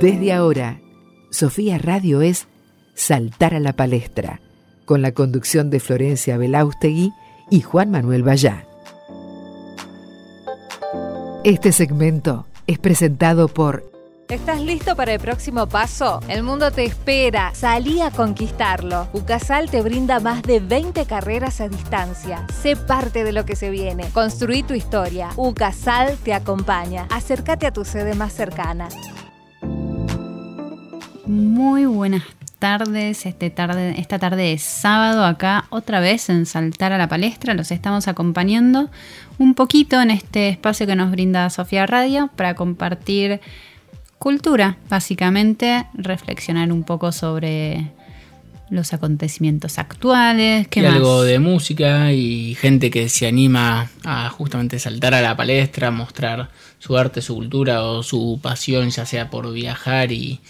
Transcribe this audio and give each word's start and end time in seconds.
Desde 0.00 0.32
ahora, 0.32 0.80
Sofía 1.30 1.78
Radio 1.78 2.20
es 2.20 2.48
Saltar 2.94 3.54
a 3.54 3.60
la 3.60 3.74
Palestra, 3.74 4.40
con 4.84 5.02
la 5.02 5.12
conducción 5.12 5.70
de 5.70 5.78
Florencia 5.78 6.36
Belaustegui 6.36 7.12
y 7.50 7.60
Juan 7.60 7.90
Manuel 7.90 8.24
Bayá. 8.24 8.66
Este 11.44 11.70
segmento 11.72 12.46
es 12.66 12.78
presentado 12.78 13.48
por 13.48 13.92
¿Estás 14.28 14.60
listo 14.62 14.96
para 14.96 15.12
el 15.12 15.20
próximo 15.20 15.68
paso? 15.68 16.20
El 16.28 16.42
mundo 16.42 16.70
te 16.70 16.84
espera. 16.84 17.52
Salí 17.54 18.00
a 18.00 18.10
conquistarlo. 18.10 19.06
UCASAL 19.12 19.70
te 19.70 19.82
brinda 19.82 20.18
más 20.18 20.42
de 20.42 20.60
20 20.60 21.04
carreras 21.04 21.60
a 21.60 21.68
distancia. 21.68 22.46
Sé 22.62 22.74
parte 22.74 23.22
de 23.22 23.32
lo 23.32 23.44
que 23.44 23.54
se 23.54 23.68
viene. 23.68 24.08
Construí 24.12 24.62
tu 24.62 24.72
historia. 24.72 25.28
UCASAL 25.36 26.16
te 26.24 26.32
acompaña. 26.32 27.06
Acércate 27.10 27.66
a 27.66 27.72
tu 27.72 27.84
sede 27.84 28.14
más 28.14 28.32
cercana. 28.32 28.88
Muy 31.26 31.86
buenas 31.86 32.24
tardes, 32.58 33.24
este 33.24 33.48
tarde, 33.48 33.94
esta 33.98 34.18
tarde 34.18 34.42
de 34.42 34.58
sábado 34.58 35.24
acá 35.24 35.64
otra 35.70 35.98
vez 36.00 36.28
en 36.28 36.44
Saltar 36.44 36.92
a 36.92 36.98
la 36.98 37.08
Palestra. 37.08 37.54
Los 37.54 37.70
estamos 37.70 38.08
acompañando 38.08 38.90
un 39.38 39.54
poquito 39.54 40.02
en 40.02 40.10
este 40.10 40.50
espacio 40.50 40.86
que 40.86 40.96
nos 40.96 41.10
brinda 41.10 41.48
Sofía 41.48 41.86
Radio 41.86 42.28
para 42.36 42.54
compartir 42.54 43.40
cultura, 44.18 44.76
básicamente, 44.90 45.86
reflexionar 45.94 46.70
un 46.72 46.84
poco 46.84 47.10
sobre 47.10 47.90
los 48.68 48.92
acontecimientos 48.92 49.78
actuales. 49.78 50.68
¿qué 50.68 50.80
y 50.80 50.84
algo 50.86 51.22
de 51.22 51.38
música 51.38 52.12
y 52.12 52.54
gente 52.54 52.90
que 52.90 53.08
se 53.08 53.26
anima 53.26 53.90
a 54.04 54.28
justamente 54.28 54.78
saltar 54.78 55.14
a 55.14 55.22
la 55.22 55.34
palestra, 55.34 55.90
mostrar 55.90 56.50
su 56.78 56.98
arte, 56.98 57.22
su 57.22 57.34
cultura 57.34 57.82
o 57.82 58.02
su 58.02 58.40
pasión, 58.42 58.90
ya 58.90 59.06
sea 59.06 59.30
por 59.30 59.50
viajar 59.52 60.12
y, 60.12 60.40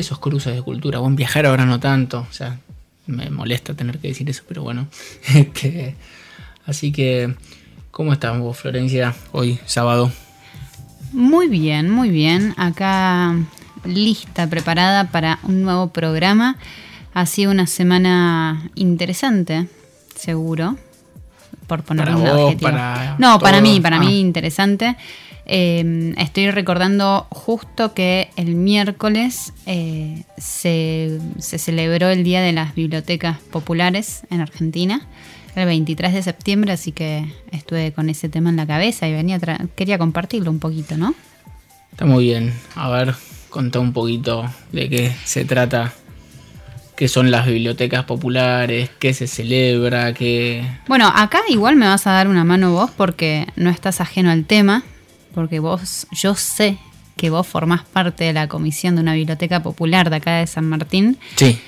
esos 0.00 0.18
cruces 0.18 0.54
de 0.54 0.62
cultura. 0.62 0.98
Bueno, 0.98 1.16
viajar 1.16 1.46
ahora 1.46 1.66
no 1.66 1.80
tanto, 1.80 2.26
o 2.28 2.32
sea, 2.32 2.58
me 3.06 3.30
molesta 3.30 3.74
tener 3.74 3.98
que 3.98 4.08
decir 4.08 4.28
eso, 4.28 4.42
pero 4.46 4.62
bueno. 4.62 4.88
así 6.66 6.92
que, 6.92 7.34
¿cómo 7.90 8.12
estás 8.12 8.38
vos, 8.38 8.58
Florencia, 8.58 9.14
hoy 9.32 9.58
sábado? 9.66 10.12
Muy 11.12 11.48
bien, 11.48 11.90
muy 11.90 12.10
bien. 12.10 12.54
Acá 12.56 13.34
lista, 13.84 14.48
preparada 14.48 15.04
para 15.10 15.38
un 15.44 15.62
nuevo 15.62 15.88
programa. 15.88 16.56
Ha 17.14 17.26
sido 17.26 17.50
una 17.50 17.66
semana 17.66 18.70
interesante, 18.74 19.68
seguro. 20.14 20.76
Por 21.66 21.82
poner 21.82 22.10
un 22.10 22.26
objetivo. 22.26 22.70
no, 23.18 23.38
para 23.40 23.60
mí, 23.60 23.80
para 23.80 23.98
mí 23.98 24.06
ah. 24.06 24.20
interesante. 24.20 24.96
Em, 25.48 26.12
estoy 26.18 26.50
recordando 26.50 27.28
justo 27.30 27.94
que 27.94 28.30
el 28.36 28.56
miércoles 28.56 29.52
eh, 29.66 30.24
se, 30.36 31.20
se, 31.38 31.58
celebró 31.58 32.08
el 32.10 32.24
Día 32.24 32.42
de 32.42 32.52
las 32.52 32.74
Bibliotecas 32.74 33.38
Populares 33.38 34.22
en 34.30 34.40
Argentina 34.40 35.06
el 35.56 35.66
23 35.66 36.12
de 36.12 36.22
septiembre, 36.22 36.72
así 36.72 36.92
que 36.92 37.24
estuve 37.50 37.92
con 37.92 38.10
ese 38.10 38.28
tema 38.28 38.50
en 38.50 38.56
la 38.56 38.66
cabeza 38.66 39.08
y 39.08 39.12
venía 39.12 39.40
quería 39.74 39.98
compartirlo 39.98 40.50
un 40.50 40.58
poquito, 40.58 40.96
¿no? 40.96 41.14
Está 41.90 42.04
muy 42.04 42.24
bien. 42.24 42.52
A 42.74 42.90
ver, 42.90 43.14
contá 43.48 43.80
un 43.80 43.94
poquito 43.94 44.44
de 44.72 44.90
qué 44.90 45.12
se 45.24 45.46
trata, 45.46 45.94
qué 46.94 47.08
son 47.08 47.30
las 47.30 47.46
bibliotecas 47.46 48.04
populares, 48.04 48.90
qué 48.98 49.14
se 49.14 49.26
celebra, 49.26 50.12
qué... 50.12 50.62
Bueno, 50.88 51.10
acá 51.14 51.40
igual 51.48 51.76
me 51.76 51.86
vas 51.86 52.06
a 52.06 52.12
dar 52.12 52.28
una 52.28 52.44
mano 52.44 52.72
vos 52.72 52.90
porque 52.90 53.46
no 53.56 53.70
estás 53.70 54.02
ajeno 54.02 54.30
al 54.30 54.44
tema, 54.44 54.84
porque 55.36 55.60
vos, 55.60 56.06
yo 56.12 56.34
sé 56.34 56.78
que 57.14 57.28
vos 57.28 57.46
formás 57.46 57.82
parte 57.84 58.24
de 58.24 58.32
la 58.32 58.48
comisión 58.48 58.94
de 58.96 59.02
una 59.02 59.12
biblioteca 59.12 59.62
popular 59.62 60.08
de 60.08 60.16
acá 60.16 60.38
de 60.38 60.46
San 60.46 60.66
Martín. 60.66 61.18
Sí. 61.36 61.58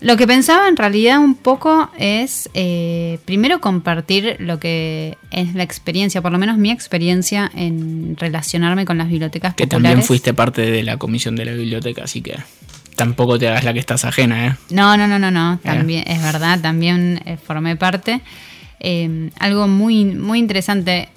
Lo 0.00 0.16
que 0.16 0.26
pensaba 0.26 0.66
en 0.66 0.76
realidad 0.76 1.18
un 1.18 1.34
poco 1.34 1.90
es 1.98 2.48
eh, 2.54 3.18
primero 3.26 3.60
compartir 3.60 4.36
lo 4.38 4.58
que 4.58 5.18
es 5.30 5.54
la 5.54 5.62
experiencia, 5.62 6.22
por 6.22 6.32
lo 6.32 6.38
menos 6.38 6.56
mi 6.56 6.70
experiencia 6.70 7.50
en 7.54 8.16
relacionarme 8.16 8.86
con 8.86 8.96
las 8.96 9.10
bibliotecas 9.10 9.54
que 9.54 9.64
populares. 9.64 9.82
Que 9.82 9.88
también 9.88 10.06
fuiste 10.06 10.32
parte 10.32 10.62
de 10.62 10.82
la 10.82 10.96
comisión 10.96 11.36
de 11.36 11.44
la 11.44 11.52
biblioteca, 11.52 12.04
así 12.04 12.22
que 12.22 12.38
tampoco 12.96 13.38
te 13.38 13.48
hagas 13.48 13.64
la 13.64 13.74
que 13.74 13.80
estás 13.80 14.06
ajena, 14.06 14.46
¿eh? 14.46 14.56
No, 14.70 14.96
no, 14.96 15.06
no, 15.06 15.18
no, 15.18 15.30
no, 15.30 15.54
eh. 15.54 15.58
también 15.62 16.04
es 16.06 16.22
verdad, 16.22 16.60
también 16.62 17.20
eh, 17.26 17.36
formé 17.36 17.76
parte. 17.76 18.22
algo 19.38 19.68
muy, 19.68 20.06
muy 20.06 20.38
interesante. 20.38 21.10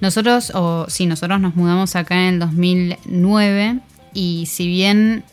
Nosotros, 0.00 0.52
o 0.54 0.86
sí, 0.88 1.06
nosotros 1.06 1.40
nos 1.40 1.54
mudamos 1.56 1.94
acá 1.96 2.28
en 2.28 2.34
el 2.34 2.40
2009 2.40 3.80
y 4.14 4.46
si 4.46 4.66
bien 4.66 5.24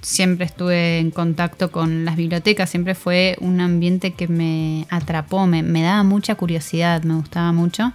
siempre 0.00 0.46
estuve 0.46 0.98
en 0.98 1.10
contacto 1.10 1.70
con 1.70 2.04
las 2.04 2.16
bibliotecas, 2.16 2.70
siempre 2.70 2.94
fue 2.94 3.36
un 3.40 3.60
ambiente 3.60 4.12
que 4.12 4.26
me 4.26 4.86
atrapó, 4.90 5.46
me, 5.46 5.82
daba 5.82 6.02
mucha 6.02 6.34
curiosidad, 6.34 7.02
me 7.02 7.14
gustaba 7.14 7.52
mucho. 7.52 7.92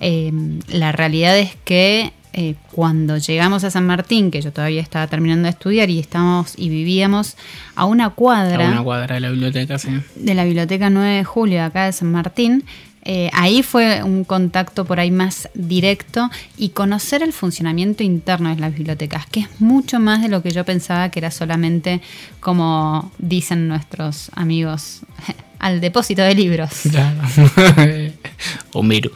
Em, 0.00 0.60
la 0.68 0.92
realidad 0.92 1.38
es 1.38 1.54
que 1.64 2.12
eh, 2.32 2.54
cuando 2.70 3.18
llegamos 3.18 3.62
a 3.64 3.70
San 3.70 3.86
Martín, 3.86 4.30
que 4.30 4.40
yo 4.40 4.52
todavía 4.52 4.80
estaba 4.80 5.06
terminando 5.06 5.44
de 5.44 5.50
estudiar 5.50 5.90
y 5.90 5.98
estábamos 5.98 6.54
y 6.56 6.70
vivíamos 6.70 7.36
a 7.74 7.84
una 7.84 8.10
cuadra. 8.10 8.68
A 8.68 8.72
una 8.72 8.82
cuadra 8.82 9.16
de 9.16 9.20
la 9.20 9.30
biblioteca, 9.30 9.78
sí. 9.78 9.90
De 10.16 10.34
la 10.34 10.44
biblioteca 10.44 10.88
9 10.88 11.16
de 11.16 11.24
julio, 11.24 11.62
acá 11.62 11.84
de 11.84 11.92
San 11.92 12.10
Martín. 12.10 12.64
Eh, 13.04 13.30
ahí 13.32 13.64
fue 13.64 14.02
un 14.04 14.22
contacto 14.22 14.84
por 14.84 15.00
ahí 15.00 15.10
más 15.10 15.48
directo 15.54 16.30
y 16.56 16.68
conocer 16.68 17.22
el 17.22 17.32
funcionamiento 17.32 18.04
interno 18.04 18.54
de 18.54 18.60
las 18.60 18.72
bibliotecas, 18.74 19.26
que 19.26 19.40
es 19.40 19.60
mucho 19.60 19.98
más 19.98 20.22
de 20.22 20.28
lo 20.28 20.42
que 20.42 20.52
yo 20.52 20.64
pensaba 20.64 21.08
que 21.10 21.18
era 21.18 21.32
solamente, 21.32 22.00
como 22.38 23.10
dicen 23.18 23.66
nuestros 23.66 24.30
amigos, 24.34 25.00
al 25.58 25.80
depósito 25.80 26.22
de 26.22 26.34
libros. 26.34 26.70
Claro. 26.90 27.20
Homero. 28.72 29.10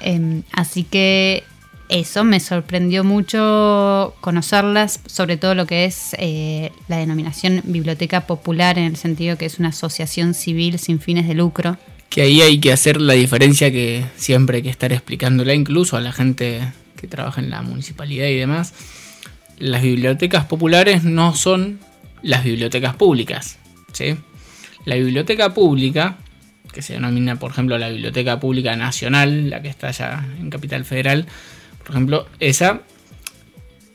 Em, 0.00 0.42
así 0.52 0.84
que 0.84 1.44
eso 1.88 2.24
me 2.24 2.40
sorprendió 2.40 3.04
mucho 3.04 4.14
conocerlas, 4.20 5.00
sobre 5.06 5.38
todo 5.38 5.54
lo 5.54 5.66
que 5.66 5.86
es 5.86 6.14
eh, 6.18 6.72
la 6.88 6.98
denominación 6.98 7.62
biblioteca 7.64 8.26
popular, 8.26 8.78
en 8.78 8.84
el 8.84 8.96
sentido 8.96 9.38
que 9.38 9.46
es 9.46 9.58
una 9.58 9.70
asociación 9.70 10.34
civil 10.34 10.78
sin 10.78 11.00
fines 11.00 11.26
de 11.26 11.32
lucro 11.32 11.78
que 12.08 12.22
ahí 12.22 12.40
hay 12.40 12.58
que 12.58 12.72
hacer 12.72 13.00
la 13.00 13.14
diferencia 13.14 13.70
que 13.70 14.04
siempre 14.16 14.56
hay 14.56 14.62
que 14.62 14.70
estar 14.70 14.92
explicándola 14.92 15.54
incluso 15.54 15.96
a 15.96 16.00
la 16.00 16.12
gente 16.12 16.72
que 16.96 17.06
trabaja 17.06 17.40
en 17.40 17.50
la 17.50 17.62
municipalidad 17.62 18.26
y 18.26 18.36
demás. 18.36 18.74
Las 19.58 19.82
bibliotecas 19.82 20.44
populares 20.46 21.04
no 21.04 21.34
son 21.34 21.80
las 22.22 22.44
bibliotecas 22.44 22.96
públicas. 22.96 23.58
¿sí? 23.92 24.16
La 24.84 24.96
biblioteca 24.96 25.52
pública, 25.52 26.16
que 26.72 26.82
se 26.82 26.94
denomina 26.94 27.36
por 27.36 27.50
ejemplo 27.50 27.78
la 27.78 27.88
Biblioteca 27.88 28.40
Pública 28.40 28.76
Nacional, 28.76 29.50
la 29.50 29.62
que 29.62 29.68
está 29.68 29.88
allá 29.88 30.24
en 30.38 30.50
Capital 30.50 30.84
Federal, 30.84 31.26
por 31.78 31.90
ejemplo, 31.90 32.28
esa 32.40 32.82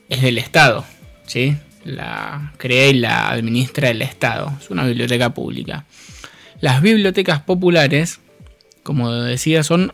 es 0.08 0.22
del 0.22 0.38
Estado. 0.38 0.84
¿sí? 1.26 1.56
La 1.84 2.52
crea 2.58 2.88
y 2.88 2.94
la 2.94 3.30
administra 3.30 3.90
el 3.90 4.02
Estado. 4.02 4.52
Es 4.60 4.70
una 4.70 4.84
biblioteca 4.84 5.34
pública. 5.34 5.84
Las 6.64 6.80
bibliotecas 6.80 7.42
populares, 7.42 8.20
como 8.84 9.12
decía, 9.12 9.62
son 9.62 9.92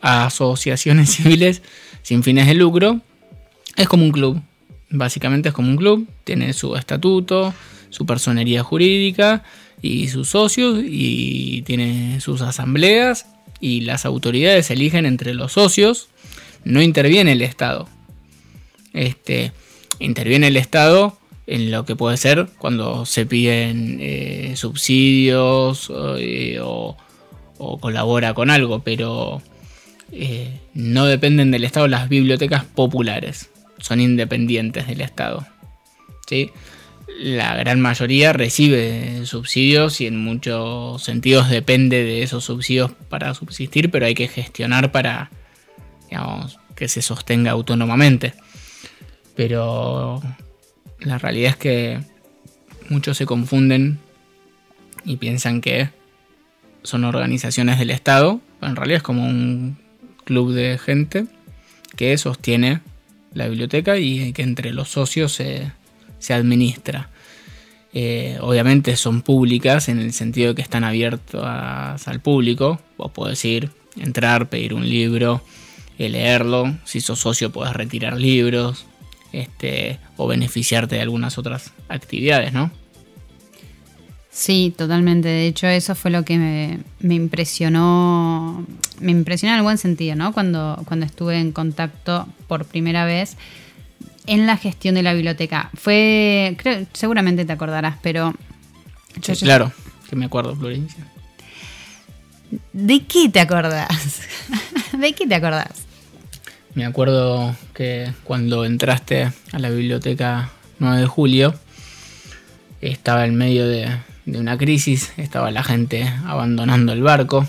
asociaciones 0.00 1.10
civiles 1.14 1.62
sin 2.02 2.24
fines 2.24 2.48
de 2.48 2.54
lucro. 2.54 3.00
Es 3.76 3.86
como 3.86 4.02
un 4.02 4.10
club. 4.10 4.42
Básicamente 4.90 5.50
es 5.50 5.54
como 5.54 5.68
un 5.68 5.76
club. 5.76 6.08
Tiene 6.24 6.54
su 6.54 6.74
estatuto, 6.74 7.54
su 7.90 8.04
personería 8.04 8.64
jurídica 8.64 9.44
y 9.80 10.08
sus 10.08 10.30
socios 10.30 10.80
y 10.84 11.62
tiene 11.62 12.20
sus 12.20 12.42
asambleas 12.42 13.26
y 13.60 13.82
las 13.82 14.04
autoridades 14.04 14.72
eligen 14.72 15.06
entre 15.06 15.34
los 15.34 15.52
socios. 15.52 16.08
No 16.64 16.82
interviene 16.82 17.30
el 17.30 17.42
Estado. 17.42 17.88
Este, 18.92 19.52
interviene 20.00 20.48
el 20.48 20.56
Estado 20.56 21.16
en 21.46 21.70
lo 21.70 21.84
que 21.84 21.96
puede 21.96 22.16
ser 22.16 22.46
cuando 22.58 23.04
se 23.06 23.26
piden 23.26 23.98
eh, 24.00 24.54
subsidios 24.56 25.90
eh, 26.18 26.58
o, 26.62 26.96
colabora 27.80 28.34
con 28.34 28.50
algo, 28.50 28.80
pero 28.80 29.40
eh, 30.10 30.60
no 30.74 31.06
dependen 31.06 31.52
del 31.52 31.64
Estado 31.64 31.86
las 31.86 32.08
bibliotecas 32.08 32.64
populares, 32.64 33.50
son 33.78 34.00
independientes 34.00 34.88
del 34.88 35.00
Estado. 35.00 35.46
¿sí? 36.26 36.50
La 37.20 37.54
gran 37.54 37.80
mayoría 37.80 38.32
recibe 38.32 39.24
subsidios 39.26 40.00
y 40.00 40.06
en 40.06 40.16
muchos 40.16 41.04
sentidos 41.04 41.50
depende 41.50 42.02
de 42.02 42.22
esos 42.22 42.44
subsidios 42.44 42.90
para 43.08 43.32
subsistir, 43.34 43.90
pero 43.90 44.06
hay 44.06 44.14
que 44.14 44.26
gestionar 44.26 44.90
para 44.90 45.30
que 46.74 46.88
se 46.88 47.00
sostenga 47.00 47.52
autónomamente. 47.52 48.34
Pero 49.36 50.20
la 51.04 51.18
realidad 51.18 51.50
es 51.50 51.56
que 51.56 52.00
muchos 52.88 53.16
se 53.16 53.26
confunden 53.26 53.98
y 55.04 55.16
piensan 55.16 55.60
que 55.60 55.90
son 56.82 57.04
organizaciones 57.04 57.78
del 57.78 57.90
Estado, 57.90 58.40
pero 58.60 58.70
en 58.70 58.76
realidad 58.76 58.98
es 58.98 59.02
como 59.02 59.24
un 59.24 59.78
club 60.24 60.52
de 60.52 60.78
gente 60.78 61.26
que 61.96 62.16
sostiene 62.18 62.80
la 63.34 63.48
biblioteca 63.48 63.98
y 63.98 64.32
que 64.32 64.42
entre 64.42 64.72
los 64.72 64.88
socios 64.88 65.32
se, 65.32 65.72
administra. 66.32 67.08
Eh, 67.94 68.38
obviamente 68.40 68.96
son 68.96 69.22
públicas 69.22 69.88
en 69.88 69.98
el 69.98 70.12
sentido 70.12 70.50
de 70.50 70.54
que 70.54 70.62
están 70.62 70.84
abiertas 70.84 72.08
al 72.08 72.20
público. 72.20 72.80
Vos 72.96 73.10
podés 73.12 73.44
ir, 73.44 73.70
entrar, 73.96 74.48
pedir 74.48 74.72
un 74.72 74.88
libro, 74.88 75.42
eh, 75.98 76.08
leerlo. 76.08 76.74
Si 76.84 77.00
sos 77.00 77.18
socio 77.18 77.50
podés 77.50 77.74
retirar 77.74 78.18
libros 78.18 78.86
este, 79.32 79.98
o 80.16 80.26
beneficiarte 80.26 80.96
de 80.96 81.02
algunas 81.02 81.38
otras 81.38 81.72
actividades, 81.88 82.52
¿no? 82.52 82.70
Sí, 84.30 84.74
totalmente. 84.76 85.28
De 85.28 85.46
hecho, 85.46 85.66
eso 85.66 85.94
fue 85.94 86.10
lo 86.10 86.24
que 86.24 86.38
me, 86.38 87.14
impresionó, 87.14 88.66
me 88.98 89.12
impresionó 89.12 89.52
en 89.52 89.58
el 89.58 89.62
buen 89.62 89.76
sentido, 89.76 90.16
¿no? 90.16 90.32
Cuando, 90.32 90.80
cuando 90.86 91.04
estuve 91.04 91.38
en 91.38 91.52
contacto 91.52 92.26
por 92.48 92.64
primera 92.64 93.04
vez 93.04 93.36
en 94.26 94.46
la 94.46 94.56
gestión 94.56 94.94
de 94.94 95.02
la 95.02 95.12
biblioteca. 95.12 95.70
Fue, 95.74 96.56
creo, 96.58 96.86
seguramente 96.94 97.44
te 97.44 97.52
acordarás, 97.52 97.98
pero... 98.02 98.34
claro, 99.40 99.70
que 100.08 100.16
me 100.16 100.24
acuerdo, 100.24 100.56
Florencia. 100.56 101.06
¿De 102.72 103.04
qué 103.04 103.28
te 103.28 103.40
acordás? 103.40 104.22
¿De 104.98 105.12
qué 105.12 105.26
te 105.26 105.34
acordás? 105.34 105.86
Me 106.74 106.86
acuerdo 106.86 107.54
que 107.74 108.10
cuando 108.24 108.64
entraste 108.64 109.30
a 109.52 109.58
la 109.58 109.68
biblioteca 109.68 110.50
9 110.78 111.00
de 111.00 111.06
julio, 111.06 111.54
estaba 112.80 113.26
en 113.26 113.34
medio 113.36 113.68
de, 113.68 113.90
una 114.26 114.56
crisis, 114.56 115.12
estaba 115.18 115.50
la 115.50 115.62
gente 115.62 116.10
abandonando 116.24 116.92
el 116.92 117.02
barco 117.02 117.46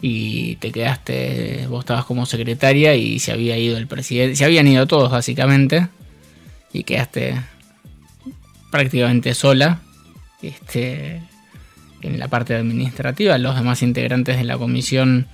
y 0.00 0.56
te 0.56 0.72
quedaste, 0.72 1.66
vos 1.68 1.80
estabas 1.80 2.06
como 2.06 2.24
secretaria 2.24 2.94
y 2.94 3.18
se 3.18 3.32
había 3.32 3.58
ido 3.58 3.76
el 3.76 3.86
presidente, 3.86 4.36
se 4.36 4.44
habían 4.46 4.66
ido 4.66 4.86
todos 4.86 5.10
básicamente 5.10 5.88
y 6.72 6.84
quedaste 6.84 7.40
prácticamente 8.70 9.34
sola 9.34 9.80
este, 10.40 11.20
en 12.00 12.18
la 12.18 12.28
parte 12.28 12.54
administrativa, 12.54 13.36
los 13.36 13.56
demás 13.56 13.82
integrantes 13.82 14.38
de 14.38 14.44
la 14.44 14.56
comisión 14.56 15.26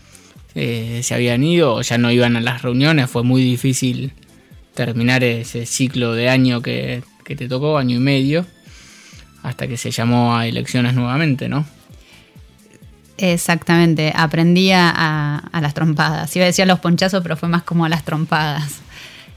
eh, 0.55 1.01
se 1.03 1.15
habían 1.15 1.43
ido 1.43 1.75
o 1.75 1.83
ya 1.83 1.99
no 1.99 2.11
iban 2.11 2.37
a 2.37 2.41
las 2.41 2.63
reuniones, 2.63 3.11
fue 3.11 3.23
muy 3.23 3.43
difícil 3.43 4.13
terminar 4.75 5.23
ese 5.25 5.67
ciclo 5.67 6.15
de 6.15 6.29
año 6.29 6.63
que, 6.63 7.03
que 7.25 7.37
te 7.37 7.49
tocó, 7.49 7.79
año 7.79 7.97
y 7.97 8.01
medio 8.01 8.47
hasta 9.45 9.69
que 9.69 9.77
se 9.77 9.91
llamó 9.91 10.35
a 10.37 10.47
elecciones 10.47 10.95
nuevamente, 10.95 11.49
¿no? 11.49 11.67
Exactamente, 13.19 14.13
aprendí 14.17 14.73
a, 14.73 15.43
las 15.53 15.75
trompadas. 15.75 16.35
Iba 16.35 16.45
a 16.45 16.47
decir 16.47 16.65
a 16.65 16.67
los 16.67 16.81
ponchazos, 16.81 17.23
pero 17.23 17.37
fue 17.37 17.49
más 17.49 17.63
como 17.63 17.85
a 17.85 17.89
las 17.89 18.05
trompadas. 18.05 18.81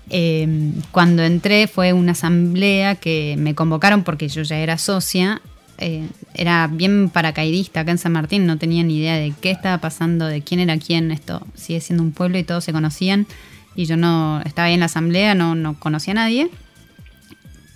Em, 0.10 0.74
cuando 0.92 1.24
entré 1.24 1.68
fue 1.68 1.92
una 1.92 2.14
asamblea 2.14 2.96
que 2.96 3.36
me 3.38 3.54
convocaron 3.54 4.04
porque 4.04 4.30
yo 4.30 4.42
ya 4.44 4.58
era 4.58 4.78
socia. 4.78 5.42
Eh, 5.80 6.08
era 6.34 6.68
bien 6.68 7.10
paracaidista 7.10 7.82
acá 7.82 7.92
en 7.92 7.98
San 7.98 8.12
Martín, 8.12 8.46
no 8.46 8.58
tenía 8.58 8.84
ni 8.84 8.98
idea 8.98 9.16
de 9.16 9.34
qué 9.40 9.52
estaba 9.52 9.80
pasando, 9.80 10.26
de 10.26 10.42
quién 10.42 10.60
era 10.60 10.78
quién. 10.78 11.12
Esto 11.12 11.46
sigue 11.56 11.82
siendo 11.82 12.04
un 12.04 12.12
pueblo 12.12 12.38
y 12.38 12.44
todos 12.44 12.64
se 12.64 12.74
conocían. 12.74 13.28
Y 13.76 13.86
yo 13.86 13.96
no 13.96 14.42
estaba 14.44 14.68
ahí 14.68 14.74
en 14.74 14.80
la 14.80 14.88
asamblea, 14.88 15.36
no, 15.36 15.56
no 15.56 15.80
conocía 15.80 16.14
a 16.14 16.16
nadie 16.16 16.50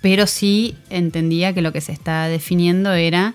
pero 0.02 0.26
sí 0.26 0.74
entendía 0.90 1.54
que 1.54 1.62
lo 1.62 1.72
que 1.72 1.80
se 1.80 1.92
estaba 1.92 2.28
definiendo 2.28 2.92
era 2.92 3.34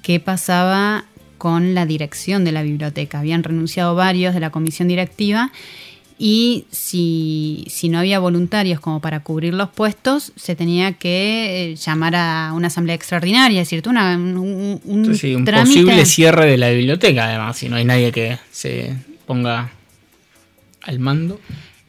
qué 0.00 0.20
pasaba 0.20 1.04
con 1.36 1.74
la 1.74 1.86
dirección 1.86 2.44
de 2.44 2.52
la 2.52 2.62
biblioteca. 2.62 3.18
Habían 3.18 3.42
renunciado 3.42 3.94
varios 3.94 4.32
de 4.32 4.40
la 4.40 4.50
comisión 4.50 4.88
directiva 4.88 5.52
y 6.18 6.66
si, 6.72 7.88
no 7.90 8.00
había 8.00 8.18
voluntarios 8.18 8.80
como 8.80 9.00
para 9.00 9.20
cubrir 9.20 9.54
los 9.54 9.70
puestos, 9.70 10.32
se 10.34 10.56
tenía 10.56 10.94
que 10.94 11.70
eh, 11.70 11.76
llamar 11.76 12.16
a 12.16 12.52
una 12.54 12.66
asamblea 12.66 12.96
extraordinaria, 12.96 13.62
es 13.62 13.70
decir, 13.70 13.88
una, 13.88 14.16
un, 14.16 14.80
un, 14.84 15.14
sí, 15.14 15.36
un 15.36 15.44
posible 15.44 16.04
cierre 16.06 16.46
de 16.46 16.56
la 16.56 16.70
biblioteca, 16.70 17.26
además, 17.26 17.56
si 17.56 17.68
no 17.68 17.76
hay 17.76 17.84
nadie 17.84 18.10
que 18.10 18.36
se 18.50 18.96
ponga 19.26 19.70
al 20.82 20.98
mando. 20.98 21.40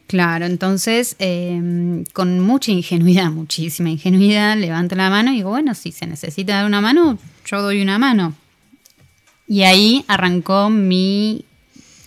Claro, 0.06 0.46
entonces 0.46 1.16
em, 1.18 2.04
con 2.12 2.38
mucha 2.38 2.70
ingenuidad, 2.70 3.30
muchísima 3.32 3.90
ingenuidad, 3.90 4.56
levanto 4.56 4.94
la 4.94 5.10
mano 5.10 5.32
y 5.32 5.36
digo, 5.36 5.50
bueno, 5.50 5.74
si 5.74 5.90
se 5.90 6.06
necesita 6.06 6.54
dar 6.54 6.66
una 6.66 6.80
mano, 6.80 7.18
yo 7.46 7.62
doy 7.62 7.82
una 7.82 7.98
mano. 7.98 8.34
Y 9.48 9.62
ahí 9.62 10.04
arrancó 10.06 10.70
mi 10.70 11.44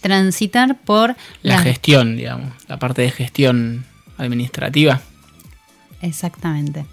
transitar 0.03 0.77
por 0.81 1.15
la, 1.41 1.57
gestión, 1.57 2.15
digamos, 2.17 2.53
la 2.67 2.77
parte 2.77 3.01
de 3.01 3.09
gestión 3.09 3.85
administrativa. 4.17 5.01
Exactamente. 6.01 6.85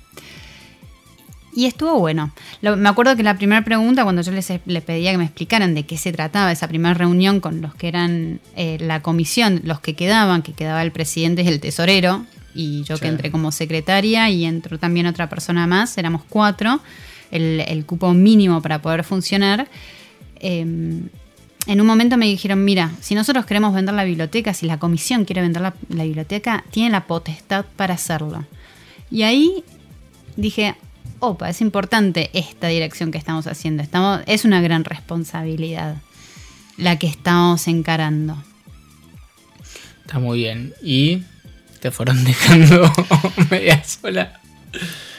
Y 1.53 1.67
estuvo 1.67 1.99
bueno. 1.99 2.33
me 2.63 2.89
acuerdo 2.89 3.17
que 3.17 3.25
la 3.25 3.37
primera 3.37 3.65
pregunta, 3.65 4.05
cuando 4.05 4.23
yo 4.23 4.31
les, 4.31 4.47
pedía 4.47 5.11
que 5.11 5.19
me 5.19 5.25
explicaran 5.25 5.75
de 5.75 5.85
qué 5.85 5.99
se 5.99 6.13
trataba 6.13 6.53
esa 6.53 6.69
primera 6.69 6.95
reunión 6.95 7.41
con 7.41 7.61
los 7.61 7.75
que 7.75 7.89
eran 7.89 8.41
eh, 8.57 8.79
la 8.81 9.03
comisión, 9.03 9.61
los 9.65 9.81
que 9.81 9.95
quedaban, 9.95 10.43
que 10.43 10.53
quedaba 10.53 10.83
el 10.83 10.93
presidente 10.93 11.43
y 11.43 11.49
el 11.49 11.61
tesorero, 11.61 12.25
y 12.55 12.85
yo 12.85 12.99
que 12.99 13.09
entré 13.09 13.31
como 13.33 13.51
secretaria 13.51 14.31
y 14.31 14.45
entró 14.45 14.79
también 14.79 15.07
otra 15.07 15.29
persona 15.29 15.67
más, 15.67 15.99
éramos 15.99 16.23
cuatro, 16.29 16.81
el, 17.33 17.85
cupo 17.85 18.13
mínimo 18.15 18.63
para 18.63 18.81
poder 18.81 19.03
funcionar. 19.03 19.69
Em, 20.37 21.09
en 21.67 21.81
un 21.81 21.87
momento 21.87 22.17
me 22.17 22.27
dijeron, 22.27 22.65
mira, 22.65 22.93
si 23.01 23.15
nosotros 23.15 23.45
queremos 23.47 23.75
vender 23.75 23.95
la 23.95 24.05
biblioteca, 24.05 24.55
si 24.55 24.67
la 24.67 24.79
comisión 24.79 25.25
quiere 25.25 25.43
vender 25.43 25.63
la, 25.63 25.75
biblioteca, 26.05 26.65
tiene 26.71 26.91
la 26.91 27.07
potestad 27.07 27.65
para 27.77 27.95
hacerlo. 27.95 28.45
Y 29.11 29.23
ahí 29.23 29.65
dije, 30.37 30.75
opa, 31.19 31.51
es 31.51 31.61
importante 31.61 32.31
esta 32.33 32.69
dirección 32.69 33.11
que 33.11 33.19
estamos 33.19 33.47
haciendo. 33.47 33.83
Estamos, 33.83 34.21
es 34.27 34.45
una 34.45 34.61
gran 34.61 34.85
responsabilidad 34.85 35.97
la 36.77 36.99
que 36.99 37.07
estamos 37.07 37.69
encarando. 37.69 38.43
Está 40.07 40.19
muy 40.19 40.39
bien. 40.39 40.73
Y 40.83 41.23
te 41.81 41.91
fueron 41.91 42.25
dejando 42.25 42.91
media 43.51 43.85
sola. 43.85 44.41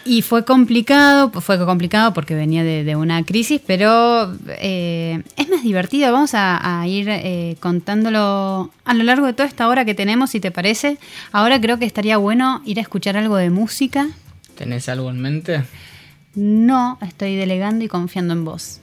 Y 0.04 0.24
fue 0.24 0.46
complicado, 0.46 1.30
fue 1.42 1.64
complicado 1.64 2.14
porque 2.14 2.34
venía 2.34 2.64
de, 2.64 2.96
una 2.96 3.24
crisis, 3.24 3.62
pero 3.66 4.36
eh, 4.48 5.22
es 5.36 5.50
más 5.50 5.64
divertido. 5.64 6.12
Vamos 6.12 6.32
a, 6.34 6.84
ir 6.88 7.08
eh, 7.10 7.56
contándolo 7.60 8.72
a 8.84 8.94
lo 8.94 9.04
largo 9.04 9.28
de 9.28 9.34
toda 9.34 9.48
esta 9.48 9.68
hora 9.68 9.86
que 9.86 9.94
tenemos, 9.94 10.32
si 10.32 10.40
te 10.40 10.52
parece. 10.52 10.98
Ahora 11.32 11.62
creo 11.62 11.78
que 11.78 11.86
estaría 11.86 12.18
bueno 12.18 12.62
ir 12.66 12.80
a 12.80 12.82
escuchar 12.82 13.16
algo 13.16 13.36
de 13.36 13.50
música. 13.52 14.10
¿Tenés 14.56 14.90
algo 14.90 15.10
en 15.10 15.22
mente? 15.22 15.64
No, 16.34 16.98
estoy 17.02 17.36
delegando 17.36 17.86
y 17.86 17.88
confiando 17.88 18.34
en 18.34 18.46
vos. 18.46 18.80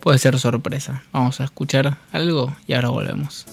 Puede 0.00 0.18
ser 0.18 0.38
sorpresa. 0.38 1.02
Vamos 1.12 1.40
a 1.40 1.44
escuchar 1.44 1.98
algo 2.12 2.56
y 2.66 2.74
ahora 2.74 2.88
volvemos. 2.88 3.44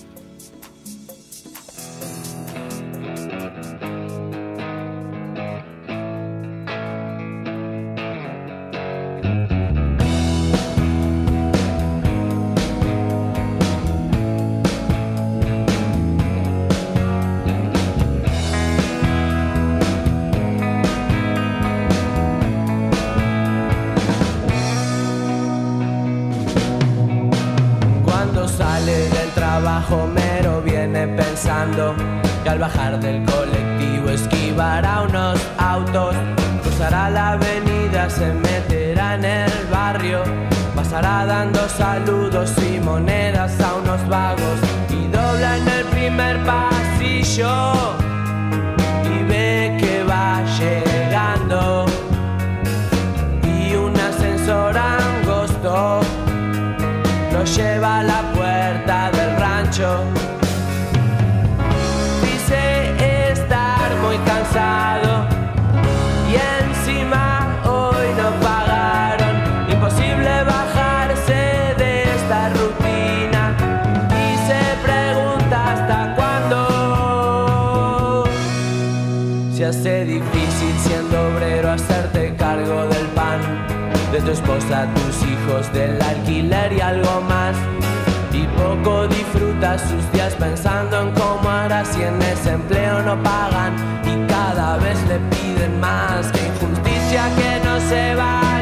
Que 32.44 32.50
al 32.50 32.60
bajar 32.60 33.00
del 33.00 33.24
colectivo 33.24 34.10
esquivará 34.10 35.04
unos 35.04 35.40
autos, 35.58 36.14
cruzará 36.62 37.10
la 37.10 37.32
avenida, 37.32 38.10
se 38.10 38.34
meterá 38.34 39.16
en 39.16 39.24
el 39.24 39.52
barrio, 39.72 40.24
pasará 40.76 41.26
dando 41.26 41.70
saludos 41.70 42.52
y 42.70 42.82
monedas 42.82 43.62
a 43.62 43.76
unos 43.76 44.06
vagos. 44.10 44.60
Y 44.90 45.08
dobla 45.08 45.58
en 45.58 45.68
el 45.70 45.86
primer 45.86 46.44
pasillo. 46.44 47.74
Y 49.06 49.24
ve 49.24 49.78
que 49.80 50.04
va 50.04 50.44
llegando. 50.60 51.86
Y 53.42 53.74
un 53.76 53.96
ascensor 53.96 54.78
angosto 54.78 56.02
lo 57.32 57.46
lleva 57.46 58.00
a 58.00 58.04
la 58.04 58.22
puerta 58.34 59.12
del 59.12 59.40
rancho. 59.40 60.23
y 64.56 66.36
encima 66.36 67.60
hoy 67.66 68.06
no 68.16 68.30
pagaron. 68.40 69.36
Imposible 69.68 70.44
bajarse 70.44 71.74
de 71.76 72.04
esta 72.04 72.50
rutina 72.50 73.58
y 74.12 74.38
se 74.48 74.62
pregunta 74.86 75.58
hasta 75.74 75.98
cuándo 76.16 76.58
se 79.56 79.66
hace 79.66 80.06
difícil 80.06 80.76
siendo 80.78 81.30
obrero 81.30 81.72
hacerte 81.72 82.36
cargo 82.36 82.86
del 82.90 83.08
pan, 83.08 83.40
de 84.12 84.22
tu 84.22 84.32
esposa, 84.32 84.88
tus 84.94 85.24
hijos, 85.28 85.74
del 85.74 86.00
alquiler 86.00 86.74
y 86.74 86.82
algo 86.82 87.22
más. 87.22 87.56
Y 88.32 88.46
poco 88.58 89.08
disfrutas 89.08 89.82
sus 89.82 90.12
días 90.12 90.36
pensando 90.36 91.02
en 91.02 91.12
harás 91.64 91.88
si 91.88 92.02
en 92.02 92.22
ese 92.22 92.52
empleo 92.52 93.02
no 93.04 93.22
pagan 93.24 93.74
y 94.04 94.28
cada 94.28 94.78
vez 94.78 94.98
le 95.08 95.18
piden 95.32 95.80
más. 95.80 96.32
Que 96.32 96.48
injusticia 96.48 97.24
que 97.38 97.62
no 97.66 97.80
se 97.90 98.16
valore, 98.16 98.53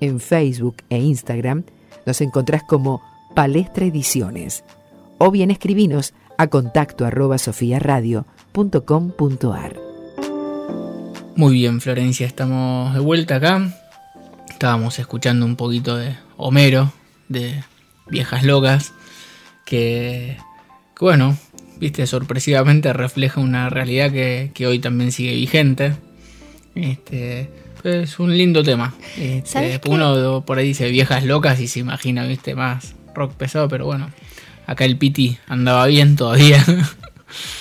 En 0.00 0.18
Facebook 0.18 0.76
e 0.88 0.98
Instagram 0.98 1.64
nos 2.06 2.22
encontrás 2.22 2.62
como 2.62 3.02
Palestra 3.36 3.84
Ediciones 3.84 4.64
o 5.18 5.30
bien 5.30 5.50
escribinos 5.50 6.14
a 6.38 6.46
contacto 6.46 7.04
arroba 7.04 7.36
sofiaradio.com.ar. 7.36 9.89
Muy 11.36 11.54
bien, 11.54 11.80
Florencia, 11.80 12.26
estamos 12.26 12.92
de 12.92 13.00
vuelta 13.00 13.36
acá. 13.36 13.72
Estábamos 14.50 14.98
escuchando 14.98 15.46
un 15.46 15.56
poquito 15.56 15.96
de 15.96 16.16
Homero, 16.36 16.92
de 17.28 17.62
Viejas 18.08 18.44
Locas, 18.44 18.92
que, 19.64 20.36
que 20.96 21.04
bueno, 21.04 21.38
viste, 21.78 22.06
sorpresivamente 22.06 22.92
refleja 22.92 23.40
una 23.40 23.70
realidad 23.70 24.10
que, 24.10 24.50
que 24.52 24.66
hoy 24.66 24.80
también 24.80 25.12
sigue 25.12 25.34
vigente. 25.34 25.94
Este, 26.74 27.48
es 27.84 28.18
un 28.18 28.36
lindo 28.36 28.62
tema. 28.62 28.92
Este, 29.16 29.80
uno 29.86 30.44
por 30.44 30.58
ahí 30.58 30.68
dice 30.68 30.90
Viejas 30.90 31.24
Locas 31.24 31.60
y 31.60 31.68
se 31.68 31.80
imagina, 31.80 32.24
viste, 32.24 32.54
más 32.54 32.94
rock 33.14 33.34
pesado, 33.34 33.68
pero 33.68 33.86
bueno, 33.86 34.10
acá 34.66 34.84
el 34.84 34.98
Piti 34.98 35.38
andaba 35.46 35.86
bien 35.86 36.16
todavía. 36.16 36.64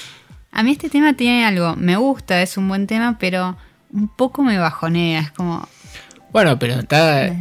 A 0.60 0.64
mí 0.64 0.72
este 0.74 0.90
tema 0.90 1.14
tiene 1.14 1.46
algo, 1.46 1.78
me 1.78 1.96
gusta, 1.96 2.42
es 2.42 2.58
un 2.58 2.68
buen 2.68 2.86
tema, 2.86 3.18
pero 3.18 3.56
un 3.94 4.10
poco 4.10 4.44
me 4.44 4.58
bajonea, 4.58 5.22
es 5.22 5.32
como... 5.32 5.66
Bueno, 6.34 6.60
pero 6.60 6.74
está. 6.82 7.34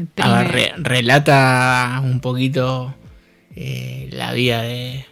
Re- 0.45 0.73
relata 0.77 2.01
un 2.05 2.21
poquito 2.21 2.95
eh, 3.57 4.09
la 4.13 4.33
vida 4.33 4.63
de 4.63 5.05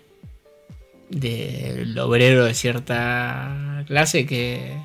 del 1.10 1.98
obrero 1.98 2.44
de 2.44 2.54
cierta 2.54 3.82
clase 3.88 4.24
que, 4.24 4.76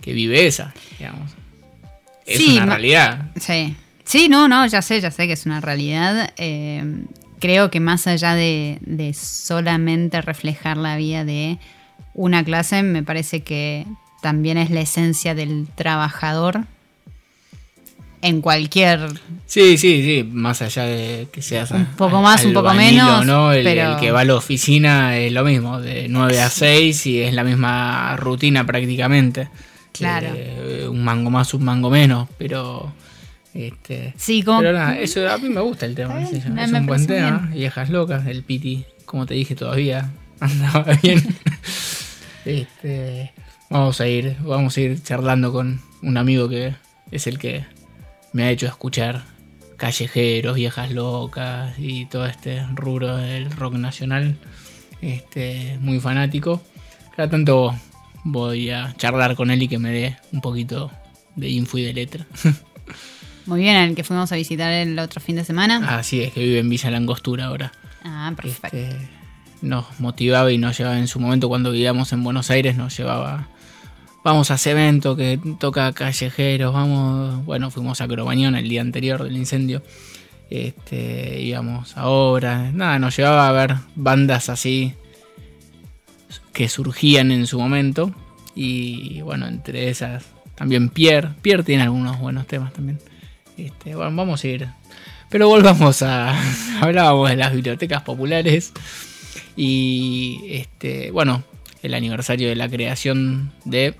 que 0.00 0.12
vive 0.12 0.44
esa, 0.46 0.74
digamos. 0.98 1.30
Es 2.26 2.38
Sí, 2.38 2.56
una 2.56 2.66
realidad. 2.66 3.30
Sí, 3.36 3.76
sí, 4.04 4.28
no, 4.28 4.48
no, 4.48 4.66
ya 4.66 4.82
sé, 4.82 5.00
ya 5.00 5.12
sé 5.12 5.28
que 5.28 5.34
es 5.34 5.46
una 5.46 5.60
realidad. 5.60 6.32
Eh, 6.38 7.04
creo 7.38 7.70
que 7.70 7.78
más 7.78 8.08
allá 8.08 8.34
de, 8.34 8.78
de 8.80 9.14
solamente 9.14 10.20
reflejar 10.22 10.76
la 10.76 10.96
vida 10.96 11.24
de 11.24 11.58
una 12.14 12.44
clase, 12.44 12.82
me 12.82 13.02
parece 13.02 13.42
que 13.42 13.86
también 14.22 14.56
es 14.58 14.70
la 14.70 14.80
esencia 14.80 15.34
del 15.34 15.66
trabajador 15.74 16.62
en 18.22 18.40
cualquier... 18.40 19.00
Sí, 19.46 19.76
sí, 19.76 20.02
sí, 20.02 20.28
más 20.32 20.62
allá 20.62 20.84
de 20.84 21.28
que 21.30 21.42
seas 21.42 21.70
Un 21.72 21.84
poco 21.96 22.22
más, 22.22 22.42
un 22.44 22.54
poco 22.54 22.72
menos, 22.72 23.26
no, 23.26 23.52
el, 23.52 23.62
pero- 23.64 23.92
el 23.92 24.00
que 24.00 24.10
va 24.12 24.20
a 24.20 24.24
la 24.24 24.36
oficina 24.36 25.18
es 25.18 25.30
lo 25.32 25.44
mismo, 25.44 25.78
de 25.80 26.08
9 26.08 26.40
a 26.40 26.48
6 26.48 27.06
y 27.06 27.20
es 27.20 27.34
la 27.34 27.44
misma 27.44 28.16
rutina 28.16 28.64
prácticamente. 28.64 29.48
Claro. 29.92 30.28
Eh, 30.34 30.86
un 30.88 31.04
mango 31.04 31.28
más, 31.30 31.52
un 31.52 31.64
mango 31.64 31.90
menos, 31.90 32.28
pero 32.38 32.92
este 33.52 34.14
Sí, 34.16 34.42
como... 34.42 34.60
Pero 34.60 34.72
nada, 34.72 34.98
eso 34.98 35.28
a 35.30 35.36
mí 35.36 35.50
me 35.50 35.60
gusta 35.60 35.84
el 35.84 35.94
tema, 35.94 36.20
es 36.22 36.44
un 36.72 36.86
buen 36.86 37.06
tema, 37.06 37.38
bien. 37.40 37.52
viejas 37.52 37.90
locas, 37.90 38.26
el 38.26 38.42
Piti, 38.42 38.84
como 39.04 39.26
te 39.26 39.34
dije 39.34 39.54
todavía, 39.54 40.10
andaba 40.40 40.94
bien. 41.02 41.22
Este, 42.44 43.32
vamos 43.70 44.00
a 44.00 44.08
ir, 44.08 44.36
vamos 44.40 44.76
a 44.76 44.80
ir 44.80 45.02
charlando 45.02 45.52
con 45.52 45.80
un 46.02 46.16
amigo 46.16 46.48
que 46.48 46.74
es 47.10 47.26
el 47.26 47.38
que 47.38 47.64
me 48.32 48.44
ha 48.44 48.50
hecho 48.50 48.66
escuchar 48.66 49.24
callejeros, 49.76 50.56
viejas 50.56 50.92
locas 50.92 51.74
y 51.78 52.06
todo 52.06 52.26
este 52.26 52.64
rubro 52.74 53.16
del 53.16 53.50
rock 53.50 53.74
nacional, 53.74 54.36
este, 55.00 55.78
muy 55.80 56.00
fanático. 56.00 56.62
cada 57.16 57.28
tanto 57.28 57.74
voy 58.24 58.70
a 58.70 58.94
charlar 58.96 59.36
con 59.36 59.50
él 59.50 59.62
y 59.62 59.68
que 59.68 59.78
me 59.78 59.90
dé 59.90 60.16
un 60.32 60.40
poquito 60.40 60.90
de 61.36 61.48
info 61.48 61.78
y 61.78 61.84
de 61.84 61.92
letra. 61.92 62.26
Muy 63.46 63.60
bien, 63.60 63.76
el 63.76 63.94
que 63.94 64.04
fuimos 64.04 64.32
a 64.32 64.36
visitar 64.36 64.72
el 64.72 64.98
otro 64.98 65.20
fin 65.20 65.36
de 65.36 65.44
semana. 65.44 65.98
Así 65.98 66.22
es, 66.22 66.32
que 66.32 66.40
vive 66.40 66.60
en 66.60 66.70
Villa 66.70 66.90
Langostura 66.90 67.46
ahora. 67.46 67.72
Ah, 68.02 68.32
perfecto. 68.34 68.74
Este, 68.74 68.96
nos 69.64 69.98
motivaba 70.00 70.52
y 70.52 70.58
nos 70.58 70.78
llevaba 70.78 70.98
en 70.98 71.08
su 71.08 71.18
momento 71.20 71.48
cuando 71.48 71.72
vivíamos 71.72 72.12
en 72.12 72.22
Buenos 72.22 72.50
Aires, 72.50 72.76
nos 72.76 72.96
llevaba, 72.96 73.48
vamos 74.22 74.50
a 74.50 74.54
ese 74.54 74.72
evento 74.72 75.16
que 75.16 75.40
toca 75.58 75.92
callejeros, 75.92 76.72
vamos, 76.72 77.44
bueno, 77.44 77.70
fuimos 77.70 78.00
a 78.00 78.08
Cromañón 78.08 78.54
el 78.54 78.68
día 78.68 78.80
anterior 78.80 79.24
del 79.24 79.36
incendio, 79.36 79.82
este, 80.50 81.40
íbamos 81.40 81.96
ahora, 81.96 82.70
nada, 82.72 82.98
nos 82.98 83.16
llevaba 83.16 83.48
a 83.48 83.52
ver 83.52 83.76
bandas 83.96 84.48
así 84.48 84.94
que 86.52 86.68
surgían 86.68 87.32
en 87.32 87.46
su 87.46 87.58
momento 87.58 88.12
y 88.54 89.20
bueno, 89.22 89.46
entre 89.46 89.88
esas 89.88 90.24
también 90.54 90.88
Pierre, 90.88 91.30
Pierre 91.42 91.64
tiene 91.64 91.82
algunos 91.82 92.18
buenos 92.18 92.46
temas 92.46 92.72
también. 92.72 92.98
Este, 93.56 93.94
bueno, 93.94 94.14
vamos 94.14 94.42
a 94.44 94.48
ir. 94.48 94.68
Pero 95.28 95.48
volvamos 95.48 96.02
a. 96.02 96.34
Hablábamos 96.80 97.30
de 97.30 97.36
las 97.36 97.52
bibliotecas 97.52 98.02
populares. 98.02 98.72
Y 99.56 100.40
este. 100.48 101.10
Bueno, 101.10 101.44
el 101.82 101.94
aniversario 101.94 102.48
de 102.48 102.56
la 102.56 102.68
creación 102.68 103.52
de 103.64 103.94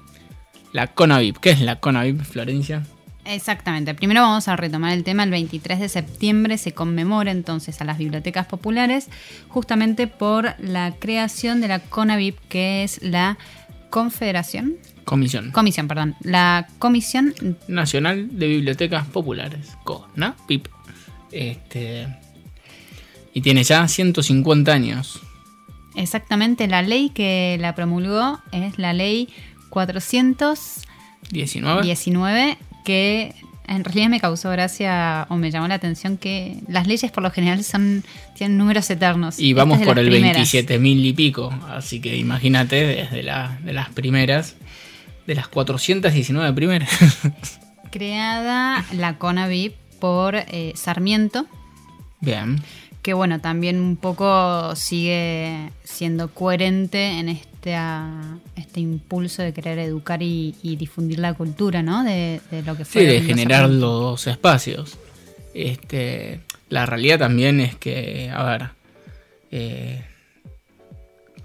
la 0.72 0.88
CONAVIP. 0.88 1.38
¿Qué 1.38 1.50
es 1.50 1.60
la 1.60 1.80
CONAVIP, 1.80 2.22
Florencia? 2.22 2.82
Exactamente. 3.24 3.94
Primero 3.94 4.20
vamos 4.20 4.48
a 4.48 4.56
retomar 4.56 4.92
el 4.92 5.04
tema. 5.04 5.24
El 5.24 5.30
23 5.30 5.80
de 5.80 5.88
septiembre 5.88 6.58
se 6.58 6.72
conmemora 6.72 7.30
entonces 7.30 7.80
a 7.80 7.84
las 7.84 7.98
bibliotecas 7.98 8.46
populares 8.46 9.08
justamente 9.48 10.06
por 10.06 10.54
la 10.58 10.94
creación 10.98 11.60
de 11.60 11.68
la 11.68 11.78
CONAVIP, 11.78 12.38
que 12.48 12.84
es 12.84 13.02
la 13.02 13.38
Confederación 13.88 14.76
Comisión. 15.04 15.50
Comisión, 15.50 15.86
perdón. 15.86 16.16
La 16.22 16.66
Comisión 16.78 17.34
Nacional 17.68 18.38
de 18.38 18.48
Bibliotecas 18.48 19.06
Populares, 19.06 19.76
CONAPIP. 19.84 20.68
Este, 21.30 22.08
y 23.34 23.42
tiene 23.42 23.64
ya 23.64 23.86
150 23.86 24.72
años. 24.72 25.20
Exactamente, 25.96 26.66
la 26.66 26.82
ley 26.82 27.10
que 27.10 27.58
la 27.60 27.74
promulgó 27.74 28.40
es 28.52 28.78
la 28.78 28.94
ley 28.94 29.28
419, 29.70 32.58
que 32.84 33.34
en 33.66 33.84
realidad 33.84 34.08
me 34.08 34.20
causó 34.20 34.50
gracia 34.50 35.26
o 35.30 35.36
me 35.36 35.50
llamó 35.50 35.68
la 35.68 35.74
atención 35.74 36.16
que 36.16 36.56
las 36.68 36.86
leyes 36.86 37.10
por 37.10 37.22
lo 37.22 37.30
general 37.30 37.64
son 37.64 38.04
tienen 38.36 38.58
números 38.58 38.88
eternos. 38.90 39.38
Y 39.38 39.52
vamos 39.52 39.80
por 39.82 39.98
el 39.98 40.10
27 40.10 40.78
mil 40.78 41.04
y 41.04 41.12
pico, 41.12 41.52
así 41.68 42.00
que 42.00 42.16
imagínate 42.16 42.86
desde 42.86 43.22
la, 43.22 43.58
de 43.62 43.72
las 43.72 43.88
primeras 43.90 44.56
de 45.26 45.34
las 45.34 45.48
419 45.48 46.52
primeras. 46.52 46.90
Creada 47.90 48.84
la 48.92 49.18
CONAVIP 49.18 49.74
por 50.00 50.36
eh, 50.36 50.72
Sarmiento. 50.74 51.46
Bien. 52.20 52.62
Que 53.04 53.12
bueno, 53.12 53.38
también 53.38 53.80
un 53.80 53.96
poco 53.99 54.75
sigue 54.76 55.70
siendo 55.84 56.28
coherente 56.28 57.18
en 57.18 57.28
este, 57.28 57.76
este 58.56 58.80
impulso 58.80 59.42
de 59.42 59.52
querer 59.52 59.78
educar 59.78 60.23
y, 60.23 60.54
difundir 60.62 61.18
la 61.18 61.34
cultura, 61.34 61.82
¿no? 61.82 62.02
De, 62.02 62.40
lo 62.64 62.75
que 62.78 62.87
fue. 62.87 63.02
Sí, 63.02 63.06
de 63.06 63.20
generar 63.20 63.68
los 63.68 64.26
espacios. 64.26 64.96
Este, 65.52 66.40
la 66.71 66.86
realidad 66.86 67.19
también 67.19 67.60
es 67.60 67.76
que, 67.76 68.30
a 68.34 68.43
ver, 68.43 68.71
eh, 69.50 70.02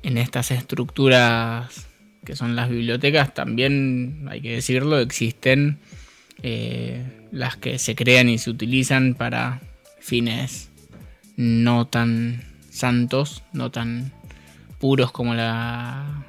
en 0.01 0.17
estas 0.17 0.51
estructuras 0.51 1.87
que 2.23 2.37
son 2.37 2.55
las 2.55 2.69
bibliotecas, 2.69 3.33
también 3.33 4.27
hay 4.29 4.39
que 4.39 4.53
decirlo, 4.53 4.97
existen 4.99 5.79
eh, 6.41 7.03
las 7.33 7.57
que 7.57 7.79
se 7.79 7.95
crean 7.95 8.29
y 8.29 8.37
se 8.37 8.49
utilizan 8.49 9.13
para 9.13 9.59
fines 9.99 10.68
no 11.39 11.87
tan 11.87 12.43
santos, 12.69 13.43
no 13.53 13.71
tan 13.71 14.11
puros 14.77 15.13
como 15.13 15.33
la 15.35 16.25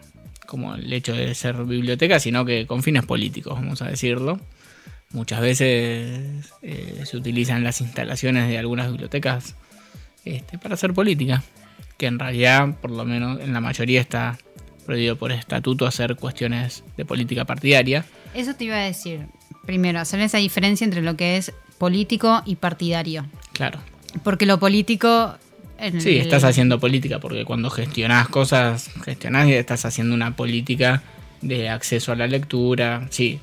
como 0.46 0.76
el 0.76 0.92
hecho 0.92 1.14
de 1.14 1.34
ser 1.34 1.64
biblioteca, 1.64 2.20
sino 2.20 2.44
que 2.44 2.64
con 2.66 2.84
fines 2.84 3.04
políticos, 3.04 3.54
vamos 3.54 3.82
a 3.82 3.88
decirlo. 3.88 4.38
Muchas 5.12 5.40
veces 5.40 6.52
eh, 6.62 7.02
se 7.04 7.16
utilizan 7.16 7.64
las 7.64 7.80
instalaciones 7.80 8.48
de 8.48 8.58
algunas 8.58 8.88
bibliotecas 8.88 9.56
este, 10.24 10.58
para 10.58 10.74
hacer 10.74 10.94
política, 10.94 11.42
que 11.96 12.06
en 12.06 12.20
realidad, 12.20 12.76
por 12.80 12.92
lo 12.92 13.04
menos 13.04 13.40
en 13.40 13.52
la 13.52 13.60
mayoría, 13.60 14.00
está 14.00 14.38
prohibido 14.86 15.16
por 15.16 15.32
estatuto 15.32 15.86
hacer 15.86 16.14
cuestiones 16.14 16.84
de 16.96 17.04
política 17.04 17.44
partidaria. 17.44 18.04
Eso 18.34 18.54
te 18.54 18.64
iba 18.64 18.76
a 18.76 18.84
decir. 18.84 19.26
Primero, 19.66 19.98
hacer 19.98 20.20
esa 20.20 20.38
diferencia 20.38 20.84
entre 20.84 21.02
lo 21.02 21.16
que 21.16 21.36
es 21.36 21.52
político 21.78 22.42
y 22.46 22.56
partidario. 22.56 23.26
Claro. 23.52 23.80
Porque 24.22 24.46
lo 24.46 24.58
político... 24.58 25.36
sí, 25.98 26.18
estás 26.18 26.44
haciendo 26.44 26.80
política, 26.80 27.18
porque 27.18 27.44
cuando 27.44 27.70
gestionás 27.70 28.28
cosas, 28.28 28.90
gestionás 29.04 29.48
y 29.48 29.54
estás 29.54 29.84
haciendo 29.84 30.14
una 30.14 30.36
política 30.36 31.02
de 31.40 31.68
acceso 31.68 32.12
a 32.12 32.16
la 32.16 32.26
lectura. 32.26 33.06
Sí, 33.10 33.40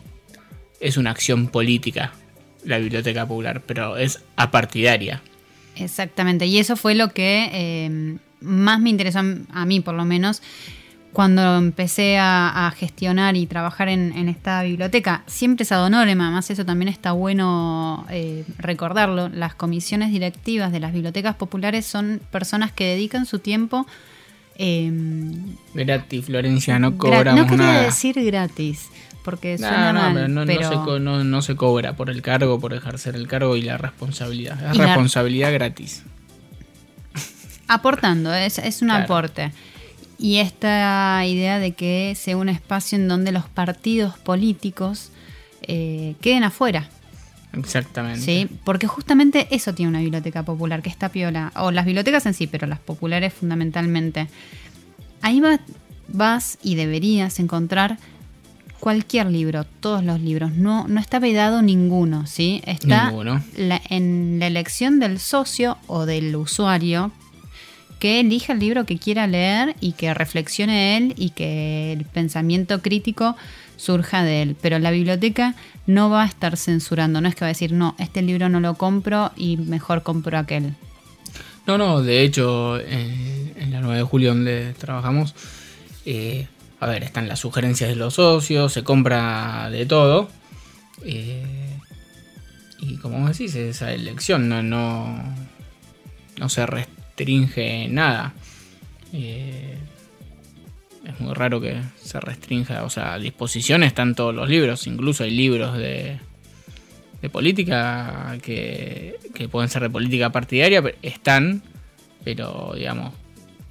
es 0.79 0.97
una 0.97 1.11
acción 1.11 1.47
política 1.47 2.13
la 2.67 2.77
biblioteca 2.77 3.25
popular, 3.25 3.61
pero 3.65 3.97
es 3.97 4.21
apartidaria. 4.35 5.21
Exactamente, 5.75 6.45
y 6.45 6.57
eso 6.57 6.75
fue 6.75 6.95
lo 6.95 7.09
que 7.09 7.49
eh, 7.51 8.17
más 8.41 8.79
me 8.79 8.89
interesó 8.89 9.19
a 9.19 9.65
mí, 9.65 9.79
por 9.79 9.95
lo 9.95 10.05
menos, 10.05 10.41
cuando 11.17 11.57
empecé 11.57 12.19
a, 12.19 12.71
gestionar 12.77 13.35
y 13.35 13.47
trabajar 13.47 13.89
en, 13.89 14.29
esta 14.29 14.61
biblioteca, 14.61 15.23
siempre 15.25 15.63
es 15.63 15.71
ad 15.71 15.83
honorem, 15.83 16.21
además 16.21 16.47
eso 16.51 16.63
también 16.63 16.89
está 16.89 17.11
bueno 17.11 18.05
eh, 18.11 18.45
recordarlo, 18.59 19.27
las 19.27 19.55
comisiones 19.55 20.11
directivas 20.11 20.71
de 20.71 20.79
las 20.79 20.93
bibliotecas 20.93 21.35
populares 21.35 21.87
son 21.87 22.21
personas 22.29 22.71
que 22.71 22.85
dedican 22.85 23.25
su 23.25 23.39
tiempo... 23.39 23.87
Eh, 24.57 24.91
gratis, 25.73 26.25
Florencia, 26.25 26.77
no 26.77 26.99
cobramos 26.99 27.45
No 27.45 27.47
quería 27.47 27.81
decir 27.81 28.23
gratis, 28.23 28.87
porque 29.23 29.57
suena 29.57 29.93
no, 29.93 29.99
mal, 29.99 30.31
no, 30.31 30.45
pero... 30.45 30.99
no, 30.99 31.41
se, 31.41 31.55
cobra 31.55 31.93
por 31.93 32.11
el 32.11 32.21
cargo, 32.21 32.59
por 32.59 32.75
ejercer 32.75 33.15
el 33.15 33.27
cargo 33.27 33.55
y 33.55 33.63
la 33.63 33.79
responsabilidad. 33.79 34.69
Es 34.69 34.77
responsabilidad 34.77 35.51
gratis. 35.51 36.03
Aportando, 37.67 38.35
es, 38.35 38.59
es 38.59 38.83
un 38.83 38.91
aporte 38.91 39.51
y 40.19 40.37
esta 40.37 41.23
idea 41.25 41.59
de 41.59 41.73
que 41.73 42.13
sea 42.15 42.37
un 42.37 42.49
espacio 42.49 42.97
en 42.97 43.07
donde 43.07 43.31
los 43.31 43.45
partidos 43.45 44.17
políticos 44.17 45.11
eh, 45.61 46.15
queden 46.21 46.43
afuera. 46.43 46.89
Exactamente. 47.53 48.21
Sí, 48.21 48.49
porque 48.63 48.87
justamente 48.87 49.47
eso 49.51 49.73
tiene 49.73 49.89
una 49.89 49.99
biblioteca 49.99 50.43
popular, 50.43 50.81
que 50.81 50.89
está 50.89 51.09
piola, 51.09 51.51
o 51.55 51.71
las 51.71 51.85
bibliotecas 51.85 52.25
en 52.25 52.33
sí, 52.33 52.47
pero 52.47 52.67
las 52.67 52.79
populares 52.79 53.33
fundamentalmente. 53.33 54.27
Ahí 55.21 55.41
vas 56.07 56.57
y 56.61 56.75
deberías 56.75 57.39
encontrar 57.39 57.97
cualquier 58.79 59.27
libro, 59.27 59.65
todos 59.65 60.03
los 60.03 60.19
libros, 60.19 60.53
no, 60.53 60.87
no 60.87 60.99
está 60.99 61.19
vedado 61.19 61.61
ninguno, 61.61 62.27
¿sí? 62.27 62.61
Está 62.65 63.11
en 63.89 64.37
la 64.39 64.47
elección 64.47 64.99
del 64.99 65.19
socio 65.19 65.77
o 65.87 66.05
del 66.05 66.35
usuario 66.35 67.11
que 67.99 68.19
elija 68.19 68.53
el 68.53 68.59
libro 68.59 68.85
que 68.85 68.97
quiera 68.97 69.27
leer 69.27 69.75
y 69.79 69.93
que 69.93 70.13
reflexione 70.13 70.97
él 70.97 71.13
y 71.17 71.31
que 71.31 71.93
el 71.93 72.05
pensamiento 72.05 72.81
crítico 72.81 73.35
surja 73.75 74.23
de 74.23 74.41
él. 74.41 74.55
Pero 74.61 74.79
la 74.79 74.91
biblioteca 74.91 75.55
no 75.85 76.09
va 76.09 76.23
a 76.23 76.27
estar 76.27 76.57
censurando, 76.57 77.21
no 77.21 77.27
es 77.27 77.35
que 77.35 77.41
va 77.41 77.47
a 77.47 77.49
decir, 77.49 77.71
no, 77.71 77.95
este 77.99 78.21
libro 78.21 78.49
no 78.49 78.59
lo 78.59 78.75
compro 78.75 79.31
y 79.35 79.57
mejor 79.57 80.03
compro 80.03 80.37
aquel. 80.37 80.75
No, 81.65 81.77
no, 81.77 82.01
de 82.01 82.23
hecho, 82.23 82.79
en, 82.79 83.71
la 83.71 83.81
9 83.81 83.97
de 83.97 84.03
julio 84.03 84.29
donde 84.29 84.73
trabajamos, 84.73 85.35
eh, 86.05 86.47
a 86.79 86.87
ver, 86.87 87.03
están 87.03 87.27
las 87.27 87.39
sugerencias 87.39 87.89
de 87.89 87.95
los 87.95 88.13
socios, 88.13 88.71
se 88.71 88.83
compra 88.83 89.69
de 89.69 89.85
todo. 89.85 90.29
Eh, 91.03 91.77
y 92.79 92.97
como 92.97 93.27
decís, 93.27 93.53
esa 93.55 93.91
elección 93.91 94.47
no, 94.47 94.63
no, 94.63 95.35
no 96.37 96.49
se 96.49 96.65
resta 96.65 96.96
restringe 97.17 97.87
nada. 97.89 98.33
Eh, 99.11 99.75
es 101.05 101.19
muy 101.19 101.33
raro 101.33 101.59
que 101.59 101.81
se 102.01 102.19
restrinja, 102.19 102.83
o 102.83 102.89
sea, 102.89 103.13
a 103.13 103.19
disposición 103.19 103.83
están 103.83 104.13
todos 104.13 104.35
los 104.35 104.49
libros, 104.49 104.85
incluso 104.87 105.23
hay 105.23 105.31
libros 105.31 105.77
de, 105.77 106.19
de 107.21 107.29
política 107.29 108.37
que, 108.41 109.15
que 109.33 109.47
pueden 109.47 109.69
ser 109.69 109.83
de 109.83 109.89
política 109.89 110.31
partidaria, 110.31 110.81
pero 110.81 110.97
están, 111.01 111.63
pero 112.23 112.73
digamos, 112.75 113.13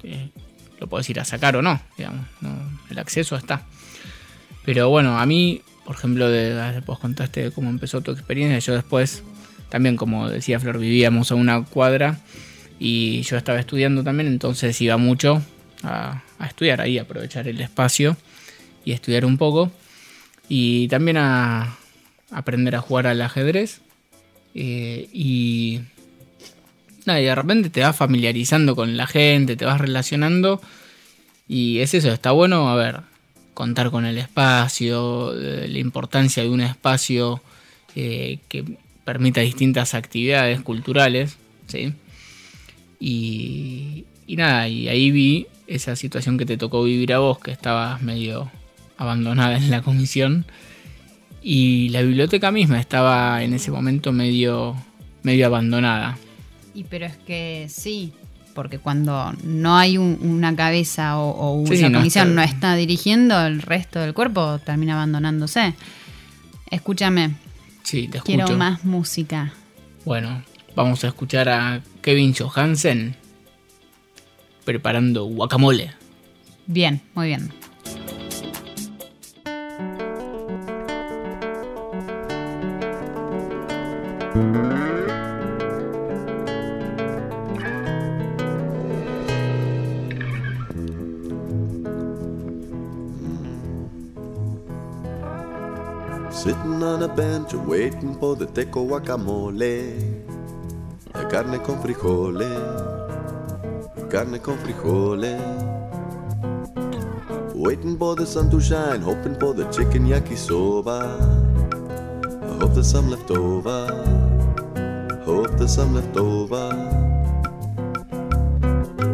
eh, 0.03 0.29
lo 0.79 0.87
puedes 0.87 1.09
ir 1.09 1.19
a 1.19 1.25
sacar 1.25 1.55
o 1.55 1.61
no, 1.61 1.79
digamos, 1.97 2.25
el 2.89 2.99
acceso 2.99 3.35
está. 3.35 3.61
Pero 4.65 4.89
bueno, 4.89 5.19
a 5.19 5.25
mí, 5.25 5.61
por 5.85 5.95
ejemplo, 5.95 6.29
de, 6.29 6.81
vos 6.85 6.99
contaste 6.99 7.51
cómo 7.51 7.69
empezó 7.69 8.01
tu 8.01 8.11
experiencia, 8.11 8.59
yo 8.59 8.73
después, 8.73 9.23
también 9.69 9.95
como 9.95 10.27
decía 10.27 10.59
Flor, 10.59 10.79
vivíamos 10.79 11.31
a 11.31 11.35
una 11.35 11.63
cuadra 11.63 12.19
y 12.79 13.21
yo 13.23 13.37
estaba 13.37 13.59
estudiando 13.59 14.03
también, 14.03 14.27
entonces 14.27 14.79
iba 14.81 14.97
mucho 14.97 15.41
a, 15.83 16.23
estudiar 16.45 16.81
ahí, 16.81 16.97
aprovechar 16.99 17.47
el 17.47 17.59
espacio 17.61 18.15
y 18.85 18.91
estudiar 18.91 19.25
un 19.25 19.37
poco. 19.37 19.71
Y 20.49 20.87
también 20.87 21.17
a 21.17 21.77
aprender 22.31 22.75
a 22.75 22.81
jugar 22.81 23.07
al 23.07 23.21
ajedrez. 23.21 23.81
Eh, 24.53 25.09
y, 25.11 25.81
nada, 27.05 27.19
y 27.21 27.25
de 27.25 27.35
repente 27.35 27.69
te 27.69 27.81
vas 27.81 27.95
familiarizando 27.95 28.75
con 28.75 28.95
la 28.95 29.07
gente, 29.07 29.55
te 29.55 29.65
vas 29.65 29.81
relacionando. 29.81 30.61
Y 31.47 31.79
es 31.79 31.93
eso, 31.93 32.11
está 32.11 32.31
bueno, 32.31 32.69
a 32.69 32.75
ver, 32.75 33.01
contar 33.53 33.89
con 33.89 34.05
el 34.05 34.17
espacio, 34.17 35.33
eh, 35.33 35.67
la 35.67 35.79
importancia 35.79 36.43
de 36.43 36.49
un 36.49 36.61
espacio 36.61 37.41
eh, 37.95 38.39
que 38.47 38.63
permita 39.03 39.41
distintas 39.41 39.93
actividades 39.93 40.61
culturales, 40.61 41.37
¿sí? 41.67 41.93
Y, 42.99 44.05
y 44.25 44.35
nada, 44.35 44.67
y 44.67 44.87
ahí 44.87 45.11
vi 45.11 45.47
esa 45.67 45.95
situación 45.95 46.37
que 46.37 46.45
te 46.45 46.57
tocó 46.57 46.83
vivir 46.83 47.13
a 47.13 47.19
vos, 47.19 47.39
que 47.39 47.51
estabas 47.51 48.01
medio 48.01 48.49
abandonada 48.97 49.57
en 49.57 49.69
la 49.69 49.81
comisión. 49.81 50.45
Y 51.41 51.89
la 51.89 52.01
biblioteca 52.01 52.51
misma 52.51 52.79
estaba 52.79 53.43
en 53.43 53.53
ese 53.53 53.71
momento 53.71 54.11
medio, 54.11 54.75
medio 55.23 55.45
abandonada. 55.45 56.17
Y 56.73 56.83
pero 56.83 57.05
es 57.05 57.15
que 57.17 57.67
sí, 57.69 58.13
porque 58.53 58.79
cuando 58.79 59.33
no 59.43 59.77
hay 59.77 59.97
una 59.97 60.55
cabeza 60.55 61.17
o, 61.17 61.53
una 61.53 61.91
comisión 61.91 62.35
no 62.35 62.41
está 62.41 62.75
dirigiendo, 62.75 63.39
el 63.45 63.61
resto 63.61 63.99
del 63.99 64.13
cuerpo 64.13 64.59
termina 64.59 64.93
abandonándose. 64.93 65.73
Escúchame. 66.69 67.35
Sí, 67.83 68.07
te 68.07 68.17
escucho. 68.17 68.35
Quiero 68.35 68.57
más 68.57 68.83
música. 68.83 69.53
Bueno, 70.05 70.43
vamos 70.77 71.03
a 71.03 71.07
escuchar 71.07 71.49
a 71.49 71.81
Kevin 72.03 72.35
Johansen 72.35 73.15
preparando 74.63 75.25
guacamole. 75.25 75.91
Bien, 76.67 77.01
muy 77.15 77.29
bien. 77.29 77.51
Sitting 96.29 96.83
on 96.83 97.01
a 97.01 97.07
bench 97.07 97.55
waiting 97.65 98.15
for 98.19 98.35
the 98.37 98.45
teco 98.45 98.85
guacamole. 98.85 100.36
Carne 101.29 101.61
con 101.61 101.81
frijoles 101.81 102.97
carne 104.09 104.39
con 104.39 104.57
frijoles. 104.59 105.41
Waiting 107.53 107.97
for 107.97 108.15
the 108.15 108.25
sun 108.25 108.49
to 108.49 108.59
shine, 108.59 109.01
hoping 109.01 109.35
for 109.39 109.53
the 109.53 109.65
chicken 109.71 110.07
yakisoba. 110.07 110.99
I 112.41 112.59
hope 112.59 112.73
there's 112.73 112.89
some 112.89 113.09
left 113.09 113.29
over. 113.31 113.87
Hope 115.25 115.57
there's 115.57 115.75
some 115.75 115.95
left 115.95 116.15
over. 116.15 116.71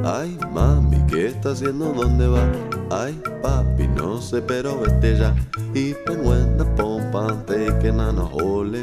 Ay, 0.05 0.37
mami, 0.51 0.97
¿qué 1.07 1.27
está 1.27 1.51
haciendo? 1.51 1.93
¿Dónde 1.93 2.27
va? 2.27 2.43
Ay, 2.91 3.17
papi, 3.41 3.87
no 3.87 4.21
sé, 4.21 4.41
pero 4.41 4.79
vete 4.79 5.17
ya. 5.17 5.33
Even 5.73 6.23
when 6.23 6.57
the 6.57 6.65
pompa 6.75 7.43
taking 7.47 7.99
on 7.99 8.19
a 8.19 8.25
hole. 8.25 8.82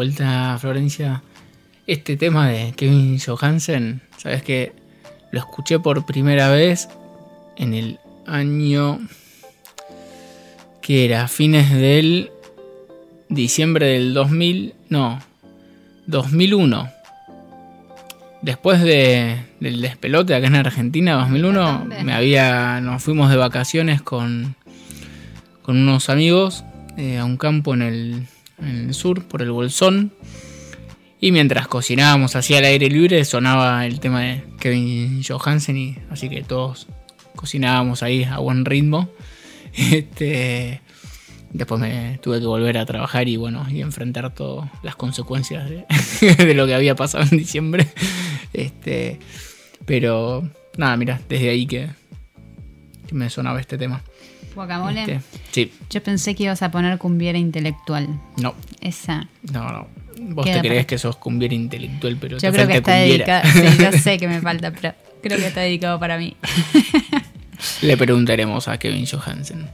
Vuelta, 0.00 0.56
Florencia. 0.58 1.22
Este 1.86 2.16
tema 2.16 2.48
de 2.48 2.72
Kevin 2.72 3.18
Johansen, 3.18 4.00
sabes 4.16 4.42
que 4.42 4.72
lo 5.30 5.40
escuché 5.40 5.78
por 5.78 6.06
primera 6.06 6.48
vez 6.48 6.88
en 7.58 7.74
el 7.74 7.98
año 8.26 8.98
que 10.80 11.04
era 11.04 11.28
fines 11.28 11.70
del 11.70 12.30
diciembre 13.28 13.88
del 13.88 14.14
2000, 14.14 14.72
no, 14.88 15.20
2001. 16.06 16.90
Después 18.40 18.80
de, 18.80 19.36
del 19.60 19.82
despelote 19.82 20.34
acá 20.34 20.46
en 20.46 20.56
Argentina, 20.56 21.16
2001, 21.16 21.88
me 22.04 22.14
había, 22.14 22.80
nos 22.80 23.02
fuimos 23.02 23.28
de 23.28 23.36
vacaciones 23.36 24.00
con, 24.00 24.56
con 25.60 25.76
unos 25.76 26.08
amigos 26.08 26.64
eh, 26.96 27.18
a 27.18 27.26
un 27.26 27.36
campo 27.36 27.74
en 27.74 27.82
el, 27.82 28.26
en 28.60 28.88
el 28.88 28.94
sur, 28.94 29.24
por 29.24 29.42
el 29.42 29.50
Bolsón. 29.50 30.12
Y 31.20 31.32
mientras 31.32 31.68
cocinábamos 31.68 32.34
así 32.34 32.54
al 32.54 32.64
aire 32.64 32.88
libre, 32.88 33.24
sonaba 33.24 33.84
el 33.84 34.00
tema 34.00 34.20
de 34.22 34.42
Kevin 34.58 35.22
Johansen, 35.22 35.76
y 35.76 35.98
así 36.10 36.30
que 36.30 36.42
todos 36.42 36.88
cocinábamos 37.36 38.02
ahí 38.02 38.24
a 38.24 38.38
buen 38.38 38.64
ritmo. 38.64 39.08
Este, 39.72 40.80
después 41.52 41.80
me 41.80 42.18
tuve 42.20 42.40
que 42.40 42.46
volver 42.46 42.76
a 42.76 42.86
trabajar 42.86 43.28
y 43.28 43.36
bueno, 43.36 43.64
y 43.70 43.82
enfrentar 43.82 44.34
todas 44.34 44.68
las 44.82 44.96
consecuencias 44.96 45.70
de, 45.70 46.54
lo 46.54 46.66
que 46.66 46.74
había 46.74 46.96
pasado 46.96 47.22
en 47.30 47.38
diciembre. 47.38 47.86
Este, 48.52 49.20
pero 49.84 50.48
nada, 50.76 50.96
mira, 50.96 51.20
desde 51.28 51.50
ahí 51.50 51.66
que 51.66 51.90
me 53.12 53.30
sonaba 53.30 53.60
este 53.60 53.78
tema. 53.78 54.02
Guacamole. 54.54 55.20
Sí, 55.52 55.72
Yo 55.90 56.02
pensé 56.02 56.34
que 56.34 56.44
ibas 56.44 56.62
a 56.62 56.70
poner 56.70 56.98
cumbiera 56.98 57.38
intelectual. 57.38 58.08
no, 58.36 58.54
Esa. 58.80 59.28
no, 59.52 59.70
no. 59.70 59.88
Vos 60.22 60.44
Queda 60.44 60.56
te 60.60 60.68
crees 60.68 60.80
para- 60.84 60.86
que 60.86 60.98
sos 60.98 61.16
cumbiera 61.16 61.54
intelectual, 61.54 62.16
pero 62.20 62.36
Yo 62.38 62.50
te 62.50 62.56
creo 62.56 62.66
que 62.68 62.76
está 62.78 62.92
cumbiera. 62.98 63.40
dedicado. 63.42 63.70
Sí, 63.76 63.82
yo 63.82 63.92
sé 63.98 64.18
que 64.18 64.28
me 64.28 64.40
falta, 64.40 64.70
pero 64.70 64.94
creo 65.22 65.38
que 65.38 65.46
está 65.46 65.60
dedicado 65.60 65.98
para 65.98 66.18
mí. 66.18 66.36
Le 67.82 67.96
preguntaremos 67.96 68.68
a 68.68 68.78
Kevin 68.78 69.06
Johansen. 69.06 69.68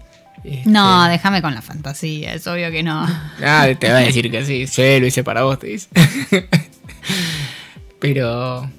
Este, 0.45 0.63
No, 0.69 1.09
déjame 1.09 1.43
con 1.43 1.55
la 1.55 1.63
fantasía, 1.63 2.35
es 2.35 2.47
obvio 2.47 2.71
que 2.71 2.83
no. 2.85 3.05
Ah, 3.45 3.67
te 3.79 3.91
va 3.91 3.99
a 3.99 4.01
decir 4.03 4.31
que 4.31 4.45
sí, 4.45 4.67
sí, 4.69 5.01
lo 5.01 5.07
hice 5.07 5.25
para 5.25 5.43
vos, 5.43 5.59
te 5.59 5.69
dice. 5.69 5.89
pero, 7.99 8.71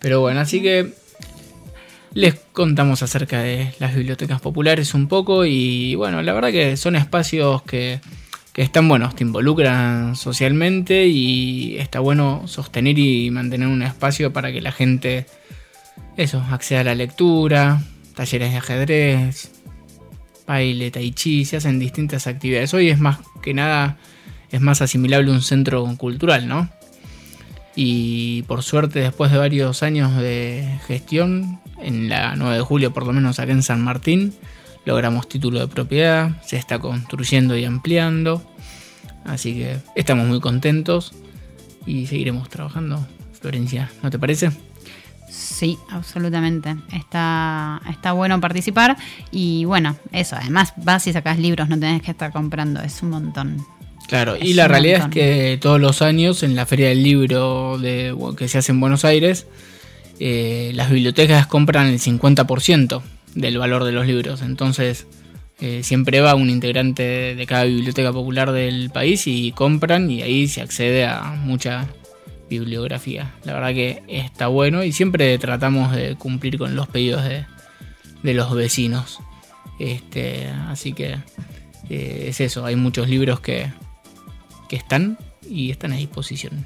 pero 0.00 0.20
bueno, 0.20 0.40
así 0.40 0.62
que 0.62 0.92
les 2.14 2.34
contamos 2.52 3.02
acerca 3.02 3.42
de 3.42 3.74
las 3.78 3.94
bibliotecas 3.94 4.40
populares 4.40 4.94
un 4.94 5.08
poco 5.08 5.44
y 5.44 5.94
bueno, 5.94 6.22
la 6.22 6.32
verdad 6.32 6.50
que 6.50 6.76
son 6.76 6.96
espacios 6.96 7.62
que, 7.62 8.00
que 8.52 8.62
están 8.62 8.88
buenos, 8.88 9.16
te 9.16 9.24
involucran 9.24 10.16
socialmente 10.16 11.06
y 11.06 11.76
está 11.78 12.00
bueno 12.00 12.42
sostener 12.46 12.98
y 12.98 13.30
mantener 13.30 13.68
un 13.68 13.82
espacio 13.82 14.32
para 14.32 14.52
que 14.52 14.60
la 14.60 14.72
gente, 14.72 15.26
eso, 16.16 16.44
acceda 16.50 16.80
a 16.80 16.84
la 16.84 16.94
lectura, 16.94 17.82
talleres 18.14 18.52
de 18.52 18.58
ajedrez, 18.58 19.50
baile, 20.46 20.90
tai 20.90 21.12
chi, 21.12 21.46
se 21.46 21.56
hacen 21.56 21.78
distintas 21.78 22.26
actividades. 22.26 22.74
Hoy 22.74 22.90
es 22.90 22.98
más 22.98 23.20
que 23.42 23.54
nada, 23.54 23.96
es 24.50 24.60
más 24.60 24.82
asimilable 24.82 25.30
un 25.30 25.40
centro 25.40 25.86
cultural, 25.96 26.46
¿no? 26.46 26.68
Y 27.74 28.42
por 28.42 28.62
suerte, 28.62 29.00
después 29.00 29.32
de 29.32 29.38
varios 29.38 29.82
años 29.82 30.14
de 30.18 30.78
gestión, 30.86 31.61
en 31.82 32.08
la 32.08 32.36
9 32.36 32.56
de 32.56 32.62
julio, 32.62 32.92
por 32.92 33.06
lo 33.06 33.12
menos 33.12 33.38
acá 33.38 33.52
en 33.52 33.62
San 33.62 33.80
Martín, 33.82 34.34
logramos 34.84 35.28
título 35.28 35.60
de 35.60 35.68
propiedad, 35.68 36.42
se 36.44 36.56
está 36.56 36.78
construyendo 36.78 37.56
y 37.56 37.64
ampliando. 37.64 38.42
Así 39.24 39.54
que 39.54 39.78
estamos 39.94 40.26
muy 40.26 40.40
contentos 40.40 41.12
y 41.86 42.06
seguiremos 42.06 42.48
trabajando. 42.48 43.06
Florencia, 43.40 43.90
¿no 44.02 44.10
te 44.10 44.18
parece? 44.18 44.50
Sí, 45.28 45.78
absolutamente. 45.90 46.76
Está, 46.92 47.80
está 47.90 48.12
bueno 48.12 48.40
participar. 48.40 48.96
Y 49.30 49.64
bueno, 49.64 49.96
eso, 50.12 50.36
además 50.36 50.74
vas 50.76 51.06
y 51.06 51.12
sacas 51.12 51.38
libros, 51.38 51.68
no 51.68 51.78
tenés 51.78 52.02
que 52.02 52.10
estar 52.10 52.32
comprando, 52.32 52.80
es 52.82 53.02
un 53.02 53.10
montón. 53.10 53.64
Claro, 54.08 54.36
y 54.38 54.52
la 54.54 54.68
realidad 54.68 55.00
montón. 55.00 55.18
es 55.18 55.24
que 55.24 55.58
todos 55.60 55.80
los 55.80 56.02
años 56.02 56.42
en 56.42 56.54
la 56.54 56.66
Feria 56.66 56.88
del 56.88 57.02
Libro 57.02 57.78
de, 57.78 58.14
que 58.36 58.46
se 58.48 58.58
hace 58.58 58.72
en 58.72 58.80
Buenos 58.80 59.04
Aires, 59.04 59.46
eh, 60.24 60.70
las 60.74 60.88
bibliotecas 60.88 61.48
compran 61.48 61.88
el 61.88 61.98
50% 61.98 63.02
del 63.34 63.58
valor 63.58 63.82
de 63.82 63.90
los 63.90 64.06
libros. 64.06 64.40
Entonces, 64.42 65.08
eh, 65.60 65.82
siempre 65.82 66.20
va 66.20 66.36
un 66.36 66.48
integrante 66.48 67.34
de 67.34 67.46
cada 67.46 67.64
biblioteca 67.64 68.12
popular 68.12 68.52
del 68.52 68.90
país 68.90 69.26
y 69.26 69.50
compran 69.50 70.08
y 70.12 70.22
ahí 70.22 70.46
se 70.46 70.60
accede 70.60 71.06
a 71.06 71.22
mucha 71.42 71.88
bibliografía. 72.48 73.32
La 73.42 73.54
verdad 73.54 73.70
que 73.70 74.04
está 74.06 74.46
bueno 74.46 74.84
y 74.84 74.92
siempre 74.92 75.36
tratamos 75.38 75.90
de 75.90 76.14
cumplir 76.14 76.56
con 76.56 76.76
los 76.76 76.86
pedidos 76.86 77.24
de, 77.24 77.44
de 78.22 78.34
los 78.34 78.54
vecinos. 78.54 79.18
Este, 79.80 80.46
así 80.68 80.92
que 80.92 81.16
eh, 81.90 82.26
es 82.28 82.40
eso, 82.40 82.64
hay 82.64 82.76
muchos 82.76 83.08
libros 83.08 83.40
que, 83.40 83.72
que 84.68 84.76
están 84.76 85.18
y 85.48 85.72
están 85.72 85.92
a 85.92 85.96
disposición. 85.96 86.64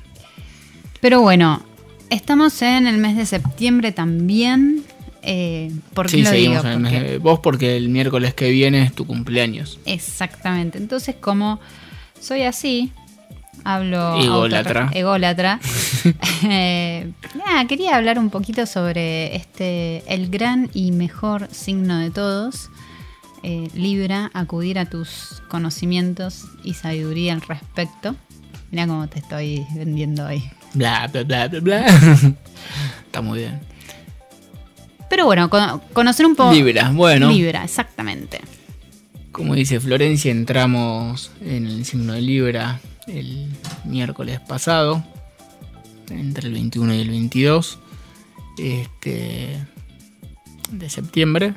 Pero 1.01 1.23
bueno, 1.23 1.65
estamos 2.11 2.61
en 2.63 2.87
el 2.87 2.99
mes 2.99 3.17
de 3.17 3.27
septiembre 3.27 3.93
también. 3.93 4.85
Eh, 5.23 5.73
¿Por 5.95 6.07
qué 6.07 6.13
Sí, 6.19 6.23
lo 6.23 6.31
seguimos 6.31 6.63
digo? 6.63 6.67
en 6.69 6.73
el 6.75 6.81
mes 6.81 6.93
Porque- 6.93 7.11
de- 7.11 7.19
Vos 7.19 7.41
porque 7.41 7.77
el 7.77 7.89
miércoles 7.89 8.35
que 8.35 8.51
viene 8.51 8.83
es 8.83 8.93
tu 8.93 9.07
cumpleaños. 9.07 9.79
Exactamente. 9.85 10.79
Entonces, 10.79 11.17
como 11.21 11.59
soy 12.21 12.43
así, 12.43 12.93
hablo 13.65 14.17
Ególatra. 14.23 14.91
ególatra. 14.95 15.59
eh, 16.49 17.11
nada, 17.45 17.67
quería 17.67 17.97
hablar 17.97 18.19
un 18.21 18.31
poquito 18.31 18.67
sobre 18.67 19.35
este 19.35 20.05
el 20.13 20.31
gran 20.31 20.71
y 20.73 20.93
mejor 20.93 21.49
signo 21.51 21.99
de 21.99 22.11
todos. 22.11 22.71
eh, 23.43 23.69
Libra, 23.75 24.31
acudir 24.35 24.79
a 24.79 24.87
tus 24.87 25.43
conocimientos 25.49 26.45
y 26.65 26.75
sabiduría 26.75 27.33
al 27.33 27.41
respecto. 27.43 28.15
Mira 28.73 28.87
cómo 28.87 29.07
te 29.09 29.19
estoy 29.21 29.65
vendiendo 29.75 30.27
hoy. 30.27 30.43
Bla, 30.77 31.09
bla, 31.13 31.23
bla, 31.25 31.49
bla, 31.49 31.61
bla. 31.61 31.87
Está 33.07 33.21
muy 33.23 33.39
bien. 33.41 33.61
Pero 35.09 35.25
bueno, 35.25 35.49
cono- 35.49 35.81
conocer 35.93 36.27
un 36.27 36.37
poco. 36.37 36.53
Libra, 36.53 36.91
bueno. 36.93 37.31
Libra, 37.31 37.65
exactamente. 37.65 38.41
Como 39.33 39.55
dice 39.55 39.81
Florencia, 39.81 40.31
entramos 40.31 41.31
en 41.41 41.67
el 41.67 41.85
signo 41.85 42.13
de 42.15 42.21
Libra 42.23 42.81
el 43.07 43.49
miércoles 43.85 44.41
pasado, 44.41 45.05
entre 46.11 46.49
el 46.49 46.55
21 46.55 46.95
y 46.95 47.01
el 47.01 47.11
22 47.11 47.79
este, 48.59 49.57
de 50.73 50.91
septiembre. 50.91 51.55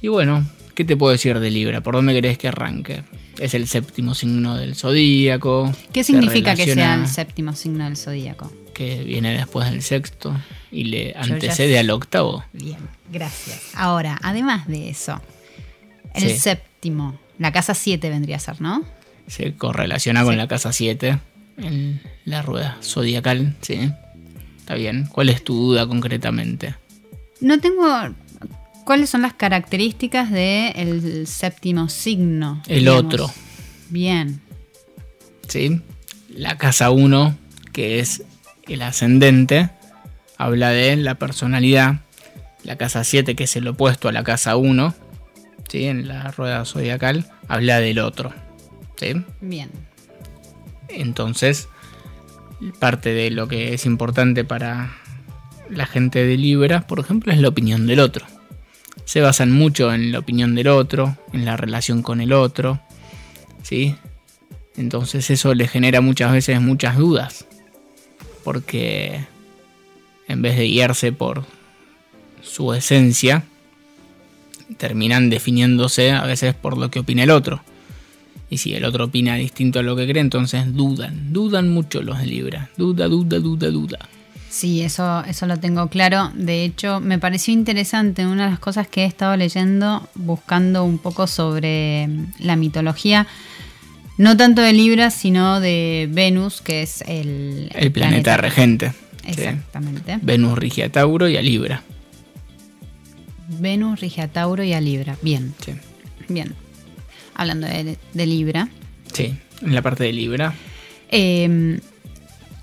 Y 0.00 0.08
bueno, 0.08 0.44
¿qué 0.74 0.84
te 0.84 0.96
puedo 0.96 1.12
decir 1.12 1.38
de 1.38 1.50
Libra? 1.50 1.80
¿Por 1.82 1.94
dónde 1.94 2.12
querés 2.14 2.38
que 2.38 2.48
arranque? 2.48 3.04
Es 3.38 3.54
el 3.54 3.66
séptimo 3.66 4.14
signo 4.14 4.56
del 4.56 4.74
zodíaco. 4.74 5.72
¿Qué 5.92 6.04
se 6.04 6.12
significa 6.12 6.54
que 6.54 6.72
sea 6.74 6.94
el 6.94 7.06
séptimo 7.08 7.54
signo 7.54 7.84
del 7.84 7.96
zodíaco? 7.96 8.52
que 8.72 9.04
viene 9.04 9.36
después 9.36 9.70
del 9.70 9.82
sexto 9.82 10.34
y 10.70 10.84
le 10.84 11.12
antecede 11.14 11.78
al 11.78 11.90
octavo. 11.90 12.42
Bien, 12.54 12.78
gracias. 13.12 13.60
Ahora, 13.74 14.18
además 14.22 14.66
de 14.66 14.88
eso, 14.88 15.20
el 16.14 16.30
Sí. 16.30 16.38
séptimo, 16.38 17.18
la 17.38 17.52
casa 17.52 17.74
7 17.74 18.08
vendría 18.08 18.36
a 18.36 18.38
ser, 18.38 18.62
¿no? 18.62 18.82
Se 19.26 19.52
correlaciona 19.54 20.24
con 20.24 20.38
la 20.38 20.48
casa 20.48 20.72
7 20.72 21.18
en 21.58 22.00
la 22.24 22.40
rueda 22.40 22.78
zodiacal, 22.82 23.54
sí. 23.60 23.90
Está 24.58 24.74
bien. 24.74 25.06
¿Cuál 25.12 25.28
es 25.28 25.44
tu 25.44 25.54
duda 25.54 25.86
concretamente? 25.86 26.74
No 27.42 27.60
tengo. 27.60 27.84
¿Cuáles 28.84 29.10
son 29.10 29.22
las 29.22 29.34
características 29.34 30.30
del 30.30 31.26
séptimo 31.26 31.88
signo? 31.88 32.62
El 32.66 32.88
otro. 32.88 33.30
Bien. 33.90 34.40
¿sí? 35.48 35.80
La 36.28 36.56
casa 36.56 36.90
1, 36.90 37.36
que 37.72 38.00
es 38.00 38.24
el 38.66 38.82
ascendente, 38.82 39.70
habla 40.38 40.70
de 40.70 40.96
la 40.96 41.16
personalidad. 41.16 42.00
La 42.64 42.76
casa 42.76 43.04
7, 43.04 43.34
que 43.34 43.44
es 43.44 43.56
el 43.56 43.68
opuesto 43.68 44.08
a 44.08 44.12
la 44.12 44.24
casa 44.24 44.56
1, 44.56 44.94
¿sí? 45.68 45.84
en 45.84 46.08
la 46.08 46.30
rueda 46.30 46.64
zodiacal, 46.64 47.26
habla 47.48 47.80
del 47.80 47.98
otro. 47.98 48.32
¿sí? 48.96 49.14
Bien. 49.40 49.70
Entonces, 50.88 51.68
parte 52.78 53.12
de 53.12 53.30
lo 53.30 53.48
que 53.48 53.74
es 53.74 53.86
importante 53.86 54.44
para 54.44 54.92
la 55.68 55.86
gente 55.86 56.24
de 56.24 56.36
Libra, 56.36 56.86
por 56.86 57.00
ejemplo, 57.00 57.32
es 57.32 57.40
la 57.40 57.48
opinión 57.48 57.86
del 57.86 58.00
otro. 58.00 58.26
Se 59.04 59.20
basan 59.20 59.52
mucho 59.52 59.92
en 59.92 60.12
la 60.12 60.20
opinión 60.20 60.54
del 60.54 60.68
otro, 60.68 61.16
en 61.32 61.44
la 61.44 61.56
relación 61.56 62.02
con 62.02 62.20
el 62.20 62.32
otro, 62.32 62.80
¿sí? 63.62 63.96
Entonces 64.76 65.30
eso 65.30 65.54
le 65.54 65.68
genera 65.68 66.00
muchas 66.00 66.32
veces 66.32 66.60
muchas 66.60 66.96
dudas, 66.96 67.46
porque 68.44 69.24
en 70.28 70.42
vez 70.42 70.56
de 70.56 70.64
guiarse 70.64 71.12
por 71.12 71.44
su 72.42 72.72
esencia, 72.72 73.44
terminan 74.78 75.30
definiéndose 75.30 76.12
a 76.12 76.24
veces 76.24 76.54
por 76.54 76.78
lo 76.78 76.90
que 76.90 77.00
opina 77.00 77.22
el 77.24 77.30
otro. 77.30 77.62
Y 78.48 78.58
si 78.58 78.74
el 78.74 78.84
otro 78.84 79.06
opina 79.06 79.36
distinto 79.36 79.78
a 79.78 79.82
lo 79.82 79.96
que 79.96 80.06
cree, 80.06 80.20
entonces 80.20 80.74
dudan, 80.74 81.32
dudan 81.32 81.70
mucho 81.70 82.02
los 82.02 82.18
de 82.18 82.26
Libra. 82.26 82.70
Duda, 82.76 83.08
duda, 83.08 83.38
duda, 83.38 83.70
duda. 83.70 83.98
Sí, 84.52 84.82
eso, 84.82 85.24
eso 85.24 85.46
lo 85.46 85.56
tengo 85.58 85.88
claro. 85.88 86.30
De 86.34 86.62
hecho, 86.64 87.00
me 87.00 87.18
pareció 87.18 87.54
interesante 87.54 88.26
una 88.26 88.44
de 88.44 88.50
las 88.50 88.58
cosas 88.58 88.86
que 88.86 89.04
he 89.04 89.06
estado 89.06 89.34
leyendo, 89.34 90.06
buscando 90.14 90.84
un 90.84 90.98
poco 90.98 91.26
sobre 91.26 92.06
la 92.38 92.54
mitología, 92.56 93.26
no 94.18 94.36
tanto 94.36 94.60
de 94.60 94.74
Libra, 94.74 95.10
sino 95.10 95.58
de 95.58 96.06
Venus, 96.12 96.60
que 96.60 96.82
es 96.82 97.00
el, 97.06 97.70
El, 97.74 97.92
planeta, 97.92 98.36
regente. 98.36 98.90
¿sí? 99.24 99.30
Exactamente. 99.30 100.18
Venus 100.20 100.58
rige 100.58 100.84
a 100.84 100.92
Tauro 100.92 101.30
y 101.30 101.38
a 101.38 101.42
Libra. 101.42 101.82
Venus 103.58 104.00
rige 104.00 104.20
a 104.20 104.28
Tauro 104.28 104.62
y 104.64 104.74
a 104.74 104.82
Libra. 104.82 105.16
Bien, 105.22 105.54
Sí. 105.64 105.72
bien. 106.28 106.54
Hablando 107.34 107.66
de, 107.66 107.96
de 108.12 108.26
Libra. 108.26 108.68
Sí, 109.14 109.34
en 109.62 109.74
la 109.74 109.80
parte 109.80 110.04
de 110.04 110.12
Libra. 110.12 110.52
Eh, 111.10 111.80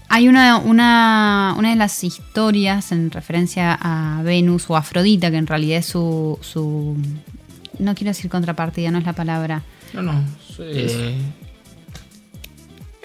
hay 0.09 0.27
una, 0.27 0.57
una, 0.57 1.55
una 1.57 1.69
de 1.69 1.75
las 1.75 2.03
historias 2.03 2.91
en 2.91 3.11
referencia 3.11 3.77
a 3.79 4.21
Venus 4.23 4.69
o 4.69 4.75
Afrodita, 4.75 5.29
que 5.29 5.37
en 5.37 5.47
realidad 5.47 5.77
es 5.77 5.85
su, 5.85 6.37
su 6.41 6.97
no 7.77 7.95
quiero 7.95 8.09
decir 8.09 8.29
contrapartida, 8.29 8.91
no 8.91 8.97
es 8.97 9.05
la 9.05 9.13
palabra. 9.13 9.63
No, 9.93 10.01
no. 10.01 10.23
eh, 10.59 11.15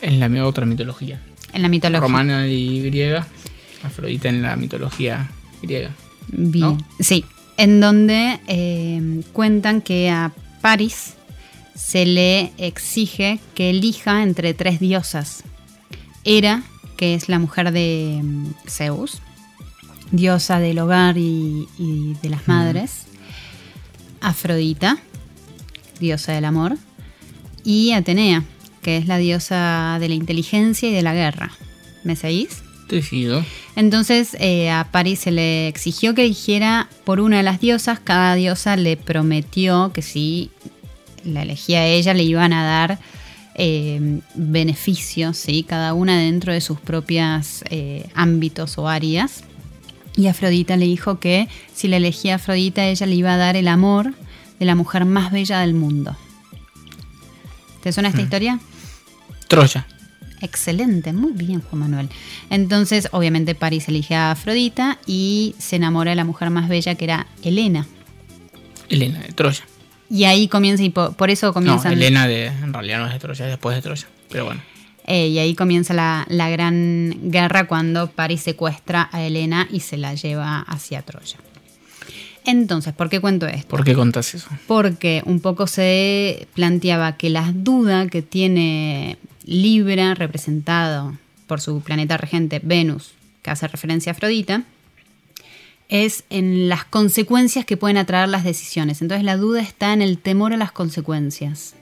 en 0.01 0.21
la 0.21 0.47
otra 0.47 0.67
mitología. 0.67 1.21
En 1.53 1.63
la 1.63 1.69
mitología. 1.69 2.01
Romana 2.01 2.49
y 2.49 2.83
griega. 2.83 3.27
Afrodita 3.83 4.29
en 4.31 4.43
la 4.43 4.57
mitología 4.57 5.31
griega. 5.63 5.91
Bien. 6.29 6.61
¿no? 6.61 6.79
Sí, 7.01 7.25
en 7.59 7.81
donde 7.81 8.41
eh, 8.49 9.23
cuentan 9.33 9.83
que 9.83 10.11
a 10.11 10.33
Paris 10.63 11.15
se 11.75 12.07
le 12.07 12.53
exige 12.57 13.41
que 13.55 13.71
elija 13.71 14.23
entre 14.23 14.55
tres 14.55 14.81
diosas. 14.81 15.45
Hera, 16.25 16.63
que 16.97 17.15
es 17.15 17.29
la 17.29 17.39
mujer 17.39 17.73
de 17.73 18.21
mm, 18.23 18.47
Zeus, 18.69 19.21
diosa 20.11 20.59
del 20.59 20.79
hogar 20.79 21.19
y, 21.19 21.67
y 21.79 22.15
de 22.23 22.29
las 22.29 22.47
madres. 22.49 23.07
Afrodita, 24.21 24.99
diosa 26.01 26.33
del 26.33 26.45
amor. 26.45 26.77
Y 27.65 27.93
Atenea, 27.93 28.45
que 28.83 28.99
es 28.99 29.07
la 29.07 29.19
diosa 29.19 29.97
de 29.99 30.09
la 30.09 30.15
inteligencia 30.15 30.89
y 30.89 30.93
de 30.93 31.03
la 31.03 31.15
guerra. 31.15 31.51
¿Me 32.05 32.15
seguís? 32.17 32.63
Te 32.87 33.03
sigo. 33.03 33.43
Entonces 33.77 34.37
eh, 34.39 34.71
a 34.71 34.89
Paris 34.93 35.21
se 35.21 35.31
le 35.31 35.69
exigió 35.69 36.15
que 36.15 36.23
eligiera 36.25 36.89
por 37.05 37.19
una 37.19 37.39
de 37.39 37.43
las 37.43 37.61
diosas. 37.61 37.99
Cada 37.99 38.35
diosa 38.35 38.77
le 38.77 38.97
prometió 38.97 39.91
que 39.93 40.03
si 40.03 40.51
la 41.25 41.43
elegía 41.43 41.81
a 41.81 41.87
ella 41.87 42.13
le 42.15 42.23
iban 42.23 42.53
a 42.53 42.65
dar 42.65 42.99
eh, 43.55 44.21
beneficios, 44.35 45.37
¿sí? 45.37 45.63
cada 45.63 45.95
una 45.95 46.19
dentro 46.19 46.53
de 46.53 46.61
sus 46.61 46.81
propias 46.81 47.65
eh, 47.71 48.09
ámbitos 48.15 48.79
o 48.79 48.89
áreas. 48.89 49.45
Y 50.17 50.29
Afrodita 50.29 50.77
le 50.77 50.87
dijo 50.87 51.19
que 51.19 51.49
si 51.75 51.89
la 51.89 51.97
elegía 51.97 52.35
a 52.35 52.37
Afrodita, 52.37 52.87
ella 52.87 53.07
le 53.07 53.15
iba 53.15 53.35
a 53.35 53.37
dar 53.37 53.57
el 53.57 53.69
amor 53.69 54.15
de 54.59 54.67
la 54.67 54.75
mujer 54.75 55.05
más 55.05 55.33
bella 55.33 55.61
del 55.61 55.75
mundo. 55.75 56.17
¿Te 57.83 57.93
suena 57.93 58.09
esta 58.09 58.23
historia? 58.23 58.61
Troya. 59.49 59.87
Excelente, 60.41 61.13
muy 61.13 61.33
bien 61.33 61.61
Juan 61.61 61.81
Manuel. 61.81 62.09
Entonces, 62.51 63.09
obviamente 63.13 63.55
París 63.55 63.89
elige 63.89 64.15
a 64.15 64.31
Afrodita 64.31 64.99
y 65.07 65.55
se 65.59 65.77
enamora 65.77 66.11
de 66.11 66.17
la 66.17 66.25
mujer 66.25 66.51
más 66.51 66.69
bella 66.69 66.95
que 66.95 67.05
era 67.05 67.27
Helena. 67.43 67.87
Elena 68.89 69.21
de 69.21 69.33
Troya. 69.33 69.65
Y 70.15 70.25
ahí 70.25 70.47
comienza, 70.49 70.83
y 70.85 70.91
po- 70.91 71.13
por, 71.13 71.31
eso 71.31 71.47
No, 71.49 71.53
comienza... 71.55 71.93
Elena 71.93 72.27
de, 72.29 72.47
en 72.47 72.73
realidad 72.73 72.99
no 73.01 73.07
es 73.07 73.13
de 73.15 73.19
Troya, 73.19 73.45
es 73.47 73.51
después 73.51 73.75
de 73.75 73.83
Troya. 73.83 74.07
Pero 74.31 74.45
bueno. 74.45 74.61
eh, 75.07 75.27
y 75.29 75.39
ahí 75.39 75.55
comienza 75.55 75.93
la, 75.93 76.25
la 76.29 76.49
gran 76.51 77.15
guerra 77.31 77.67
cuando 77.67 78.09
París 78.11 78.41
secuestra 78.43 79.09
a 79.13 79.23
Helena 79.23 79.67
y 79.71 79.81
se 79.81 79.97
la 79.97 80.15
lleva 80.15 80.61
hacia 80.61 81.03
Troya. 81.03 81.37
Entonces, 82.47 82.93
¿por 82.93 83.09
qué 83.09 83.21
cuento 83.21 83.47
esto? 83.47 83.69
¿Por 83.69 83.85
qué 83.85 83.95
contás 83.95 84.35
eso? 84.35 84.49
porque 84.67 85.23
un 85.25 85.41
poco 85.41 85.67
se 85.67 86.47
planteaba 86.55 87.17
que 87.17 87.31
la 87.31 87.51
duda 87.55 88.07
que 88.09 88.21
tiene 88.23 89.17
Libra 89.45 90.15
representado 90.15 91.17
por 91.47 91.61
su 91.61 91.81
planeta 91.81 92.17
regente 92.19 92.61
Venus, 92.63 93.13
que 93.43 93.51
hace 93.51 93.67
referencia 93.69 94.13
a 94.13 94.15
Afrodita, 94.15 94.63
es 95.89 96.25
en 96.31 96.69
las 96.69 96.85
consecuencias 96.85 97.65
que 97.65 97.77
pueden 97.77 97.97
atraer 97.97 98.29
las 98.29 98.45
decisiones. 98.45 99.03
Entonces 99.03 99.25
la 99.25 99.37
duda 99.37 99.61
está 99.61 99.93
en 99.93 100.03
el 100.03 100.19
temor 100.19 100.53
a 100.53 100.57
las 100.57 100.73
consecuencias. 100.73 101.75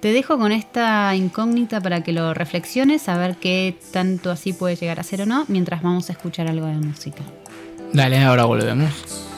Te 0.00 0.12
dejo 0.12 0.36
con 0.36 0.50
esta 0.50 1.14
incógnita 1.14 1.80
para 1.80 2.02
que 2.02 2.12
lo 2.12 2.34
reflexiones, 2.34 3.08
a 3.08 3.16
ver 3.16 3.36
qué 3.36 3.78
tanto 3.92 4.32
así 4.32 4.52
puede 4.52 4.74
llegar 4.74 4.98
a 4.98 5.04
ser 5.04 5.22
o 5.22 5.26
no, 5.26 5.44
mientras 5.46 5.80
vamos 5.80 6.10
a 6.10 6.12
escuchar 6.14 6.48
algo 6.48 6.66
de 6.66 6.74
música. 6.74 7.22
Dale, 7.92 8.18
ahora 8.18 8.44
volvemos. 8.44 9.28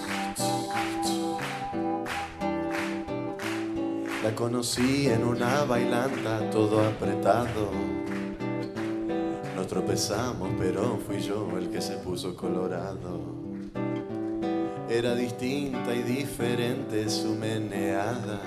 La 4.22 4.34
conocí 4.34 5.06
en 5.08 5.22
una 5.22 5.64
bailanta, 5.64 6.48
todo 6.48 6.80
apretado. 6.80 7.70
Nos 9.54 9.66
tropezamos, 9.66 10.48
pero 10.58 10.98
fui 11.06 11.20
yo 11.20 11.46
el 11.58 11.68
que 11.68 11.82
se 11.82 11.98
puso 11.98 12.34
colorado. 12.34 13.43
Era 14.88 15.14
distinta 15.14 15.94
y 15.94 16.02
diferente 16.02 17.08
su 17.10 17.34
meneada. 17.34 18.40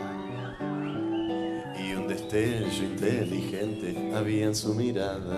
Y 1.78 1.94
un 1.94 2.08
destello 2.08 2.84
inteligente 2.84 4.12
había 4.16 4.46
en 4.46 4.56
su 4.56 4.74
mirada. 4.74 5.38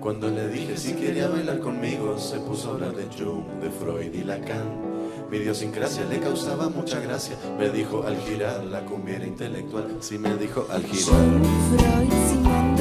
Cuando 0.00 0.30
le 0.30 0.48
dije 0.48 0.76
si 0.76 0.94
quería 0.94 1.28
bailar 1.28 1.58
conmigo, 1.60 2.18
se 2.18 2.38
puso 2.40 2.70
a 2.70 2.74
hablar 2.74 2.96
de 2.96 3.04
Jung, 3.16 3.60
de 3.60 3.70
Freud 3.70 4.14
y 4.14 4.24
Lacan. 4.24 4.88
Mi 5.30 5.36
idiosincrasia 5.36 6.04
le 6.06 6.20
causaba 6.20 6.68
mucha 6.68 6.98
gracia. 7.00 7.36
Me 7.58 7.68
dijo 7.68 8.04
al 8.06 8.16
girar 8.22 8.64
la 8.64 8.80
cumbia 8.86 9.16
era 9.16 9.26
intelectual. 9.26 9.98
Sí, 10.00 10.18
me 10.18 10.34
dijo 10.36 10.66
al 10.70 10.82
girar. 10.84 11.04
Freud, 11.04 12.12
Simón 12.28 12.76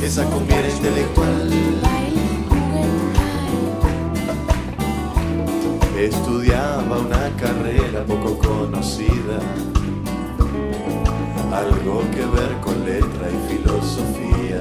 de 0.00 0.06
Esa 0.06 0.24
cumbia 0.26 0.58
era 0.58 0.68
intelectual. 0.68 1.93
Estudiaba 6.04 6.98
una 6.98 7.34
carrera 7.38 8.04
poco 8.04 8.36
conocida. 8.36 9.38
Algo 11.50 12.02
que 12.10 12.26
ver 12.26 12.60
con 12.60 12.84
letra 12.84 13.30
y 13.30 13.54
filosofía. 13.54 14.60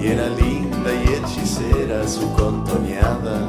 Y 0.00 0.06
era 0.06 0.26
linda 0.30 0.90
y 0.94 1.12
hechicera 1.16 2.08
su 2.08 2.32
contoneada. 2.32 3.46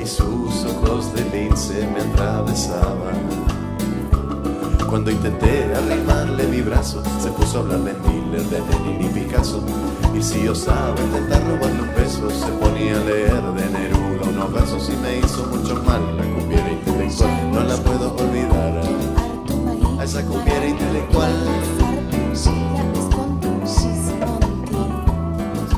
Y 0.00 0.06
sus 0.06 0.64
ojos 0.66 1.12
de 1.12 1.24
lince 1.36 1.88
me 1.88 2.00
atravesaban. 2.02 3.55
Cuando 4.96 5.10
intenté 5.10 5.74
arrimarle 5.74 6.46
mi 6.46 6.62
brazo, 6.62 7.02
se 7.20 7.30
puso 7.32 7.58
a 7.58 7.60
hablar 7.60 7.80
de 7.80 7.92
Miller, 8.08 8.42
de 8.44 8.60
Lenin 8.60 9.04
y 9.04 9.08
Picasso. 9.12 9.62
Y 10.16 10.22
si 10.22 10.48
osaba 10.48 10.98
intentar 10.98 11.42
robarle 11.46 11.82
un 11.82 11.94
beso, 11.94 12.30
se 12.30 12.50
ponía 12.52 12.96
a 12.96 13.04
leer 13.04 13.42
de 13.42 13.78
Neruda 13.78 14.30
unos 14.30 14.52
versos 14.54 14.88
y 14.88 14.96
me 14.96 15.18
hizo 15.18 15.44
mucho 15.48 15.74
mal. 15.82 16.00
La 16.16 16.24
cumbiera 16.24 16.72
intelectual, 16.72 17.52
no 17.52 17.60
la 17.64 17.76
puedo 17.76 18.16
olvidar. 18.16 18.80
A 20.00 20.04
esa 20.04 20.24
cumbiera 20.24 20.66
intelectual, 20.66 21.34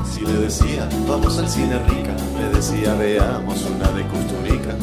si 0.05 0.21
le 0.21 0.33
decía, 0.33 0.87
vamos 1.09 1.37
al 1.37 1.49
cine 1.49 1.77
rica, 1.89 2.15
me 2.37 2.55
decía, 2.55 2.93
veamos 2.93 3.65
una 3.65 3.91
de 3.91 4.07
Custurica. 4.07 4.75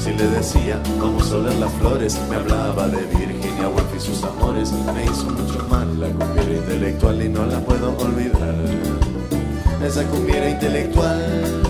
Si 0.00 0.10
le 0.10 0.26
decía, 0.26 0.82
vamos 1.00 1.32
a 1.32 1.36
las 1.36 1.72
flores, 1.74 2.20
me 2.28 2.36
hablaba 2.36 2.88
de 2.88 3.06
Virginia 3.06 3.68
Y 3.96 4.00
sus 4.00 4.24
amores. 4.24 4.72
Me 4.72 5.04
hizo 5.04 5.26
mucho 5.26 5.64
mal 5.70 6.00
la 6.00 6.08
cumbia 6.08 6.56
intelectual 6.56 7.22
y 7.22 7.28
no 7.28 7.46
la 7.46 7.60
puedo 7.60 7.96
olvidar. 7.98 8.54
Esa 9.84 10.04
cumbia 10.04 10.50
intelectual. 10.50 11.62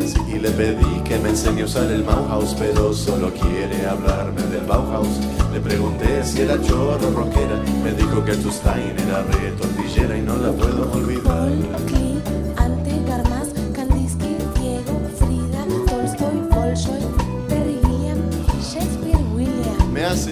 Sí, 0.00 0.20
y 0.28 0.38
le 0.38 0.50
pedí 0.50 1.00
que 1.04 1.18
me 1.18 1.30
enseñe 1.30 1.62
a 1.62 1.64
usar 1.64 1.90
el 1.90 2.02
Bauhaus, 2.02 2.54
pero 2.58 2.92
solo 2.94 3.32
quiere 3.32 3.86
hablarme 3.86 4.42
del 4.42 4.64
Bauhaus. 4.64 5.08
Le 5.52 5.60
pregunté 5.60 6.24
si 6.24 6.40
era 6.40 6.60
chorro 6.62 7.10
rockera, 7.10 7.62
me 7.82 7.92
dijo 7.92 8.24
que 8.24 8.34
Stein 8.34 8.94
era 9.06 9.22
re 9.22 9.50
tortillera 9.52 10.16
y 10.16 10.22
no 10.22 10.36
la 10.36 10.52
puedo 10.52 10.92
olvidar. 10.92 12.05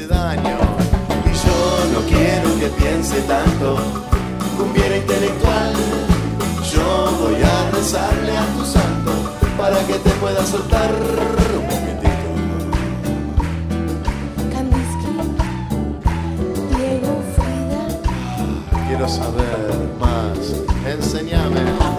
Hace 0.05 0.07
daño. 0.07 0.59
Y 1.27 1.33
yo 1.47 1.93
no 1.93 2.01
quiero 2.07 2.59
que 2.59 2.69
piense 2.83 3.21
tanto. 3.23 3.77
Cumbiera 4.57 4.97
intelectual 4.97 5.73
yo 6.73 7.11
voy 7.21 7.43
a 7.43 7.71
rezarle 7.71 8.37
a 8.37 8.47
tu 8.57 8.65
santo 8.65 9.13
para 9.57 9.79
que 9.87 9.95
te 9.95 10.11
pueda 10.13 10.45
soltar 10.45 10.91
un 10.93 11.67
poquitito. 11.69 12.29
Kandinsky, 14.53 15.13
Diego, 16.71 17.23
Frida, 17.37 18.87
quiero 18.89 19.09
saber 19.09 19.71
más. 20.01 20.39
Enséñame 20.87 21.93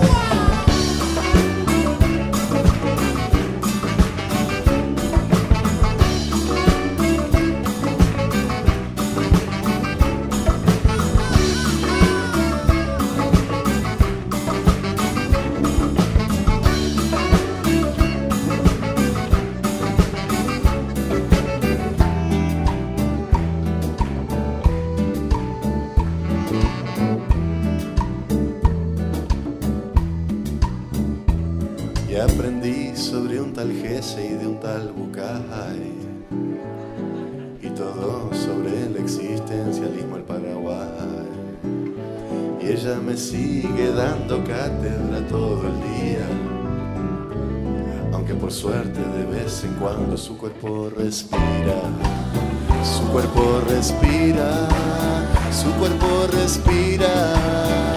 sigue 43.17 43.91
dando 43.91 44.43
cátedra 44.43 45.25
todo 45.29 45.61
el 45.67 45.81
día. 45.81 46.27
Aunque 48.13 48.33
por 48.33 48.51
suerte 48.51 48.99
de 48.99 49.25
vez 49.25 49.63
en 49.63 49.73
cuando 49.75 50.17
su 50.17 50.37
cuerpo 50.37 50.89
respira. 50.95 51.81
Su 52.83 53.03
cuerpo 53.11 53.61
respira. 53.67 54.67
Su 55.51 55.71
cuerpo 55.73 56.27
respira. 56.31 57.94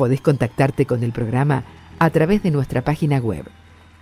Podés 0.00 0.22
contactarte 0.22 0.86
con 0.86 1.04
el 1.04 1.12
programa 1.12 1.64
a 1.98 2.08
través 2.08 2.42
de 2.42 2.50
nuestra 2.50 2.82
página 2.82 3.18
web 3.18 3.44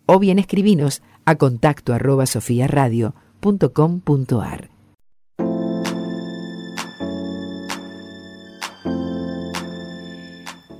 o 0.06 0.18
bien 0.18 0.39
escribinos 0.39 1.01
a 1.26 1.36
contacto 1.36 1.93
arroba 1.93 2.26
sofiaradio.com.ar. 2.26 4.70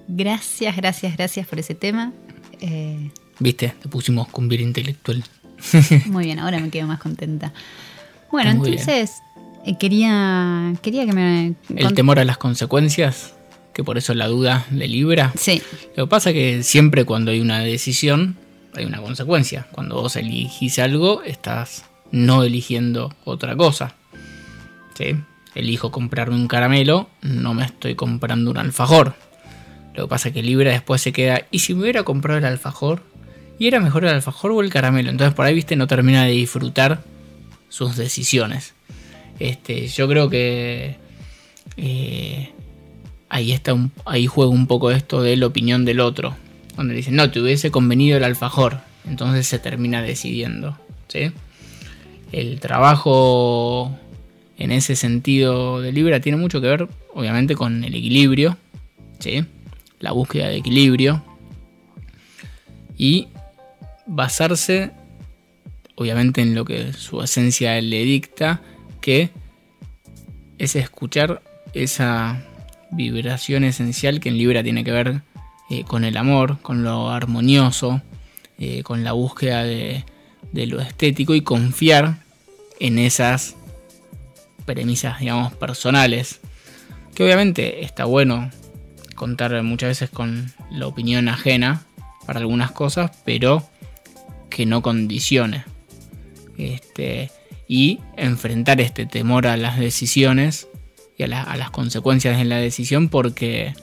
Gracias, 0.08 0.78
gracias, 0.78 1.18
gracias 1.18 1.48
por 1.48 1.60
ese 1.60 1.76
tema. 1.76 2.14
Eh, 2.62 3.12
Viste, 3.40 3.74
te 3.82 3.90
pusimos 3.90 4.30
cumbia 4.30 4.62
intelectual. 4.62 5.22
muy 6.08 6.26
bien, 6.26 6.40
ahora 6.40 6.60
me 6.60 6.70
quedo 6.70 6.88
más 6.88 7.00
contenta. 7.00 7.54
Bueno, 8.32 8.56
muy 8.56 8.70
entonces 8.70 9.22
eh, 9.66 9.78
quería, 9.78 10.74
quería 10.82 11.06
que 11.06 11.14
me... 11.14 11.54
El 11.76 11.94
temor 11.94 12.20
a 12.20 12.26
las 12.26 12.38
consecuencias, 12.38 13.34
que 13.74 13.84
por 13.84 13.98
eso 13.98 14.14
la 14.14 14.28
duda 14.28 14.66
de 14.70 14.88
Libra. 14.88 15.32
Sí, 15.38 15.62
Lo 15.96 16.06
que 16.06 16.10
pasa 16.10 16.30
es 16.32 16.36
que 16.36 16.64
siempre 16.64 17.06
cuando 17.06 17.32
hay 17.32 17.40
una 17.40 17.60
decisión, 17.60 18.38
hay 18.76 18.86
una 18.86 19.02
consecuencia. 19.02 19.68
Cuando 19.72 19.96
vos 19.96 20.16
elegís 20.16 20.80
algo, 20.80 21.22
estás 21.24 21.86
no 22.12 22.44
eligiendo 22.44 23.14
otra 23.24 23.56
cosa. 23.56 23.96
¿Sí? 24.96 25.16
Elijo 25.56 25.92
comprarme 25.92 26.36
un 26.36 26.48
caramelo, 26.48 27.10
no 27.22 27.54
me 27.54 27.66
estoy 27.66 27.96
comprando 27.96 28.52
un 28.52 28.58
alfajor. 28.58 29.16
Lo 29.96 30.04
que 30.04 30.10
pasa 30.10 30.30
es 30.30 30.34
que 30.34 30.42
Libra 30.42 30.72
después 30.72 31.02
se 31.02 31.14
queda, 31.14 31.44
¿y 31.52 31.60
si 31.60 31.74
me 31.74 31.84
hubiera 31.84 32.04
comprado 32.04 32.40
el 32.40 32.46
alfajor? 32.46 33.04
¿Y 33.60 33.68
era 33.68 33.80
mejor 33.80 34.04
el 34.04 34.12
alfajor 34.12 34.52
o 34.52 34.62
el 34.62 34.70
caramelo? 34.70 35.10
Entonces 35.10 35.34
por 35.34 35.46
ahí, 35.46 35.54
viste, 35.54 35.76
no 35.76 35.88
termina 35.88 36.24
de 36.26 36.32
disfrutar 36.32 37.04
sus 37.70 37.96
decisiones. 37.96 38.74
Este, 39.40 39.88
yo 39.88 40.08
creo 40.08 40.30
que 40.30 40.98
eh, 41.78 42.50
ahí 43.30 43.52
está 43.52 43.74
un- 43.74 43.92
ahí 44.06 44.28
juega 44.28 44.52
un 44.52 44.68
poco 44.68 44.92
esto 44.92 45.22
de 45.22 45.36
la 45.38 45.48
opinión 45.48 45.86
del 45.86 46.00
otro. 46.00 46.36
Donde 46.76 46.96
dicen, 46.96 47.16
no, 47.16 47.30
te 47.30 47.40
hubiese 47.40 47.72
convenido 47.72 48.18
el 48.18 48.24
alfajor. 48.24 48.80
Entonces 49.08 49.48
se 49.48 49.60
termina 49.60 50.02
decidiendo. 50.02 50.78
¿sí? 51.08 51.32
El 52.32 52.60
trabajo 52.60 53.96
en 54.58 54.72
ese 54.72 54.96
sentido 54.96 55.82
de 55.82 55.92
Libra 55.92 56.20
tiene 56.20 56.38
mucho 56.38 56.62
que 56.62 56.68
ver, 56.68 56.88
obviamente, 57.14 57.56
con 57.56 57.84
el 57.84 57.94
equilibrio. 57.94 58.58
¿sí? 59.20 59.46
La 60.00 60.12
búsqueda 60.12 60.48
de 60.50 60.58
equilibrio. 60.58 61.24
Y 62.98 63.28
basarse, 64.06 64.92
obviamente, 65.96 66.42
en 66.42 66.56
lo 66.56 66.66
que 66.66 66.94
su 66.94 67.22
esencia 67.22 67.80
le 67.82 68.04
dicta, 68.04 68.62
que 69.02 69.30
es 70.58 70.76
escuchar 70.76 71.42
esa 71.74 72.44
vibración 72.92 73.64
esencial 73.64 74.20
que 74.20 74.30
en 74.30 74.38
Libra 74.38 74.64
tiene 74.64 74.84
que 74.84 74.92
ver 74.92 75.22
eh, 75.70 75.84
con 75.84 76.04
el 76.04 76.18
amor, 76.18 76.60
con 76.62 76.84
lo 76.84 77.10
armonioso, 77.10 78.02
eh, 78.60 78.84
con 78.84 79.04
la 79.04 79.14
búsqueda 79.14 79.64
de, 79.64 80.06
de 80.52 80.68
lo 80.68 80.80
estético 80.80 81.34
y 81.36 81.42
confiar 81.42 82.18
en 82.80 83.00
esas 83.00 83.56
premisas, 84.66 85.20
digamos, 85.20 85.54
personales. 85.54 86.40
Que 87.16 87.24
obviamente 87.24 87.84
está 87.84 88.06
bueno 88.06 88.52
contar 89.16 89.62
muchas 89.64 89.90
veces 89.90 90.10
con 90.10 90.52
la 90.72 90.88
opinión 90.88 91.30
ajena, 91.30 91.86
para 92.26 92.40
algunas 92.40 92.72
cosas, 92.72 93.12
pero 93.26 93.64
que 94.54 94.66
no 94.66 94.82
condicione. 94.82 95.66
Este, 96.58 97.32
y 97.68 98.00
enfrentar 98.16 98.80
este 98.80 99.06
temor 99.06 99.48
a 99.48 99.58
las 99.58 99.80
decisiones 99.80 100.68
y 101.18 101.24
a, 101.24 101.42
a 101.42 101.58
las 101.58 101.72
consecuencias 101.72 102.38
de 102.38 102.46
la 102.46 102.58
decisión 102.58 103.10
porque 103.10 103.74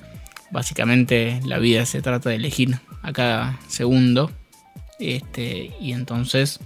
básicamente 0.52 1.40
la 1.44 1.58
vida 1.58 1.84
se 1.86 2.02
trata 2.02 2.30
de 2.30 2.36
elegir 2.36 2.78
a 3.02 3.12
cada 3.12 3.58
segundo 3.68 4.30
este, 5.00 5.72
y 5.80 5.92
entonces 5.92 6.60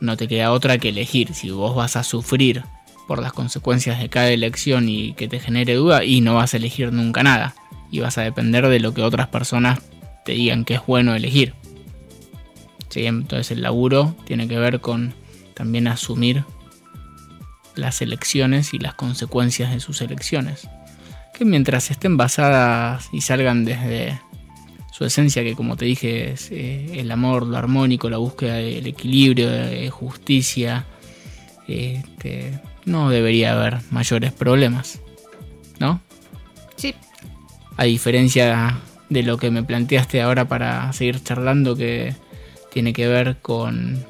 no 0.00 0.16
te 0.16 0.28
queda 0.28 0.52
otra 0.52 0.78
que 0.78 0.90
elegir 0.90 1.34
si 1.34 1.50
vos 1.50 1.74
vas 1.76 1.96
a 1.96 2.04
sufrir 2.04 2.62
por 3.06 3.20
las 3.20 3.32
consecuencias 3.32 4.00
de 4.00 4.08
cada 4.08 4.30
elección 4.30 4.88
y 4.88 5.12
que 5.12 5.28
te 5.28 5.40
genere 5.40 5.74
duda 5.74 6.04
y 6.04 6.22
no 6.22 6.36
vas 6.36 6.54
a 6.54 6.56
elegir 6.56 6.92
nunca 6.92 7.22
nada 7.22 7.54
y 7.90 8.00
vas 8.00 8.16
a 8.16 8.22
depender 8.22 8.66
de 8.68 8.80
lo 8.80 8.94
que 8.94 9.02
otras 9.02 9.28
personas 9.28 9.80
te 10.24 10.32
digan 10.32 10.64
que 10.64 10.74
es 10.74 10.86
bueno 10.86 11.14
elegir. 11.14 11.54
Sí, 12.94 13.06
entonces 13.06 13.50
el 13.50 13.62
laburo 13.62 14.14
tiene 14.24 14.46
que 14.46 14.56
ver 14.56 14.80
con 14.80 15.14
también 15.54 15.88
asumir 15.88 16.44
las 17.74 18.00
elecciones 18.02 18.72
y 18.72 18.78
las 18.78 18.94
consecuencias 18.94 19.72
de 19.72 19.80
sus 19.80 20.00
elecciones. 20.00 20.68
Que 21.36 21.44
mientras 21.44 21.90
estén 21.90 22.16
basadas 22.16 23.08
y 23.10 23.22
salgan 23.22 23.64
desde 23.64 24.20
su 24.92 25.04
esencia, 25.04 25.42
que 25.42 25.56
como 25.56 25.76
te 25.76 25.86
dije 25.86 26.34
es 26.34 26.52
eh, 26.52 27.00
el 27.00 27.10
amor, 27.10 27.44
lo 27.48 27.56
armónico, 27.56 28.08
la 28.08 28.18
búsqueda 28.18 28.54
del 28.54 28.86
equilibrio, 28.86 29.50
de 29.50 29.90
justicia, 29.90 30.86
este, 31.66 32.60
no 32.84 33.10
debería 33.10 33.54
haber 33.54 33.80
mayores 33.90 34.30
problemas. 34.30 35.00
¿No? 35.80 36.00
Sí. 36.76 36.94
A 37.76 37.82
diferencia 37.82 38.78
de 39.08 39.24
lo 39.24 39.36
que 39.36 39.50
me 39.50 39.64
planteaste 39.64 40.22
ahora 40.22 40.46
para 40.46 40.92
seguir 40.92 41.20
charlando, 41.24 41.74
que 41.74 42.14
tiene 42.74 42.92
que 42.92 43.06
ver 43.08 43.38
con 43.40 44.04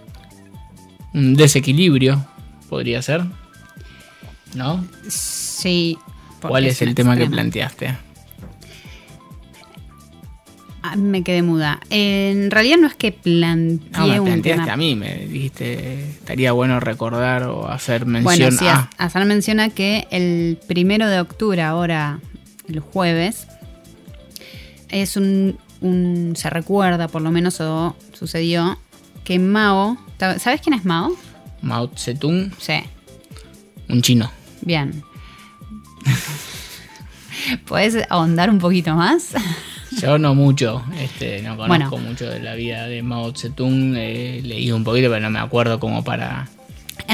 un 1.13 1.35
desequilibrio, 1.35 2.25
podría 2.69 3.01
ser. 3.03 3.23
¿No? 4.55 4.85
Sí. 5.09 5.97
¿Cuál 6.41 6.67
es 6.67 6.81
el 6.83 6.95
tema 6.95 7.17
que 7.17 7.27
planteaste? 7.27 7.95
Ah, 10.83 10.97
me 10.97 11.23
quedé 11.23 11.43
muda. 11.43 11.81
En 11.89 12.51
realidad 12.51 12.77
no 12.79 12.87
es 12.87 12.95
que 12.95 13.11
planteé 13.13 13.91
No, 13.93 14.07
me 14.07 14.21
un 14.21 14.27
planteaste 14.27 14.63
tema. 14.65 14.73
a 14.75 14.77
mí, 14.77 14.95
me 14.95 15.15
dijiste, 15.27 16.11
estaría 16.11 16.53
bueno 16.53 16.79
recordar 16.79 17.45
o 17.45 17.69
hacer 17.69 18.05
mención 18.05 18.25
Bueno, 18.25 18.51
sí, 18.51 18.67
a... 18.67 18.91
Azar 18.99 19.25
menciona 19.25 19.71
que 19.71 20.07
el 20.11 20.59
primero 20.67 21.09
de 21.09 21.21
octubre, 21.21 21.63
ahora 21.63 22.19
el 22.69 22.81
jueves, 22.81 23.47
es 24.91 25.17
un, 25.17 25.57
un- 25.81 26.35
se 26.37 26.51
recuerda, 26.51 27.09
por 27.09 27.23
lo 27.23 27.31
menos, 27.31 27.61
o 27.63 27.97
sucedió, 28.15 28.79
que 29.25 29.39
Mao, 29.39 29.97
¿sabes 30.19 30.61
quién 30.61 30.75
es 30.75 30.85
Mao? 30.85 31.15
Mao 31.63 31.91
Zedong, 31.97 32.53
Sí, 32.59 32.75
un 33.89 34.03
chino. 34.03 34.31
bien. 34.63 35.03
¿Puedes 37.67 37.99
ahondar 38.11 38.49
un 38.51 38.59
poquito 38.59 38.95
más? 38.95 39.35
Yo 40.01 40.19
no 40.19 40.35
mucho, 40.35 40.83
este, 40.99 41.41
no 41.43 41.57
conozco 41.57 41.91
Bueno. 41.97 42.09
mucho 42.11 42.29
de 42.29 42.41
la 42.41 42.55
vida 42.55 42.87
de 42.87 43.03
Mao 43.03 43.33
Zedong, 43.35 43.97
he 43.97 44.41
leído 44.43 44.77
un 44.77 44.85
poquito, 44.85 45.09
pero 45.09 45.21
no 45.21 45.31
me 45.31 45.39
acuerdo 45.39 45.79
como 45.79 46.03
para 46.03 46.49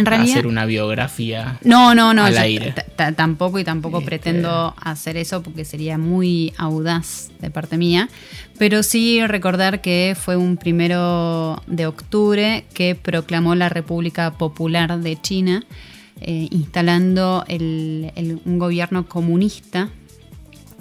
En 0.00 0.06
realidad, 0.06 0.32
hacer 0.38 0.46
una 0.46 0.66
biografía. 0.66 1.58
No, 1.62 1.94
no, 1.94 2.12
no, 2.14 2.24
al 2.24 2.36
aire. 2.38 2.74
tampoco 3.16 3.58
y 3.58 3.64
tampoco 3.64 3.98
Este- 3.98 4.06
pretendo 4.10 4.74
hacer 4.80 5.16
eso 5.16 5.42
porque 5.42 5.64
sería 5.64 5.96
muy 5.98 6.52
audaz 6.56 7.30
de 7.40 7.50
parte 7.50 7.76
mía, 7.78 8.08
pero 8.58 8.82
sí 8.82 9.24
recordar 9.26 9.80
que 9.80 10.16
fue 10.20 10.36
un 10.36 10.56
primero 10.56 11.62
de 11.66 11.86
octubre 11.86 12.64
que 12.74 12.94
proclamó 12.94 13.54
la 13.54 13.68
República 13.68 14.32
Popular 14.32 14.98
de 14.98 15.20
China, 15.20 15.64
eh, 16.20 16.48
instalando 16.50 17.44
el- 17.48 18.12
el- 18.16 18.40
un 18.44 18.58
gobierno 18.58 19.06
comunista. 19.06 19.88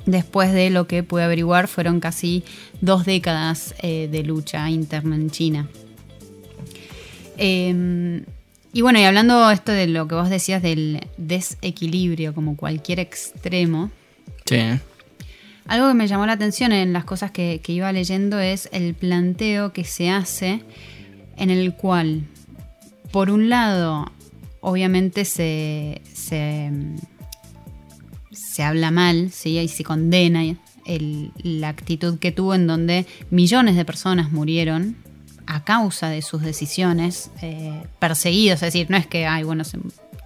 Después 0.06 0.52
de 0.54 0.70
lo 0.72 0.88
que 0.88 1.04
pude 1.04 1.24
averiguar, 1.24 1.68
fueron 1.68 2.00
casi 2.00 2.44
dos 2.82 3.06
décadas 3.06 3.76
eh, 3.84 4.08
de 4.12 4.24
lucha 4.24 4.70
interna 4.70 5.16
en 5.16 5.30
China. 5.30 5.68
Eh, 7.38 8.24
y 8.74 8.82
bueno, 8.82 9.00
y 9.00 9.04
hablando 9.04 9.50
esto 9.52 9.72
de 9.72 9.88
lo 9.88 10.08
que 10.08 10.16
vos 10.16 10.30
decías 10.30 10.62
del 10.62 11.02
desequilibrio, 11.18 12.34
como 12.34 12.56
cualquier 12.56 13.00
extremo, 13.00 13.92
Sí, 14.46 14.58
algo 15.68 15.88
que 15.90 15.94
me 15.94 16.08
llamó 16.08 16.26
la 16.26 16.34
atención 16.34 16.72
en 16.72 16.92
las 16.94 17.04
cosas 17.04 17.30
que, 17.32 17.62
que 17.64 17.72
iba 17.74 17.92
leyendo 17.92 18.40
es 18.40 18.68
el 18.72 18.96
planteo 18.96 19.74
que 19.74 19.84
se 19.84 20.10
hace 20.10 20.62
en 21.38 21.50
el 21.52 21.74
cual, 21.76 22.24
por 23.12 23.30
un 23.30 23.50
lado, 23.50 24.12
obviamente 24.62 25.24
se, 25.26 26.02
se, 26.14 26.72
se 28.32 28.64
habla 28.64 28.90
mal, 28.92 29.32
¿sí? 29.32 29.60
y 29.60 29.68
se 29.68 29.84
condena 29.84 30.44
el- 30.86 31.32
la 31.44 31.70
actitud 31.70 32.18
que 32.20 32.32
tuvo 32.32 32.56
en 32.56 32.66
donde 32.68 33.06
millones 33.30 33.76
de 33.76 33.86
personas 33.86 34.32
murieron 34.32 34.96
a 35.52 35.64
causa 35.64 36.10
de 36.10 36.22
sus 36.22 36.42
decisiones, 36.44 37.32
eh, 37.42 37.84
perseguidos, 37.98 38.58
es 38.62 38.72
decir, 38.72 38.86
no 38.90 38.98
es 38.98 39.08
que, 39.08 39.26
ay, 39.26 39.44
bueno, 39.44 39.64
se- 39.64 39.80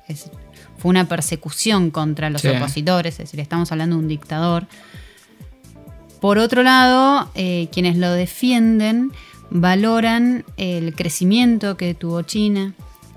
es- 0.10 0.30
fue 0.78 0.90
una 0.90 1.08
persecución 1.08 1.92
contra 1.92 2.30
los 2.30 2.42
Sí. 2.42 2.50
opositores, 2.50 3.14
es 3.14 3.20
decir, 3.20 3.40
estamos 3.40 3.72
hablando 3.72 3.96
de 3.96 4.02
un 4.02 4.08
dictador. 4.10 4.68
Por 6.20 6.38
otro 6.40 6.62
lado, 6.64 7.30
eh, 7.36 7.70
quienes 7.72 7.96
lo 7.98 8.12
defienden 8.12 9.12
valoran 9.50 10.44
el 10.58 10.94
crecimiento 10.94 11.78
que 11.78 11.94
tuvo 11.94 12.22
China, 12.24 12.74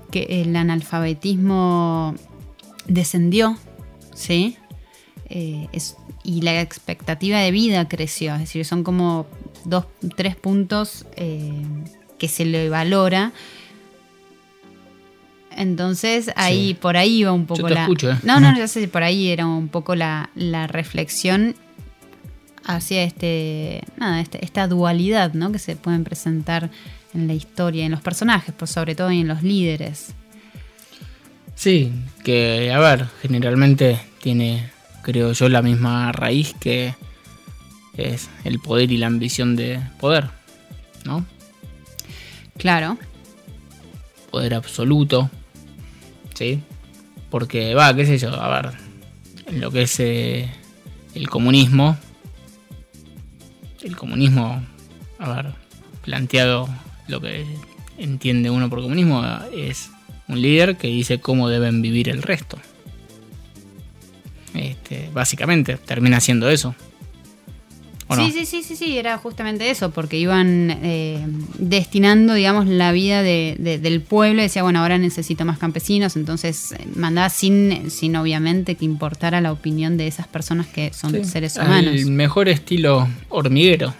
que 0.09 0.41
el 0.41 0.55
analfabetismo 0.55 2.15
descendió, 2.87 3.57
¿sí? 4.15 4.57
Eh, 5.29 5.67
es- 5.73 5.97
y 6.23 6.41
la 6.41 6.61
expectativa 6.61 7.39
de 7.39 7.51
vida 7.51 7.87
creció, 7.89 8.33
es 8.35 8.39
decir, 8.41 8.63
son 8.65 8.83
como 8.85 9.25
dos, 9.65 9.85
tres 10.15 10.35
puntos 10.37 11.05
eh, 11.17 11.51
que 12.17 12.27
se 12.27 12.45
le 12.45 12.69
valora. 12.69 13.31
Entonces 15.55 16.31
ahí 16.35 16.69
Sí. 16.69 16.73
por 16.75 16.97
ahí 16.97 17.17
iba 17.19 17.31
un 17.31 17.45
poco 17.45 17.61
Yo 17.61 17.67
te 17.67 17.73
la. 17.73 17.81
escucho, 17.81 18.11
¿eh? 18.11 18.17
No, 18.23 18.39
no, 18.39 18.55
ya 18.55 18.67
sé, 18.67 18.87
por 18.87 19.03
ahí 19.03 19.29
era 19.29 19.45
un 19.47 19.69
poco 19.69 19.95
la, 19.95 20.29
la 20.35 20.67
reflexión 20.67 21.55
hacia 22.65 23.03
este, 23.03 23.81
nada, 23.97 24.21
este- 24.21 24.43
esta 24.43 24.67
dualidad 24.67 25.33
¿no? 25.33 25.51
que 25.51 25.57
se 25.59 25.75
pueden 25.75 26.03
presentar 26.03 26.69
en 27.13 27.25
la 27.27 27.33
historia, 27.33 27.85
en 27.85 27.91
los 27.91 28.01
personajes, 28.01 28.53
pues 28.57 28.69
sobre 28.71 28.93
todo 28.93 29.11
y 29.11 29.21
en 29.21 29.27
los 29.27 29.41
líderes. 29.41 30.13
Sí, 31.55 31.91
que 32.23 32.71
a 32.71 32.77
ver, 32.79 33.07
generalmente 33.21 33.99
tiene, 34.21 34.69
creo 35.01 35.31
yo, 35.31 35.49
la 35.49 35.63
misma 35.63 36.11
raíz 36.11 36.53
que 36.59 36.93
es 37.95 38.29
el 38.43 38.59
poder 38.59 38.91
y 38.91 38.97
la 38.97 39.07
ambición 39.07 39.55
de 39.55 39.79
poder, 39.99 40.25
¿no? 41.03 41.25
Claro, 42.57 42.97
Poder 44.31 44.53
absoluto, 44.55 45.29
¿sí? 46.33 46.61
Porque, 47.29 47.73
va, 47.75 47.95
qué 47.95 48.05
sé 48.05 48.17
yo, 48.17 48.33
a 48.33 48.61
ver, 48.61 48.73
en 49.47 49.61
lo 49.61 49.71
que 49.71 49.83
es 49.83 49.99
eh, 49.99 50.49
el 51.13 51.29
comunismo, 51.29 51.97
el 53.83 53.95
comunismo, 53.95 54.63
a 55.19 55.33
ver, 55.33 55.53
planteado 56.03 56.67
lo 57.07 57.21
que 57.21 57.45
entiende 57.97 58.49
uno 58.49 58.69
por 58.69 58.81
comunismo 58.81 59.23
es 59.53 59.89
un 60.27 60.41
líder 60.41 60.77
que 60.77 60.87
dice 60.87 61.19
cómo 61.19 61.49
deben 61.49 61.81
vivir 61.81 62.09
el 62.09 62.21
resto. 62.21 62.57
Este, 64.53 65.09
básicamente, 65.13 65.77
termina 65.77 66.19
siendo 66.19 66.49
eso. 66.49 66.75
Sí, 68.15 68.31
sí, 68.31 68.45
sí, 68.45 68.63
sí, 68.63 68.75
sí, 68.77 68.97
era 68.97 69.17
justamente 69.17 69.69
eso, 69.69 69.91
porque 69.91 70.17
iban 70.17 70.71
eh, 70.81 71.25
destinando, 71.59 72.33
digamos, 72.35 72.65
la 72.67 72.91
vida 72.93 73.21
de- 73.21 73.55
de- 73.59 73.79
del 73.79 73.99
pueblo. 74.01 74.41
Decía, 74.41 74.63
bueno, 74.63 74.79
ahora 74.79 74.97
necesito 74.97 75.43
más 75.43 75.57
campesinos, 75.57 76.15
entonces 76.15 76.71
eh, 76.71 76.87
mandaba 76.95 77.29
sin, 77.29 77.91
sin 77.91 78.15
obviamente 78.15 78.75
que 78.75 78.85
importara 78.85 79.41
la 79.41 79.51
opinión 79.51 79.97
de 79.97 80.07
esas 80.07 80.27
personas 80.27 80.67
que 80.67 80.93
son 80.93 81.11
Sí, 81.11 81.25
seres 81.25 81.57
humanos. 81.57 81.95
El 81.95 82.11
mejor 82.11 82.47
estilo 82.47 83.07
hormiguero. 83.29 83.93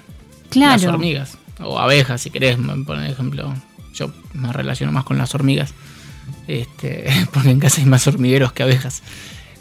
Claro. 0.49 0.81
Las 0.81 0.85
hormigas. 0.85 1.37
O 1.59 1.77
abejas, 1.79 2.21
si 2.21 2.29
querés, 2.29 2.57
por 2.85 3.03
ejemplo. 3.03 3.53
Yo 3.93 4.11
me 4.33 4.53
relaciono 4.53 4.91
más 4.93 5.03
con 5.03 5.17
las 5.17 5.33
hormigas. 5.35 5.73
Este, 6.47 7.05
porque 7.33 7.49
en 7.49 7.59
casa 7.59 7.81
hay 7.81 7.87
más 7.87 8.07
hormigueros 8.07 8.53
que 8.53 8.63
abejas. 8.63 9.01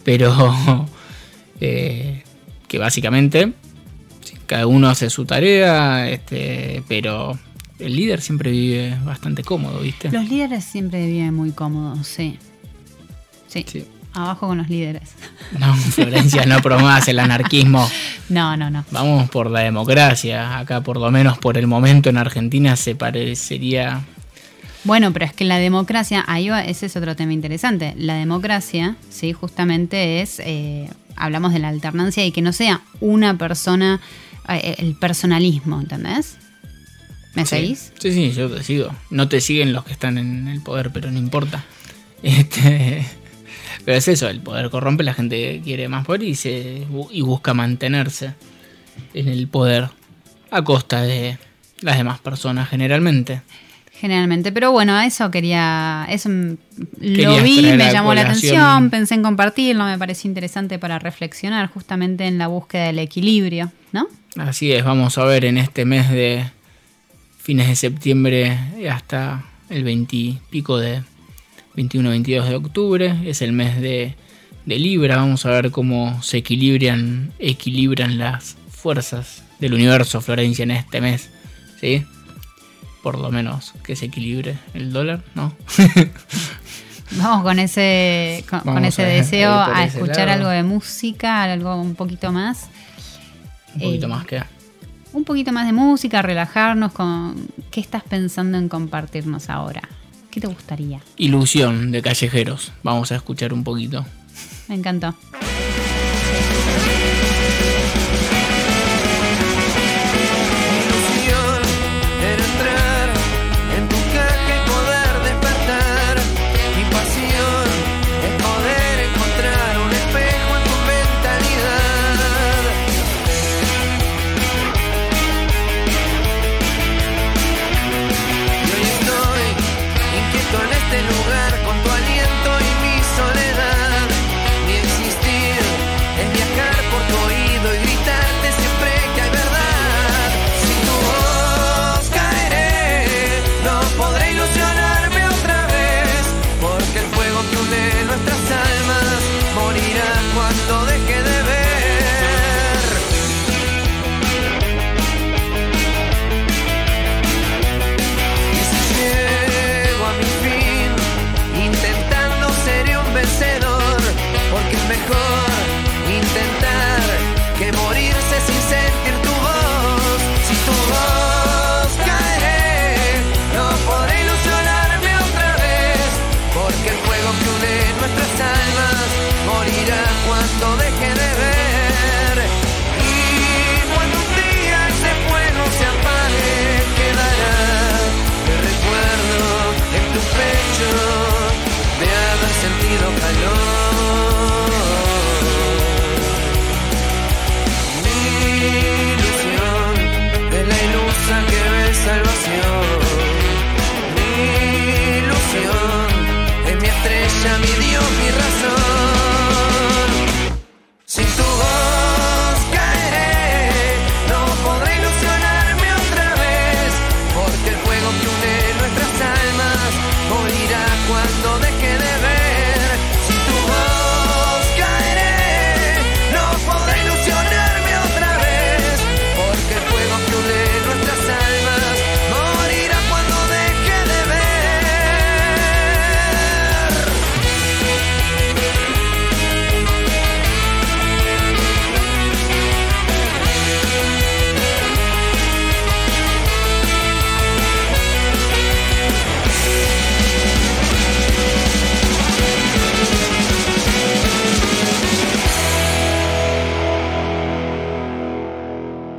Pero 0.04 0.86
eh, 1.60 2.22
que 2.68 2.78
básicamente 2.78 3.52
cada 4.46 4.66
uno 4.66 4.88
hace 4.88 5.10
su 5.10 5.24
tarea, 5.24 6.08
este, 6.08 6.82
pero 6.88 7.38
el 7.78 7.96
líder 7.96 8.20
siempre 8.20 8.50
vive 8.50 8.96
bastante 9.04 9.42
cómodo, 9.44 9.80
¿viste? 9.80 10.10
Los 10.10 10.28
líderes 10.28 10.64
siempre 10.64 11.06
viven 11.06 11.34
muy 11.34 11.50
cómodos, 11.52 12.06
sí. 12.06 12.38
Sí. 13.48 13.64
Sí. 13.66 13.84
abajo 14.12 14.48
con 14.48 14.58
los 14.58 14.68
líderes. 14.68 15.14
No, 15.58 15.74
Florencia, 15.74 16.44
no 16.46 16.60
promuevas 16.60 17.06
el 17.08 17.18
anarquismo. 17.18 17.88
No, 18.28 18.56
no, 18.56 18.70
no. 18.70 18.84
Vamos 18.90 19.30
por 19.30 19.48
la 19.48 19.60
democracia. 19.60 20.58
Acá, 20.58 20.80
por 20.80 20.96
lo 20.96 21.12
menos 21.12 21.38
por 21.38 21.56
el 21.56 21.68
momento 21.68 22.10
en 22.10 22.16
Argentina, 22.16 22.74
se 22.74 22.96
parecería. 22.96 24.04
Bueno, 24.82 25.12
pero 25.12 25.26
es 25.26 25.32
que 25.32 25.44
la 25.44 25.58
democracia, 25.58 26.24
ahí 26.26 26.48
va, 26.48 26.60
ese 26.64 26.86
es 26.86 26.96
otro 26.96 27.14
tema 27.14 27.32
interesante. 27.32 27.94
La 27.96 28.14
democracia, 28.14 28.96
sí, 29.10 29.32
justamente 29.32 30.22
es, 30.22 30.40
eh, 30.40 30.88
hablamos 31.14 31.52
de 31.52 31.60
la 31.60 31.68
alternancia 31.68 32.24
y 32.26 32.32
que 32.32 32.42
no 32.42 32.52
sea 32.52 32.80
una 33.00 33.38
persona, 33.38 34.00
el 34.48 34.96
personalismo, 34.96 35.80
¿entendés? 35.80 36.36
¿Me 37.34 37.44
Sí. 37.44 37.50
seguís? 37.56 37.92
Sí, 37.98 38.12
sí, 38.12 38.32
yo 38.32 38.48
te 38.50 38.62
sigo. 38.62 38.94
No 39.10 39.28
te 39.28 39.40
siguen 39.40 39.72
los 39.72 39.84
que 39.84 39.92
están 39.92 40.16
en 40.18 40.48
el 40.48 40.62
poder, 40.62 40.90
pero 40.92 41.10
no 41.10 41.18
importa. 41.18 41.64
Este, 42.22 43.06
pero 43.84 43.98
es 43.98 44.08
eso, 44.08 44.28
el 44.28 44.40
poder 44.40 44.70
corrompe, 44.70 45.04
la 45.04 45.12
gente 45.14 45.60
quiere 45.62 45.86
más 45.88 46.06
poder 46.06 46.22
y, 46.22 46.34
se, 46.34 46.86
y 47.10 47.20
busca 47.20 47.52
mantenerse 47.54 48.32
en 49.12 49.28
el 49.28 49.46
poder 49.48 49.90
a 50.50 50.62
costa 50.64 51.02
de 51.02 51.38
las 51.82 51.98
demás 51.98 52.18
personas 52.20 52.68
generalmente. 52.70 53.42
Generalmente, 54.00 54.52
pero 54.52 54.72
bueno, 54.72 55.00
eso 55.00 55.30
quería, 55.30 56.06
eso 56.10 56.28
lo 56.28 57.42
vi, 57.42 57.62
me 57.62 57.90
llamó 57.90 58.14
la 58.14 58.22
atención, 58.22 58.90
pensé 58.90 59.14
en 59.14 59.22
compartirlo, 59.22 59.84
me 59.84 59.96
pareció 59.96 60.28
interesante 60.28 60.78
para 60.78 60.98
reflexionar 60.98 61.70
justamente 61.70 62.26
en 62.26 62.36
la 62.36 62.48
búsqueda 62.48 62.84
del 62.84 62.98
equilibrio, 62.98 63.72
¿no? 63.92 64.06
Así 64.36 64.70
es, 64.72 64.84
vamos 64.84 65.16
a 65.16 65.24
ver 65.24 65.46
en 65.46 65.56
este 65.56 65.86
mes 65.86 66.10
de 66.10 66.44
fines 67.38 67.68
de 67.68 67.76
septiembre 67.76 68.58
hasta 68.90 69.44
el 69.70 69.84
20 69.84 70.16
y 70.16 70.38
pico 70.50 70.78
de 70.78 71.02
21-22 71.76 72.48
de 72.48 72.54
octubre. 72.54 73.16
Es 73.24 73.42
el 73.42 73.52
mes 73.52 73.80
de, 73.80 74.14
de 74.64 74.78
Libra. 74.78 75.16
Vamos 75.16 75.46
a 75.46 75.50
ver 75.50 75.70
cómo 75.70 76.22
se 76.22 76.38
equilibran, 76.38 77.32
equilibran 77.38 78.18
las 78.18 78.56
fuerzas 78.70 79.44
del 79.60 79.74
universo, 79.74 80.20
Florencia, 80.20 80.64
en 80.64 80.72
este 80.72 81.00
mes. 81.00 81.30
¿Sí? 81.80 82.04
Por 83.06 83.20
lo 83.20 83.30
menos 83.30 83.72
que 83.84 83.94
se 83.94 84.06
equilibre 84.06 84.58
el 84.74 84.92
dólar, 84.92 85.22
¿no? 85.36 85.54
Vamos 87.12 87.44
con 87.44 87.60
ese, 87.60 88.44
con, 88.50 88.84
ese 88.84 89.04
a- 89.04 89.06
deseo 89.06 89.52
a 89.52 89.84
escuchar 89.84 90.26
lado. 90.26 90.32
algo 90.32 90.48
de 90.48 90.64
música, 90.64 91.44
algo 91.44 91.80
un 91.80 91.94
poquito 91.94 92.32
más. 92.32 92.66
Un 93.76 93.80
poquito 93.82 94.06
Eh, 94.06 94.08
más 94.08 94.26
que. 94.26 94.42
Un 95.12 95.22
poquito 95.22 95.52
más 95.52 95.66
de 95.66 95.72
música, 95.72 96.20
relajarnos 96.20 96.90
con 96.90 97.46
qué 97.70 97.78
estás 97.78 98.02
pensando 98.02 98.58
en 98.58 98.68
compartirnos 98.68 99.50
ahora. 99.50 99.82
¿Qué 100.32 100.40
te 100.40 100.48
gustaría? 100.48 100.98
Ilusión 101.16 101.92
de 101.92 102.02
callejeros. 102.02 102.72
Vamos 102.82 103.12
a 103.12 103.14
escuchar 103.14 103.52
un 103.52 103.62
poquito. 103.62 104.04
Me 104.66 104.74
encantó. 104.74 105.14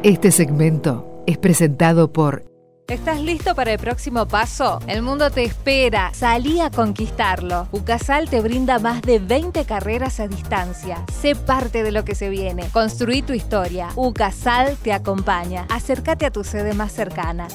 Este 0.07 0.31
segmento 0.31 1.21
es 1.27 1.37
presentado 1.37 2.13
por 2.13 2.45
¿Estás 2.87 3.19
listo 3.19 3.53
para 3.55 3.73
el 3.73 3.77
próximo 3.77 4.25
paso? 4.25 4.79
El 4.87 5.01
mundo 5.01 5.31
te 5.31 5.43
espera. 5.43 6.13
Salí 6.13 6.61
a 6.61 6.71
conquistarlo. 6.71 7.67
UCASAL 7.73 8.29
te 8.29 8.39
brinda 8.39 8.79
más 8.79 9.01
de 9.01 9.19
20 9.19 9.65
carreras 9.65 10.21
a 10.21 10.29
distancia. 10.29 11.03
Sé 11.11 11.35
parte 11.35 11.83
de 11.83 11.91
lo 11.91 12.05
que 12.05 12.15
se 12.15 12.29
viene. 12.29 12.69
Construí 12.69 13.21
tu 13.21 13.33
historia. 13.33 13.89
UCASAL 13.97 14.77
te 14.77 14.93
acompaña. 14.93 15.65
Acércate 15.69 16.25
a 16.25 16.31
tu 16.31 16.45
sede 16.45 16.73
más 16.73 16.93
cercana. 16.93 17.49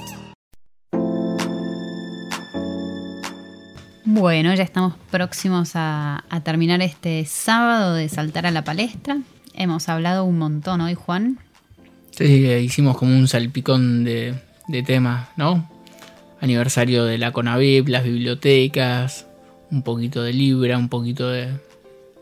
Bueno, 4.05 4.53
ya 4.53 4.63
estamos 4.63 4.93
próximos 5.11 5.71
a, 5.75 6.23
a 6.29 6.41
terminar 6.43 6.83
este 6.83 7.25
sábado 7.25 7.95
de 7.95 8.11
saltar 8.11 8.45
a 8.45 8.51
la 8.51 8.63
palestra. 8.63 9.17
Hemos 9.55 9.89
hablado 9.89 10.27
un 10.27 10.37
montón 10.37 10.83
hoy, 10.83 10.93
Juan. 10.93 11.39
Sí, 12.13 12.47
hicimos 12.47 12.97
como 12.99 13.17
un 13.17 13.27
salpicón 13.27 14.05
de, 14.05 14.35
de 14.69 14.83
temas, 14.83 15.29
¿no? 15.37 15.69
Aniversario 16.41 17.05
de 17.05 17.19
la 17.19 17.33
CONAVIP, 17.33 17.89
las 17.89 18.05
bibliotecas, 18.05 19.27
un 19.71 19.83
poquito 19.83 20.23
de 20.23 20.35
Libra, 20.35 20.77
un 20.77 20.91
poquito 20.91 21.31
de 21.31 21.49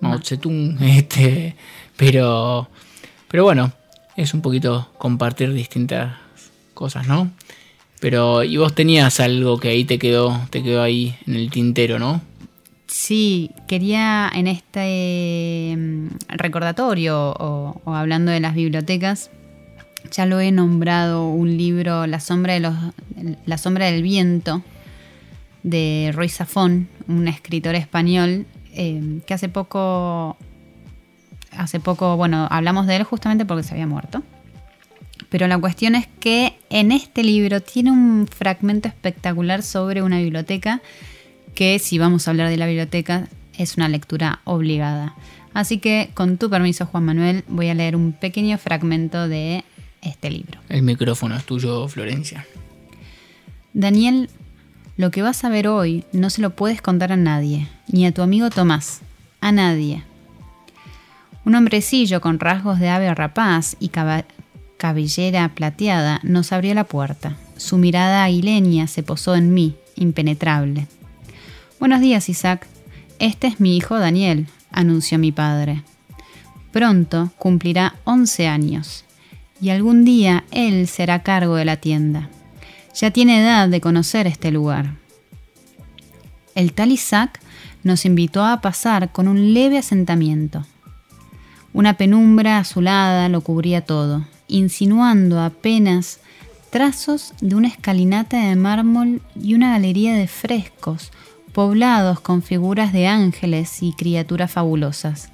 Mao 0.01 0.21
Zedong, 0.23 0.79
este, 0.83 1.57
pero, 1.97 2.69
pero 3.29 3.45
bueno, 3.45 3.73
es 4.17 4.33
un 4.33 4.43
poquito 4.43 4.91
compartir 4.97 5.53
distintas 5.53 6.17
cosas, 6.73 7.09
¿no? 7.09 7.31
Pero, 8.01 8.45
y 8.45 8.57
vos 8.57 8.75
tenías 8.75 9.21
algo 9.21 9.59
que 9.59 9.69
ahí 9.69 9.85
te 9.85 9.99
quedó, 9.99 10.41
te 10.51 10.63
quedó 10.63 10.83
ahí 10.83 11.17
en 11.27 11.35
el 11.35 11.51
tintero, 11.51 11.99
¿no? 11.99 12.23
Sí, 12.87 13.51
quería 13.69 14.31
en 14.33 14.47
este 14.47 15.75
mm, 15.77 16.09
recordatorio 16.29 17.33
o, 17.33 17.81
o 17.85 17.95
hablando 17.95 18.33
de 18.33 18.41
las 18.41 18.55
bibliotecas, 18.55 19.31
ya 20.11 20.27
lo 20.27 20.41
he 20.41 20.53
nombrado 20.53 21.29
un 21.29 21.57
libro, 21.57 22.07
La 22.07 22.21
sombra, 22.21 22.55
de 22.55 22.61
los, 22.61 22.75
La 23.47 23.59
sombra 23.59 23.87
del 23.87 24.03
viento, 24.03 24.63
de 25.63 26.11
Roy 26.15 26.29
Zafón, 26.29 26.89
un 27.09 27.29
escritor 27.29 27.75
español 27.75 28.47
eh, 28.73 29.21
que 29.27 29.35
hace 29.35 29.49
poco, 29.49 30.37
hace 31.53 31.81
poco, 31.81 32.17
bueno, 32.17 32.47
hablamos 32.51 32.87
de 32.87 32.97
él 32.97 33.05
justamente 33.05 33.45
porque 33.45 33.63
se 33.63 33.75
había 33.75 33.87
muerto. 33.87 34.23
Pero 35.29 35.47
la 35.47 35.59
cuestión 35.59 35.95
es 35.95 36.09
que 36.19 36.57
en 36.71 36.93
este 36.93 37.23
libro 37.23 37.61
tiene 37.61 37.93
un 37.93 38.27
fragmento 38.27 38.89
espectacular 38.89 39.63
sobre 39.63 40.03
una 40.03 40.19
biblioteca 40.19 40.83
que 41.55 41.79
si 41.79 41.99
vamos 41.99 42.27
a 42.27 42.33
hablar 42.33 42.49
de 42.49 42.57
la 42.57 42.67
biblioteca 42.67 43.29
es 43.57 43.77
una 43.77 43.89
lectura 43.89 44.41
obligada. 44.45 45.15
Así 45.53 45.79
que 45.79 46.11
con 46.15 46.39
tu 46.39 46.49
permiso 46.49 46.87
Juan 46.87 47.05
Manuel 47.05 47.45
voy 47.49 47.69
a 47.69 47.75
leer 47.75 47.97
un 47.97 48.13
pequeño 48.13 48.57
fragmento 48.59 49.29
de 49.29 49.65
este 50.03 50.31
libro. 50.31 50.61
El 50.69 50.83
micrófono 50.83 51.37
es 51.37 51.45
tuyo, 51.45 51.87
Florencia. 51.89 52.47
Daniel, 53.73 54.29
lo 54.97 55.11
que 55.11 55.23
vas 55.23 55.45
a 55.45 55.49
ver 55.49 55.69
hoy 55.69 56.05
no 56.13 56.31
se 56.31 56.43
lo 56.43 56.51
puedes 56.51 56.83
contar 56.83 57.13
a 57.13 57.17
nadie, 57.17 57.69
ni 57.89 58.07
a 58.07 58.13
tu 58.13 58.23
amigo 58.23 58.51
Tomás, 58.51 59.01
a 59.41 59.53
nadie. 59.53 60.03
Un 61.45 61.55
hombrecillo 61.55 62.21
con 62.21 62.39
rasgos 62.39 62.79
de 62.79 62.91
ave 62.91 63.15
rapaz 63.15 63.77
y 63.81 63.91
cabellera 64.77 65.49
plateada 65.55 66.21
nos 66.23 66.53
abrió 66.53 66.75
la 66.75 66.85
puerta. 66.85 67.37
Su 67.57 67.79
mirada 67.79 68.25
aguileña 68.25 68.87
se 68.87 69.03
posó 69.03 69.35
en 69.35 69.55
mí, 69.55 69.77
impenetrable. 69.97 70.87
Buenos 71.79 72.01
días, 72.01 72.29
Isaac. 72.29 72.67
Este 73.19 73.47
es 73.47 73.61
mi 73.61 73.77
hijo 73.77 73.99
Daniel, 73.99 74.49
anunció 74.71 75.19
mi 75.19 75.33
padre. 75.33 75.83
Pronto 76.73 77.31
cumplirá 77.39 77.95
11 78.05 78.49
años 78.49 79.05
y 79.61 79.71
algún 79.71 80.05
día 80.05 80.45
él 80.51 80.87
será 80.89 81.23
cargo 81.23 81.57
de 81.57 81.65
la 81.65 81.77
tienda. 81.77 82.29
Ya 82.95 83.11
tiene 83.11 83.41
edad 83.41 83.69
de 83.69 83.81
conocer 83.81 84.27
este 84.27 84.51
lugar. 84.51 84.95
El 86.55 86.73
tal 86.73 86.93
Isaac 86.93 87.41
nos 87.85 88.05
invitó 88.05 88.45
a 88.45 88.61
pasar 88.61 89.13
con 89.13 89.29
un 89.29 89.55
leve 89.55 89.79
asentamiento. 89.79 90.67
Una 91.73 91.95
penumbra 91.95 92.59
azulada 92.59 93.29
lo 93.29 93.43
cubría 93.43 93.83
todo, 93.83 94.27
insinuando 94.49 95.41
apenas 95.41 96.21
trazos 96.71 97.33
de 97.41 97.55
una 97.55 97.69
escalinata 97.69 98.49
de 98.49 98.57
mármol 98.57 99.23
y 99.41 99.55
una 99.55 99.73
galería 99.73 100.15
de 100.15 100.27
frescos 100.27 101.13
poblados 101.53 102.21
con 102.21 102.43
figuras 102.43 102.93
de 102.93 103.07
ángeles 103.09 103.83
y 103.83 103.93
criaturas 103.93 104.53
fabulosas. 104.53 105.30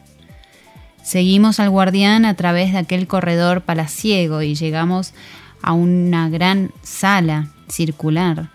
Seguimos 1.07 1.61
al 1.61 1.71
guardián 1.71 2.25
a 2.25 2.35
través 2.35 2.73
de 2.73 2.79
aquel 2.79 3.07
corredor 3.07 3.61
palaciego 3.61 4.43
y 4.43 4.57
llegamos 4.57 5.15
a 5.63 5.73
una 5.73 6.29
gran 6.29 6.73
sala 6.83 7.53
circular, 7.69 8.51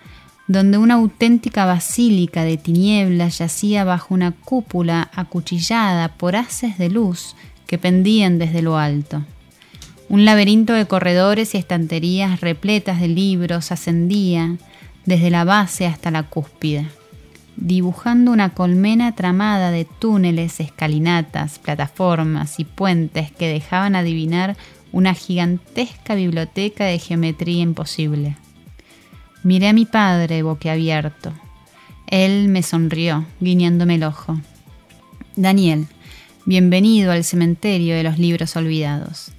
donde 0.48 0.78
una 0.78 0.96
auténtica 0.96 1.64
basílica 1.64 2.44
de 2.44 2.58
tinieblas 2.58 3.38
yacía 3.38 3.86
bajo 3.86 4.14
una 4.14 4.34
cúpula 4.34 5.10
acuchillada 5.14 6.10
por 6.10 6.36
haces 6.36 6.78
de 6.78 6.90
luz 6.90 7.38
que 7.68 7.78
pendían 7.78 8.38
desde 8.38 8.62
lo 8.62 8.78
alto. 8.78 9.24
Un 10.10 10.26
laberinto 10.26 10.74
de 10.74 10.88
corredores 10.88 11.56
y 11.56 11.58
estanterías 11.58 12.42
repletas 12.42 13.00
de 13.00 13.08
libros 13.08 13.72
ascendía 13.72 14.58
desde 15.06 15.30
la 15.30 15.46
base 15.46 15.86
hasta 15.86 16.12
la 16.12 16.24
cúspide 16.24 16.86
dibujando 17.56 18.32
una 18.32 18.54
colmena 18.54 19.14
tramada 19.14 19.72
de 19.72 19.86
túneles, 19.86 20.60
escalinatas, 20.60 21.60
plataformas 21.60 22.60
y 22.60 22.66
puentes 22.66 23.32
que 23.32 23.48
dejaban 23.48 23.96
adivinar 23.96 24.56
una 24.92 25.14
gigantesca 25.14 26.16
biblioteca 26.16 26.86
de 26.86 27.00
geometría 27.00 27.62
imposible. 27.62 28.38
Miré 29.44 29.70
a 29.70 29.74
mi 29.74 29.86
padre 29.86 30.44
boquiabierto. 30.44 31.34
Él 32.08 32.50
me 32.50 32.62
sonrió, 32.64 33.26
guiñándome 33.40 33.96
el 33.96 34.04
ojo. 34.04 34.40
Daniel, 35.36 35.88
bienvenido 36.46 37.12
al 37.12 37.24
cementerio 37.24 37.96
de 37.96 38.04
los 38.04 38.20
libros 38.20 38.56
olvidados. 38.56 39.32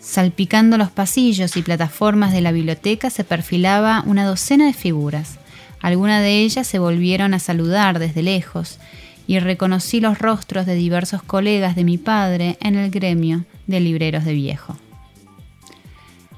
Salpicando 0.00 0.78
los 0.78 0.90
pasillos 0.90 1.56
y 1.56 1.62
plataformas 1.62 2.32
de 2.32 2.40
la 2.40 2.52
biblioteca 2.52 3.10
se 3.10 3.24
perfilaba 3.24 4.02
una 4.06 4.24
docena 4.24 4.66
de 4.66 4.72
figuras. 4.72 5.39
Algunas 5.80 6.22
de 6.22 6.40
ellas 6.40 6.66
se 6.66 6.78
volvieron 6.78 7.34
a 7.34 7.38
saludar 7.38 7.98
desde 7.98 8.22
lejos 8.22 8.78
y 9.26 9.38
reconocí 9.38 10.00
los 10.00 10.18
rostros 10.18 10.66
de 10.66 10.74
diversos 10.74 11.22
colegas 11.22 11.76
de 11.76 11.84
mi 11.84 11.98
padre 11.98 12.58
en 12.60 12.76
el 12.76 12.90
gremio 12.90 13.44
de 13.66 13.80
libreros 13.80 14.24
de 14.24 14.34
viejo. 14.34 14.76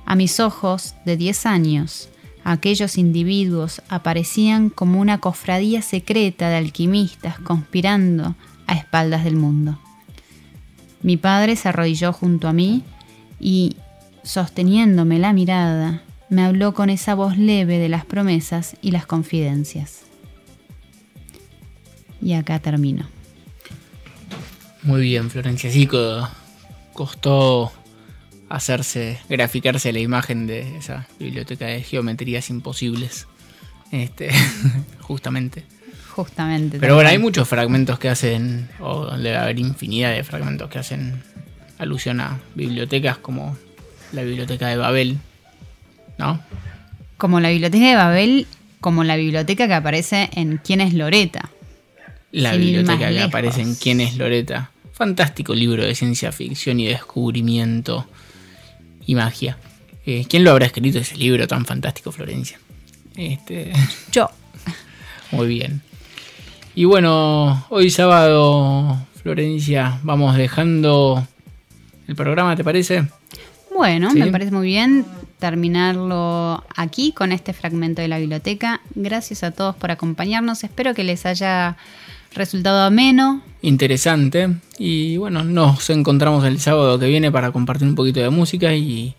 A 0.04 0.14
mis 0.14 0.40
ojos, 0.40 0.94
de 1.04 1.16
10 1.16 1.46
años, 1.46 2.08
aquellos 2.44 2.98
individuos 2.98 3.82
aparecían 3.88 4.68
como 4.68 5.00
una 5.00 5.18
cofradía 5.18 5.80
secreta 5.80 6.48
de 6.48 6.56
alquimistas 6.56 7.38
conspirando 7.38 8.34
a 8.66 8.74
espaldas 8.74 9.24
del 9.24 9.36
mundo. 9.36 9.78
Mi 11.02 11.16
padre 11.16 11.56
se 11.56 11.68
arrodilló 11.68 12.12
junto 12.12 12.46
a 12.46 12.52
mí 12.52 12.82
y, 13.40 13.76
sosteniéndome 14.22 15.18
la 15.18 15.32
mirada, 15.32 16.02
me 16.32 16.42
habló 16.42 16.72
con 16.72 16.88
esa 16.88 17.14
voz 17.14 17.36
leve 17.36 17.76
de 17.78 17.90
las 17.90 18.06
promesas 18.06 18.74
y 18.80 18.90
las 18.90 19.04
confidencias. 19.04 20.00
Y 22.22 22.32
acá 22.32 22.58
termino. 22.58 23.06
Muy 24.82 25.02
bien, 25.02 25.28
Florencia. 25.30 25.70
Sí, 25.70 25.86
co- 25.86 26.26
costó 26.94 27.70
hacerse, 28.48 29.18
graficarse 29.28 29.92
la 29.92 29.98
imagen 29.98 30.46
de 30.46 30.78
esa 30.78 31.06
biblioteca 31.18 31.66
de 31.66 31.82
geometrías 31.82 32.48
imposibles. 32.48 33.26
Este, 33.90 34.30
justamente. 35.00 35.64
Justamente. 36.14 36.78
Pero 36.78 36.94
bueno, 36.94 37.10
hay 37.10 37.18
muchos 37.18 37.46
fragmentos 37.46 37.98
que 37.98 38.08
hacen, 38.08 38.70
o 38.80 39.16
debe 39.16 39.36
haber 39.36 39.58
infinidad 39.58 40.12
de 40.14 40.24
fragmentos 40.24 40.70
que 40.70 40.78
hacen 40.78 41.22
alusión 41.78 42.20
a 42.20 42.40
bibliotecas 42.54 43.18
como 43.18 43.56
la 44.12 44.22
biblioteca 44.22 44.68
de 44.68 44.76
Babel, 44.76 45.18
¿no? 46.22 46.40
Como 47.18 47.40
la 47.40 47.50
biblioteca 47.50 47.86
de 47.88 47.94
Babel, 47.96 48.46
como 48.80 49.04
la 49.04 49.16
biblioteca 49.16 49.66
que 49.68 49.74
aparece 49.74 50.28
en 50.34 50.58
¿Quién 50.58 50.80
es 50.80 50.92
Loreta? 50.94 51.50
La 52.32 52.54
biblioteca 52.56 52.98
que 53.08 53.10
lejos. 53.12 53.28
aparece 53.28 53.60
en 53.60 53.74
¿Quién 53.74 54.00
es 54.00 54.16
Loreta? 54.16 54.70
Fantástico 54.92 55.54
libro 55.54 55.84
de 55.84 55.94
ciencia 55.94 56.32
ficción 56.32 56.80
y 56.80 56.86
descubrimiento 56.86 58.06
y 59.06 59.14
magia. 59.14 59.56
Eh, 60.06 60.24
¿Quién 60.28 60.42
lo 60.44 60.50
habrá 60.50 60.66
escrito 60.66 60.98
ese 60.98 61.16
libro 61.16 61.46
tan 61.46 61.64
fantástico, 61.64 62.10
Florencia? 62.12 62.58
Este, 63.16 63.72
Yo. 64.12 64.28
muy 65.30 65.46
bien. 65.48 65.82
Y 66.74 66.84
bueno, 66.84 67.66
hoy 67.68 67.90
sábado, 67.90 69.06
Florencia, 69.22 69.98
vamos 70.02 70.36
dejando 70.36 71.26
el 72.08 72.16
programa, 72.16 72.56
¿te 72.56 72.64
parece? 72.64 73.04
Bueno, 73.74 74.10
Sí. 74.10 74.18
me 74.18 74.32
parece 74.32 74.50
muy 74.50 74.66
bien 74.66 75.04
terminarlo 75.42 76.62
aquí 76.76 77.10
con 77.10 77.32
este 77.32 77.52
fragmento 77.52 78.00
de 78.00 78.06
la 78.06 78.20
biblioteca. 78.20 78.80
Gracias 78.94 79.42
a 79.42 79.50
todos 79.50 79.74
por 79.74 79.90
acompañarnos. 79.90 80.62
Espero 80.62 80.94
que 80.94 81.02
les 81.02 81.26
haya 81.26 81.76
resultado 82.32 82.80
ameno. 82.82 83.42
Interesante. 83.60 84.50
Y 84.78 85.16
bueno, 85.16 85.42
nos 85.42 85.90
encontramos 85.90 86.44
el 86.44 86.60
sábado 86.60 86.96
que 86.96 87.08
viene 87.08 87.32
para 87.32 87.50
compartir 87.50 87.88
un 87.88 87.96
poquito 87.96 88.20
de 88.20 88.30
música 88.30 88.72
y 88.72 89.16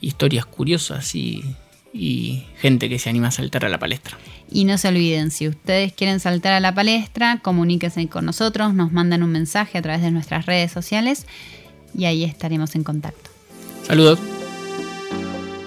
historias 0.00 0.46
curiosas 0.46 1.14
y, 1.14 1.44
y 1.92 2.46
gente 2.56 2.88
que 2.88 2.98
se 2.98 3.10
anima 3.10 3.28
a 3.28 3.30
saltar 3.30 3.66
a 3.66 3.68
la 3.68 3.78
palestra. 3.78 4.16
Y 4.50 4.64
no 4.64 4.78
se 4.78 4.88
olviden, 4.88 5.30
si 5.30 5.46
ustedes 5.46 5.92
quieren 5.92 6.20
saltar 6.20 6.54
a 6.54 6.60
la 6.60 6.74
palestra, 6.74 7.40
comuníquense 7.42 8.08
con 8.08 8.24
nosotros, 8.24 8.72
nos 8.72 8.92
mandan 8.92 9.22
un 9.22 9.30
mensaje 9.30 9.76
a 9.76 9.82
través 9.82 10.00
de 10.00 10.10
nuestras 10.10 10.46
redes 10.46 10.72
sociales 10.72 11.26
y 11.94 12.06
ahí 12.06 12.24
estaremos 12.24 12.74
en 12.76 12.82
contacto. 12.82 13.28
Saludos. 13.86 14.39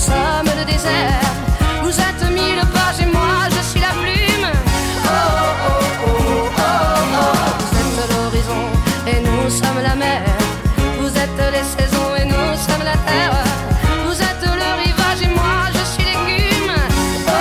sommes 0.00 0.52
le 0.58 0.64
désert. 0.64 1.28
Vous 1.82 1.96
êtes 2.08 2.24
mille 2.30 2.62
pages 2.74 3.00
et 3.04 3.10
moi 3.16 3.36
je 3.54 3.60
suis 3.70 3.80
la 3.80 3.92
plume. 4.02 4.48
Oh 5.04 5.10
oh 5.10 5.82
oh 6.06 6.16
oh 6.28 6.66
oh. 7.20 7.34
Vous 7.60 7.72
êtes 7.80 8.10
l'horizon 8.12 8.62
et 9.06 9.20
nous 9.28 9.50
sommes 9.50 9.82
la 9.82 9.94
mer. 9.94 10.22
Vous 11.00 11.12
êtes 11.24 11.42
les 11.56 11.66
saisons 11.76 12.10
et 12.20 12.24
nous 12.24 12.50
sommes 12.66 12.84
la 12.92 12.96
terre. 13.08 13.36
Vous 14.06 14.18
êtes 14.28 14.44
le 14.62 14.68
rivage 14.84 15.20
et 15.26 15.32
moi 15.40 15.56
je 15.76 15.82
suis 15.92 16.04
l'écume. 16.10 16.72
Oh 17.28 17.32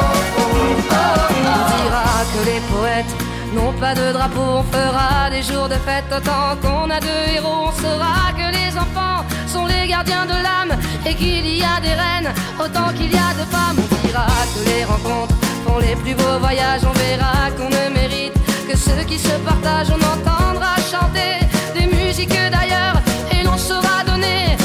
oh 0.00 0.14
oh 0.38 0.52
oh. 0.90 1.04
On 1.46 1.68
dira 1.78 2.10
que 2.32 2.40
les 2.50 2.60
poètes 2.72 3.14
n'ont 3.54 3.74
pas 3.84 3.94
de 3.94 4.12
drapeau, 4.12 4.48
on 4.62 4.64
fera 4.76 5.30
des 5.30 5.42
jours 5.42 5.68
de 5.68 5.78
fête 5.86 6.10
autant 6.16 6.56
qu'on 6.62 6.90
a 6.90 6.98
de 6.98 7.14
héros. 7.34 7.68
On 7.68 7.72
saura 7.82 8.32
que 8.38 8.48
les 8.58 8.76
enfants 8.76 9.24
sont 9.46 9.66
les 9.66 9.86
gardiens 9.88 10.09
de 10.26 10.38
l'âme 10.46 10.78
et 11.06 11.14
qu'il 11.14 11.46
y 11.46 11.62
a 11.62 11.80
des 11.80 11.94
reines 12.02 12.32
autant 12.58 12.92
qu'il 12.96 13.12
y 13.12 13.16
a 13.18 13.32
de 13.40 13.44
femmes. 13.50 13.78
On 13.78 14.06
dira 14.06 14.26
que 14.54 14.60
les 14.68 14.84
rencontres 14.84 15.34
font 15.64 15.78
les 15.78 15.96
plus 15.96 16.14
beaux 16.14 16.38
voyages. 16.40 16.82
On 16.84 16.92
verra 16.92 17.50
qu'on 17.56 17.68
ne 17.68 17.94
mérite 17.94 18.34
que 18.68 18.76
ceux 18.76 19.04
qui 19.06 19.18
se 19.18 19.34
partagent. 19.48 19.90
On 19.90 20.02
entendra 20.14 20.76
chanter 20.90 21.34
des 21.76 21.86
musiques 21.86 22.38
d'ailleurs 22.56 22.96
et 23.32 23.44
l'on 23.44 23.56
saura 23.56 24.04
donner 24.06 24.56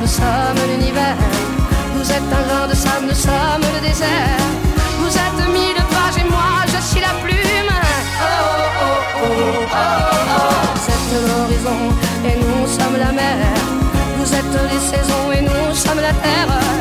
nous 0.00 0.06
sommes 0.06 0.68
l'univers. 0.68 1.16
Vous 1.94 2.10
êtes 2.10 2.30
un 2.38 2.42
grain 2.48 2.68
de 2.68 2.74
sable, 2.74 3.06
nous 3.08 3.14
sommes 3.14 3.64
le 3.74 3.80
désert. 3.88 4.38
Vous 5.00 5.08
êtes 5.08 5.48
mille 5.48 5.82
pages 5.92 6.18
et 6.18 6.28
moi 6.28 6.64
je 6.66 6.80
suis 6.82 7.00
la 7.00 7.14
plume. 7.22 7.72
Oh 8.20 9.00
oh 9.22 9.66
oh. 9.72 9.90
Vous 10.74 10.86
êtes 10.94 11.12
l'horizon 11.26 11.80
et 12.24 12.36
nous 12.36 12.66
sommes 12.66 12.98
la 12.98 13.12
mer. 13.12 13.36
Vous 14.18 14.34
êtes 14.34 14.72
les 14.72 14.80
saisons 14.80 15.32
et 15.32 15.42
nous 15.42 15.74
sommes 15.74 16.00
la 16.00 16.12
terre. 16.12 16.79